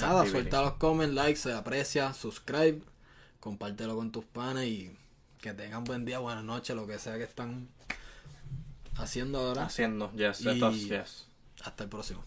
nada, 0.01 0.27
suelta 0.27 0.63
los 0.63 0.73
comments, 0.73 1.15
like, 1.15 1.37
se 1.37 1.53
aprecia, 1.53 2.13
subscribe, 2.13 2.83
compártelo 3.41 3.97
con 3.97 4.13
tus 4.13 4.25
panes 4.25 4.67
y 4.67 4.97
que 5.41 5.55
tengan 5.55 5.85
buen 5.85 6.05
día, 6.05 6.19
buenas 6.19 6.45
noches, 6.45 6.77
lo 6.77 6.87
que 6.87 6.99
sea 6.99 7.17
que 7.17 7.25
están 7.25 7.69
haciendo 8.97 9.39
ahora. 9.41 9.65
Haciendo, 9.65 10.13
yes, 10.13 10.43
Y- 10.43 10.89
yes. 10.89 11.27
Hasta 11.65 11.85
el 11.85 11.91
próximo. 11.91 12.23